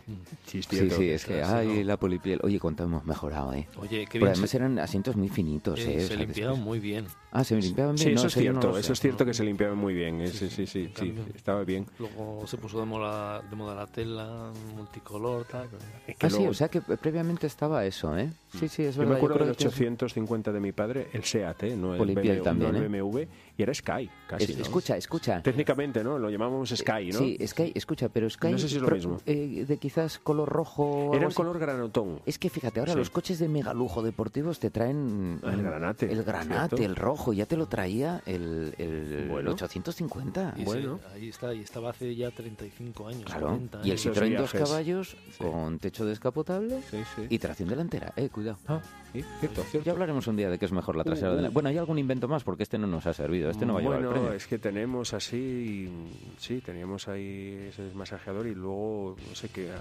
Sí, 0.46 0.62
sí, 0.64 1.10
es 1.10 1.26
que, 1.26 1.42
ay, 1.44 1.68
no. 1.80 1.84
la 1.84 1.98
polipiel. 1.98 2.40
Oye, 2.44 2.60
cuánto 2.60 2.84
hemos 2.84 3.06
mejorado, 3.06 3.54
¿eh? 3.54 3.68
Oye, 3.78 4.02
qué 4.06 4.14
Pero 4.14 4.26
bien 4.26 4.32
además 4.34 4.50
se, 4.50 4.58
eran 4.58 4.80
asientos 4.80 5.16
muy 5.16 5.30
finitos, 5.30 5.80
eh, 5.80 5.94
¿eh? 5.94 5.98
O 5.98 6.00
se 6.02 6.08
sea, 6.08 6.18
limpiaban 6.18 6.56
después- 6.56 6.66
muy 6.66 6.80
bien. 6.80 7.06
Ah, 7.32 7.44
se 7.46 7.56
limpiaban 7.56 7.96
bien. 7.96 8.10
Sí, 8.10 8.14
no, 8.14 8.20
eso 8.20 8.28
es 8.28 8.34
yo 8.46 8.54
no 8.54 8.60
cierto, 8.62 8.78
eso 8.78 8.94
es 8.94 9.00
cierto 9.00 9.26
que 9.26 9.34
se 9.34 9.44
limpiaba 9.46 9.74
muy 9.76 9.94
bien. 9.94 10.20
eh, 10.22 10.28
Sí, 10.28 10.50
sí, 10.50 10.50
sí, 10.50 10.68
sí, 10.68 10.86
sí, 10.88 10.92
También. 10.94 11.26
estaba 11.34 11.64
bien. 11.64 11.86
Luego 12.00 12.44
se 12.46 12.58
puso 12.58 12.80
de 12.80 12.86
moda, 12.86 13.42
de 13.42 13.56
moda 13.56 13.74
la 13.76 13.88
tela, 13.88 14.52
multicolor, 14.76 15.46
tal. 15.46 15.68
pero- 15.70 15.84
Es 16.08 16.16
que 16.18 16.26
Ah, 16.28 16.30
sí, 16.30 16.46
o 16.48 16.54
sea 16.54 16.68
que 16.68 16.82
previamente 16.82 17.48
estaba 17.48 17.86
eso, 17.86 18.18
¿eh? 18.18 18.30
Sí, 18.60 18.68
sí, 18.68 18.84
es 18.84 18.96
Yo 18.96 19.00
verdad. 19.00 19.14
me 19.14 19.18
acuerdo 19.18 19.46
del 19.46 19.56
que- 19.56 19.68
850 19.68 20.52
de 20.52 20.60
mi 20.60 20.72
padre, 20.74 21.08
el 21.14 21.24
SEAT, 21.24 21.64
¿eh? 21.64 21.76
no 21.78 21.94
el, 21.94 22.00
Polipiel 22.00 22.38
BMW, 22.40 22.44
también, 22.44 22.72
no 22.72 22.78
el 22.80 22.84
¿eh? 22.84 23.28
Y 23.62 23.64
era 23.64 23.74
Sky, 23.76 24.10
casi. 24.28 24.44
Es- 24.52 24.58
¿no? 24.58 24.64
Escucha, 24.64 24.98
escucha. 24.98 25.44
Técnicamente, 25.44 26.04
¿no? 26.04 26.18
Lo 26.18 26.32
llamábamos 26.32 26.70
Sky, 26.70 27.12
¿no? 27.14 27.20
Sí, 27.20 27.38
Sky, 27.46 27.72
escucha, 27.76 28.10
pero 28.10 28.28
Sky... 28.28 28.52
No 28.54 28.58
sé 28.58 28.68
si 28.70 28.78
es 28.78 28.82
lo 28.82 28.88
pro- 28.88 28.96
mismo. 28.96 29.18
eh, 29.28 29.66
de 29.68 29.78
quizás 29.78 30.18
color 30.18 30.50
rojo 30.50 31.12
Era 31.14 31.28
así. 31.28 31.36
color 31.36 31.60
granotón. 31.60 32.22
Es 32.26 32.40
que 32.40 32.50
fíjate, 32.50 32.80
ahora 32.80 32.94
Sí. 32.94 32.98
los 32.98 33.12
coches 33.12 33.38
de 33.38 33.48
megalujo 33.48 34.02
deportivos 34.02 34.60
te 34.60 34.72
traen... 34.72 35.40
Ah, 35.44 35.54
el 35.54 35.62
granate, 35.62 36.12
El 36.12 36.24
granate, 36.24 36.76
¿cierto? 36.78 36.84
el 36.92 36.96
rojo, 36.96 37.34
ya 37.34 37.46
te 37.46 37.56
lo 37.56 37.68
traía 37.68 38.24
el, 38.26 38.74
el 38.80 39.28
Bueno. 39.30 39.52
850. 39.52 40.56
Y 40.58 40.64
Bueno. 40.64 41.00
ahí 41.14 41.30
está, 41.30 41.54
y 41.54 41.60
estaba 41.62 41.92
hace 41.92 42.16
ya 42.16 42.32
35 42.32 43.08
años. 43.10 43.26
Claro, 43.26 43.48
40 43.50 43.78
y 43.84 43.92
el 43.92 43.92
años. 43.92 44.06
Citroën 44.08 44.38
dos 44.38 44.54
caballos 44.54 45.18
Sí. 45.32 45.38
con 45.38 45.78
techo 45.78 46.04
descapotable 46.06 46.82
Sí, 46.90 46.98
sí. 47.16 47.28
y 47.30 47.38
tracción 47.38 47.70
delantera. 47.70 48.12
Eh, 48.16 48.30
cuidado. 48.30 48.58
Ah, 48.68 48.82
sí, 49.14 49.24
cierto, 49.40 49.62
cierto. 49.70 49.86
Ya 49.86 49.92
hablaremos 49.92 50.26
un 50.26 50.36
día 50.36 50.50
de 50.50 50.58
qué 50.58 50.66
es 50.66 50.72
mejor 50.72 50.96
la 50.96 51.04
trasera 51.04 51.30
Uh, 51.30 51.34
uh. 51.34 51.36
delantera. 51.36 51.54
Bueno, 51.54 51.70
hay 51.70 51.78
algún 51.78 52.00
invento 52.00 52.28
más 52.28 52.44
porque 52.44 52.64
este 52.64 52.80
no 52.80 52.88
nos 52.88 53.06
ha 53.06 53.14
servido. 53.14 53.51
Este 53.52 53.66
no 53.66 53.74
va 53.74 53.80
a 53.80 53.84
llevar 53.84 53.98
bueno, 54.00 54.10
el 54.10 54.20
premio. 54.22 54.34
es 54.38 54.48
que 54.48 54.58
tenemos 54.60 55.14
así, 55.14 55.90
sí, 56.38 56.62
teníamos 56.62 57.08
ahí 57.08 57.68
ese 57.70 57.92
masajeador 57.94 58.48
y 58.48 58.56
luego, 58.56 59.16
no 59.30 59.36
sé 59.36 59.50
qué, 59.50 59.72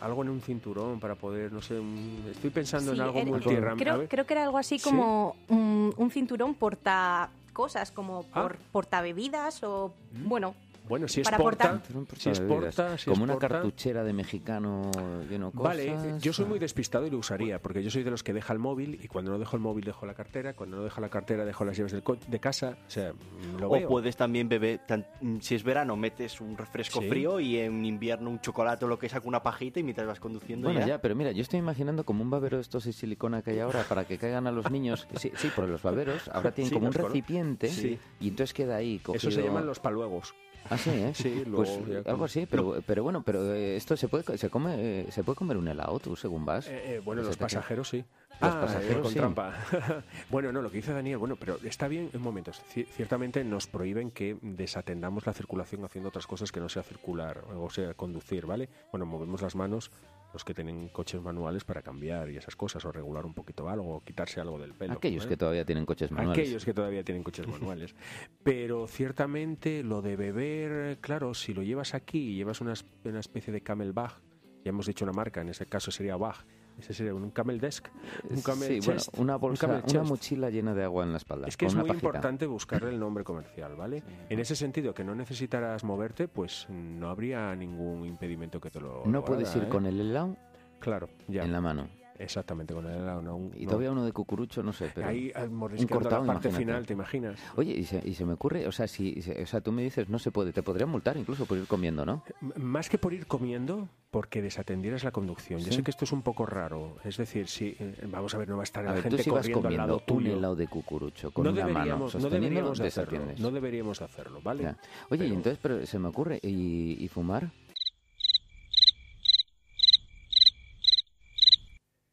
algo 0.00 0.22
en 0.22 0.30
un 0.30 0.40
cinturón 0.40 0.98
para 0.98 1.14
poder, 1.14 1.52
no 1.52 1.60
sé, 1.60 1.78
un- 1.78 2.24
estoy 2.30 2.50
pensando 2.50 2.92
en 2.92 3.00
algo 3.00 3.22
multirram. 3.24 3.74
a 3.74 3.76
Creo, 3.76 4.08
creo 4.08 4.26
que 4.26 4.34
era 4.34 4.44
algo 4.44 4.58
así 4.58 4.78
Sí. 4.78 4.84
como 4.88 5.36
un, 5.48 5.92
un 5.96 6.10
cinturón 6.10 6.54
porta 6.54 7.30
cosas, 7.52 7.90
como 7.90 8.24
Ah. 8.32 8.42
por, 8.42 8.56
portabebidas 8.72 9.62
o, 9.62 9.92
bueno, 10.24 10.54
Bueno, 10.90 11.08
si 11.08 11.20
es 11.20 11.24
para 11.24 11.38
porta, 11.38 11.64
portar- 11.72 11.80
Cinturón 11.86 12.06
si 12.18 12.28
es 12.30 12.40
portabebidas. 12.40 12.74
porta, 12.74 12.98
si 12.98 13.04
Como 13.04 13.14
es 13.14 13.22
una 13.22 13.32
porta- 13.34 13.48
cartuchera 13.48 14.04
de 14.04 14.12
mexicano 14.12 14.90
lleno 15.30 15.52
cosas. 15.52 15.62
Vale, 15.62 16.18
yo 16.20 16.32
soy 16.32 16.44
muy 16.46 16.58
despistado 16.58 17.06
y 17.06 17.10
lo 17.10 17.18
usaría, 17.18 17.62
porque 17.62 17.82
yo 17.82 17.90
soy 17.90 18.02
de 18.02 18.10
los 18.10 18.22
que 18.22 18.32
deja 18.32 18.52
el 18.52 18.58
móvil 18.58 18.98
y 19.02 19.06
cuando 19.08 19.30
no 19.30 19.38
dejo 19.38 19.56
el 19.56 19.62
móvil 19.62 19.84
dejo 19.84 20.04
la 20.04 20.14
cartera, 20.14 20.54
cuando 20.54 20.78
no 20.78 20.82
dejo 20.82 21.00
la 21.00 21.08
cartera 21.08 21.44
dejo 21.44 21.64
las 21.64 21.76
llaves 21.76 21.92
del 21.92 22.02
co- 22.02 22.16
de 22.26 22.40
casa, 22.40 22.76
o 22.86 22.90
sea, 22.90 23.12
lo 23.58 23.68
O 23.68 23.72
veo. 23.72 23.88
puedes 23.88 24.16
también 24.16 24.48
beber, 24.48 24.80
tan- 24.86 25.06
si 25.40 25.54
es 25.54 25.62
verano, 25.62 25.96
metes 25.96 26.40
un 26.40 26.56
refresco 26.56 27.00
Sí. 27.00 27.08
frío 27.08 27.38
y 27.38 27.56
en 27.58 27.84
invierno 27.84 28.28
un 28.28 28.40
chocolate 28.40 28.84
o 28.84 28.88
lo 28.88 28.98
que 28.98 29.08
sea 29.08 29.20
con 29.20 29.28
una 29.28 29.42
pajita 29.44 29.78
y 29.78 29.84
mientras 29.84 30.08
vas 30.08 30.18
conduciendo 30.18 30.66
Bueno, 30.66 30.80
ya. 30.80 30.86
ya, 30.86 31.00
pero 31.00 31.14
mira, 31.14 31.30
yo 31.30 31.42
estoy 31.42 31.60
imaginando 31.60 32.04
como 32.04 32.22
un 32.24 32.30
babero 32.30 32.56
de 32.56 32.62
estos 32.62 32.84
de 32.84 32.92
silicona 32.92 33.42
que 33.42 33.52
hay 33.52 33.60
ahora 33.60 33.84
para 33.88 34.04
que 34.06 34.18
caigan 34.18 34.48
a 34.48 34.50
los 34.52 34.68
niños. 34.72 35.06
Sí, 35.16 35.30
sí, 35.36 35.50
porque 35.54 35.70
los 35.70 35.82
baberos 35.82 36.28
ahora 36.28 36.50
tienen 36.50 36.70
Sí, 36.70 36.74
como 36.74 36.88
un 36.88 36.92
recipiente 36.92 37.68
Sí. 37.68 37.96
y 38.18 38.28
entonces 38.28 38.52
queda 38.52 38.74
ahí 38.76 38.98
cogido... 38.98 39.16
Eso 39.28 39.30
se 39.30 39.40
llaman 39.46 39.66
los 39.66 39.78
paluegos. 39.78 40.34
Ah, 40.68 40.78
sí, 40.78 40.90
¿eh? 40.90 41.12
Sí, 41.14 41.42
luego 41.46 41.64
pues 41.84 42.06
algo 42.06 42.24
así, 42.24 42.46
pero, 42.46 42.82
pero 42.86 43.02
bueno, 43.02 43.22
pero 43.22 43.54
eh, 43.54 43.76
esto 43.76 43.96
se 43.96 44.08
puede 44.08 44.36
se 44.38 44.50
come 44.50 44.74
eh, 45.00 45.06
se 45.10 45.24
puede 45.24 45.36
comer 45.36 45.56
un 45.56 45.66
helado 45.68 45.98
tú 45.98 46.14
según 46.16 46.44
vas. 46.44 46.68
Eh, 46.68 46.94
eh, 46.96 46.98
bueno, 47.00 47.22
los 47.22 47.36
pasajeros 47.36 47.88
sí. 47.88 48.04
Los 48.40 48.54
Ah, 48.54 48.60
pasajeros, 48.62 48.98
eh, 48.98 49.02
con 49.02 49.12
sí. 49.12 49.18
trampa. 49.18 49.54
bueno, 50.30 50.50
no, 50.52 50.62
lo 50.62 50.70
que 50.70 50.78
dice 50.78 50.92
Daniel, 50.94 51.18
bueno, 51.18 51.36
pero 51.36 51.58
está 51.64 51.88
bien 51.88 52.08
en 52.12 52.22
momentos. 52.22 52.62
Ci- 52.74 52.86
Ciertamente 52.86 53.44
nos 53.44 53.66
prohíben 53.66 54.10
que 54.10 54.38
desatendamos 54.40 55.26
la 55.26 55.32
circulación 55.34 55.84
haciendo 55.84 56.08
otras 56.08 56.26
cosas 56.26 56.50
que 56.52 56.60
no 56.60 56.68
sea 56.70 56.82
circular, 56.82 57.44
o 57.54 57.68
sea, 57.68 57.92
conducir, 57.94 58.46
¿vale? 58.46 58.68
Bueno, 58.92 59.04
movemos 59.04 59.42
las 59.42 59.56
manos 59.56 59.90
los 60.32 60.44
que 60.44 60.54
tienen 60.54 60.88
coches 60.88 61.20
manuales 61.20 61.64
para 61.64 61.82
cambiar 61.82 62.30
y 62.30 62.36
esas 62.36 62.56
cosas, 62.56 62.84
o 62.84 62.92
regular 62.92 63.26
un 63.26 63.34
poquito 63.34 63.68
algo, 63.68 63.96
o 63.96 64.00
quitarse 64.00 64.40
algo 64.40 64.58
del 64.58 64.74
pelo. 64.74 64.94
Aquellos 64.94 65.24
¿vale? 65.24 65.28
que 65.28 65.36
todavía 65.36 65.64
tienen 65.64 65.84
coches 65.84 66.10
manuales. 66.10 66.38
Aquellos 66.38 66.64
que 66.64 66.74
todavía 66.74 67.04
tienen 67.04 67.22
coches 67.22 67.46
manuales. 67.46 67.94
Pero 68.42 68.86
ciertamente 68.86 69.82
lo 69.82 70.02
de 70.02 70.16
beber, 70.16 70.98
claro, 71.00 71.34
si 71.34 71.54
lo 71.54 71.62
llevas 71.62 71.94
aquí 71.94 72.30
y 72.30 72.36
llevas 72.36 72.60
una, 72.60 72.74
una 73.04 73.20
especie 73.20 73.52
de 73.52 73.60
camelback, 73.60 74.20
ya 74.64 74.68
hemos 74.68 74.86
dicho 74.86 75.04
una 75.04 75.12
marca, 75.12 75.40
en 75.40 75.48
ese 75.48 75.66
caso 75.66 75.90
sería 75.90 76.16
Bach, 76.16 76.44
ese 76.78 76.94
sería 76.94 77.14
un 77.14 77.30
camel 77.30 77.60
desk, 77.60 77.88
un 78.30 78.40
camel 78.42 78.80
sí, 78.82 78.86
bueno, 78.86 79.00
una 79.18 79.34
un 79.36 79.40
bolsa, 79.40 79.66
camel 79.66 79.82
una 79.90 80.02
mochila 80.02 80.50
llena 80.50 80.74
de 80.74 80.84
agua 80.84 81.04
en 81.04 81.12
la 81.12 81.18
espalda. 81.18 81.46
Es 81.48 81.56
que 81.56 81.66
es 81.66 81.74
muy 81.74 81.88
pajita. 81.88 82.06
importante 82.06 82.46
buscarle 82.46 82.90
el 82.90 82.98
nombre 82.98 83.24
comercial, 83.24 83.76
¿vale? 83.76 84.02
En 84.28 84.38
ese 84.38 84.56
sentido, 84.56 84.94
que 84.94 85.04
no 85.04 85.14
necesitaras 85.14 85.84
moverte, 85.84 86.28
pues 86.28 86.66
no 86.70 87.08
habría 87.10 87.54
ningún 87.54 88.06
impedimento 88.06 88.60
que 88.60 88.70
te 88.70 88.80
lo 88.80 89.02
No 89.06 89.24
puedes 89.24 89.54
ir 89.56 89.64
¿eh? 89.64 89.68
con 89.68 89.86
el 89.86 90.00
helado 90.00 90.36
Claro, 90.78 91.10
ya. 91.28 91.42
en 91.44 91.52
la 91.52 91.60
mano. 91.60 91.88
Exactamente, 92.22 92.74
con 92.74 92.86
el 92.86 92.96
helado. 93.00 93.22
No, 93.22 93.36
un- 93.36 93.52
Y 93.56 93.62
no. 93.64 93.70
todavía 93.70 93.90
uno 93.92 94.04
de 94.04 94.12
cucurucho, 94.12 94.62
no 94.62 94.72
sé, 94.72 94.90
pero... 94.94 95.06
Ahí 95.08 95.32
ah, 95.34 95.44
un 95.44 95.54
mordisqueando 95.54 95.94
cortado, 96.02 96.22
la 96.24 96.32
parte 96.34 96.48
imagínate. 96.48 96.70
final, 96.72 96.86
¿te 96.86 96.92
imaginas? 96.92 97.40
Oye, 97.56 97.72
y 97.72 97.84
se, 97.84 98.00
y 98.06 98.14
se 98.14 98.24
me 98.24 98.34
ocurre, 98.34 98.66
o 98.66 98.72
sea, 98.72 98.86
si, 98.86 99.18
o 99.42 99.46
sea, 99.46 99.60
tú 99.60 99.72
me 99.72 99.82
dices, 99.82 100.08
no 100.08 100.18
se 100.18 100.30
puede, 100.30 100.52
te 100.52 100.62
podrían 100.62 100.90
multar 100.90 101.16
incluso 101.16 101.46
por 101.46 101.56
ir 101.58 101.66
comiendo, 101.66 102.04
¿no? 102.04 102.22
M- 102.42 102.52
Más 102.56 102.88
que 102.90 102.98
por 102.98 103.12
ir 103.14 103.26
comiendo, 103.26 103.88
porque 104.10 104.42
desatendieras 104.42 105.04
la 105.04 105.12
conducción. 105.12 105.60
Yo 105.60 105.66
Sí. 105.66 105.72
sé 105.76 105.82
que 105.82 105.90
esto 105.90 106.04
es 106.04 106.12
un 106.12 106.22
poco 106.22 106.44
raro. 106.46 106.96
Es 107.04 107.16
decir, 107.16 107.46
si 107.48 107.76
eh, 107.78 107.94
vamos 108.08 108.34
a 108.34 108.38
ver, 108.38 108.48
no 108.48 108.56
va 108.56 108.62
a 108.62 108.64
estar 108.64 108.84
A 108.84 108.88
la 108.88 108.92
ver, 108.94 109.02
tú 109.04 109.08
gente 109.10 109.22
si 109.22 109.30
vas 109.30 109.40
corriendo 109.48 109.68
al 109.68 109.76
lado 109.76 110.00
comiendo 110.00 110.14
un 110.14 110.22
tuyo. 110.24 110.36
helado 110.38 110.56
de 110.56 110.66
cucurucho 110.68 111.30
con 111.30 111.44
no 111.44 111.50
una 111.52 111.66
mano 111.68 111.96
no 112.10 112.28
deberíamos 112.30 112.78
de 112.78 112.86
hacerlo. 112.88 113.20
No 113.38 113.50
deberíamos 113.50 113.98
de 113.98 114.04
hacerlo, 114.04 114.40
¿vale? 114.42 114.62
Ya. 114.64 114.76
Oye, 115.10 115.24
y 115.24 115.28
Pero- 115.28 115.34
entonces, 115.36 115.58
pero 115.62 115.86
se 115.86 115.98
me 115.98 116.08
ocurre, 116.08 116.38
¿y, 116.42 117.02
y 117.02 117.08
fumar? 117.08 117.50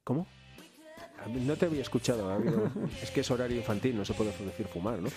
¿Cómo? 0.07 0.25
No 1.45 1.57
te 1.57 1.65
había 1.65 1.81
escuchado. 1.81 2.29
ha 2.29 2.35
habido- 2.35 2.71
es 3.03 3.11
que 3.11 3.19
es 3.19 3.29
horario 3.29 3.57
infantil, 3.57 3.97
no 3.97 4.05
se 4.05 4.13
puede 4.13 4.31
decir 4.31 4.65
fumar, 4.67 4.99
¿no? 4.99 5.09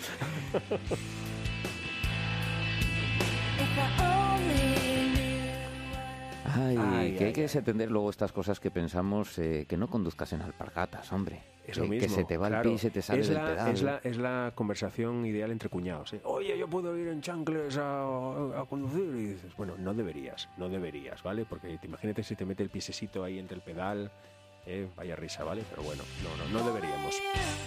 Ay, 6.44 6.76
Ay, 6.76 6.76
que 6.76 6.82
hay 6.82 7.06
ay, 7.06 7.32
que 7.32 7.40
ay. 7.40 7.42
desatender 7.42 7.90
luego 7.90 8.10
estas 8.10 8.32
cosas 8.32 8.58
que 8.58 8.70
pensamos, 8.70 9.38
eh, 9.38 9.66
que 9.68 9.76
no 9.76 9.88
conduzcas 9.88 10.32
en 10.32 10.42
alpargatas, 10.42 11.12
hombre. 11.12 11.40
Es 11.64 11.74
que, 11.74 11.80
lo 11.82 11.86
mismo. 11.86 12.08
que 12.08 12.12
se 12.12 12.24
te 12.24 12.36
va 12.36 12.48
claro. 12.48 12.62
el 12.62 12.68
pie 12.70 12.74
y 12.74 12.78
se 12.78 12.90
te 12.90 13.02
sale 13.02 13.20
es 13.20 13.28
del 13.28 13.36
la, 13.36 13.46
pedal. 13.46 13.70
Es 13.72 13.82
la, 13.82 14.00
es 14.02 14.16
la 14.16 14.52
conversación 14.56 15.24
ideal 15.26 15.52
entre 15.52 15.68
cuñados. 15.68 16.14
¿eh? 16.14 16.20
Oye, 16.24 16.58
yo 16.58 16.66
puedo 16.68 16.96
ir 16.96 17.06
en 17.08 17.20
chancles 17.20 17.76
a, 17.76 18.02
a 18.60 18.64
conducir. 18.68 19.04
Y 19.14 19.26
dices, 19.34 19.54
bueno, 19.56 19.74
no 19.78 19.94
deberías, 19.94 20.48
no 20.56 20.68
deberías, 20.68 21.22
¿vale? 21.22 21.44
Porque 21.48 21.78
te 21.78 21.86
imagínate 21.86 22.24
si 22.24 22.34
te 22.34 22.44
mete 22.44 22.64
el 22.64 22.70
piececito 22.70 23.22
ahí 23.22 23.38
entre 23.38 23.54
el 23.56 23.62
pedal. 23.62 24.10
Eh, 24.66 24.88
vaya 24.96 25.16
risa, 25.16 25.44
¿vale? 25.44 25.62
Pero 25.70 25.82
bueno, 25.82 26.02
no, 26.22 26.44
no, 26.44 26.58
no 26.58 26.66
deberíamos. 26.66 27.14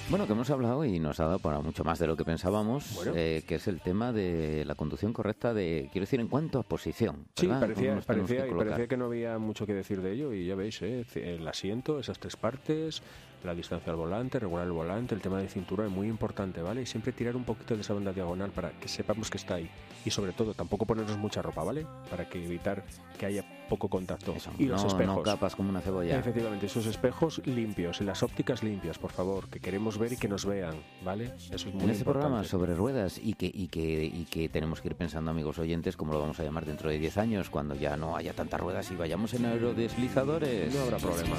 Bueno, 0.09 0.25
que 0.27 0.33
hemos 0.33 0.49
hablado 0.49 0.85
y 0.85 0.99
nos 0.99 1.19
ha 1.19 1.25
dado 1.25 1.39
para 1.39 1.59
mucho 1.59 1.83
más 1.83 1.99
de 1.99 2.07
lo 2.07 2.15
que 2.15 2.23
pensábamos, 2.25 2.93
Bueno. 2.95 3.13
eh, 3.15 3.43
que 3.47 3.55
es 3.55 3.67
el 3.67 3.81
tema 3.81 4.11
de 4.11 4.63
la 4.65 4.75
conducción 4.75 5.13
correcta 5.13 5.53
de, 5.53 5.89
quiero 5.91 6.03
decir, 6.03 6.19
en 6.19 6.27
cuanto 6.27 6.59
a 6.59 6.63
posición. 6.63 7.25
Sí, 7.35 7.47
parecía, 7.47 7.75
¿Cómo 7.75 7.95
nos 7.95 8.05
tenemos 8.05 8.29
parecía, 8.29 8.45
que 8.49 8.55
parecía 8.55 8.87
que 8.87 8.97
no 8.97 9.05
había 9.05 9.37
mucho 9.37 9.65
que 9.65 9.73
decir 9.73 10.01
de 10.01 10.13
ello 10.13 10.33
y 10.33 10.45
ya 10.45 10.55
veis, 10.55 10.81
¿eh? 10.81 11.05
el 11.15 11.47
asiento, 11.47 11.99
esas 11.99 12.19
tres 12.19 12.35
partes, 12.35 13.01
la 13.43 13.53
distancia 13.53 13.91
al 13.91 13.97
volante, 13.97 14.39
regular 14.39 14.65
el 14.65 14.71
volante, 14.71 15.15
el 15.15 15.21
tema 15.21 15.39
de 15.39 15.47
cintura 15.47 15.85
es 15.85 15.91
muy 15.91 16.07
importante, 16.07 16.61
¿vale? 16.61 16.81
Y 16.81 16.85
siempre 16.85 17.11
tirar 17.11 17.35
un 17.35 17.43
poquito 17.43 17.75
de 17.75 17.81
esa 17.81 17.93
banda 17.93 18.13
diagonal 18.13 18.51
para 18.51 18.71
que 18.71 18.87
sepamos 18.87 19.29
que 19.29 19.37
está 19.37 19.55
ahí. 19.55 19.69
Y 20.05 20.09
sobre 20.11 20.33
todo, 20.33 20.53
tampoco 20.53 20.85
ponernos 20.85 21.17
mucha 21.17 21.41
ropa, 21.41 21.63
¿vale? 21.63 21.85
Para 22.09 22.27
que 22.27 22.43
evitar 22.43 22.83
que 23.17 23.25
haya 23.25 23.45
poco 23.69 23.87
contacto. 23.87 24.33
Eso, 24.33 24.51
y 24.59 24.65
los 24.65 24.81
no, 24.81 24.87
espejos. 24.89 25.15
no 25.15 25.23
capas 25.23 25.55
como 25.55 25.69
una 25.69 25.81
cebolla. 25.81 26.19
Efectivamente, 26.19 26.65
esos 26.65 26.85
espejos 26.85 27.41
limpios 27.45 28.01
y 28.01 28.03
las 28.03 28.21
ópticas 28.21 28.63
limpias, 28.63 28.97
por 28.97 29.11
favor, 29.11 29.47
que 29.49 29.59
queremos 29.59 29.97
ver 29.97 30.13
y 30.13 30.17
que 30.17 30.27
nos 30.27 30.45
vean, 30.45 30.75
¿vale? 31.03 31.33
Eso 31.37 31.55
es 31.69 31.73
muy 31.73 31.83
En 31.83 31.89
este 31.91 32.03
programa 32.03 32.37
importante. 32.37 32.49
sobre 32.49 32.75
ruedas 32.75 33.19
y 33.21 33.33
que, 33.33 33.49
y, 33.53 33.67
que, 33.67 34.03
y 34.03 34.25
que 34.29 34.49
tenemos 34.49 34.81
que 34.81 34.89
ir 34.89 34.95
pensando, 34.95 35.31
amigos 35.31 35.57
oyentes, 35.59 35.95
cómo 35.95 36.11
lo 36.13 36.19
vamos 36.19 36.39
a 36.39 36.43
llamar 36.43 36.65
dentro 36.65 36.89
de 36.89 36.99
10 36.99 37.17
años, 37.17 37.49
cuando 37.49 37.75
ya 37.75 37.95
no 37.95 38.15
haya 38.17 38.33
tantas 38.33 38.59
ruedas 38.59 38.91
y 38.91 38.95
vayamos 38.95 39.33
en 39.33 39.45
aerodeslizadores. 39.45 40.73
No 40.73 40.81
habrá 40.81 40.97
problema. 40.97 41.35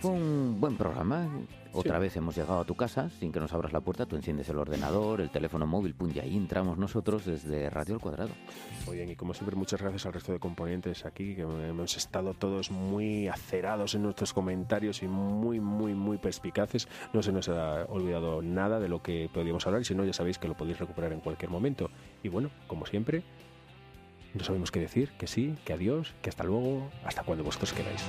Fue 0.00 0.10
un 0.10 0.56
buen 0.60 0.76
programa. 0.76 1.28
Otra 1.72 1.98
vez 1.98 2.16
hemos 2.16 2.36
llegado 2.36 2.60
a 2.60 2.64
tu 2.64 2.74
casa 2.74 3.08
sin 3.18 3.32
que 3.32 3.40
nos 3.40 3.52
abras 3.52 3.72
la 3.72 3.80
puerta. 3.80 4.04
Tú 4.04 4.16
enciendes 4.16 4.48
el 4.48 4.58
ordenador, 4.58 5.20
el 5.20 5.30
teléfono 5.30 5.66
móvil, 5.66 5.94
pum, 5.94 6.10
y 6.14 6.18
ahí 6.18 6.36
entramos 6.36 6.76
nosotros 6.76 7.24
desde 7.24 7.70
Radio 7.70 7.94
al 7.94 8.00
Cuadrado. 8.00 8.30
Muy 8.86 8.96
bien, 8.96 9.10
y 9.10 9.16
como 9.16 9.32
siempre, 9.32 9.56
muchas 9.56 9.80
gracias 9.80 10.04
al 10.06 10.12
resto 10.12 10.32
de 10.32 10.38
componentes 10.38 11.06
aquí, 11.06 11.34
que 11.34 11.42
hemos 11.42 11.96
estado 11.96 12.34
todos 12.34 12.70
muy 12.70 13.28
acerados 13.28 13.94
en 13.94 14.02
nuestros 14.02 14.32
comentarios 14.32 15.02
y 15.02 15.08
muy, 15.08 15.60
muy, 15.60 15.94
muy 15.94 16.18
perspicaces. 16.18 16.88
No 17.12 17.22
se 17.22 17.32
nos 17.32 17.48
ha 17.48 17.84
olvidado 17.86 18.42
nada 18.42 18.78
de 18.78 18.88
lo 18.88 19.02
que 19.02 19.30
podíamos 19.32 19.66
hablar, 19.66 19.82
y 19.82 19.84
si 19.84 19.94
no, 19.94 20.04
ya 20.04 20.12
sabéis 20.12 20.38
que 20.38 20.48
lo 20.48 20.56
podéis 20.56 20.78
recuperar 20.78 21.12
en 21.12 21.20
cualquier 21.20 21.50
momento. 21.50 21.90
Y 22.22 22.28
bueno, 22.28 22.50
como 22.66 22.84
siempre, 22.86 23.22
no 24.34 24.44
sabemos 24.44 24.70
qué 24.70 24.80
decir, 24.80 25.10
que 25.18 25.26
sí, 25.26 25.56
que 25.64 25.72
adiós, 25.72 26.14
que 26.22 26.30
hasta 26.30 26.44
luego, 26.44 26.90
hasta 27.04 27.22
cuando 27.22 27.44
vosotros 27.44 27.72
queráis. 27.72 28.02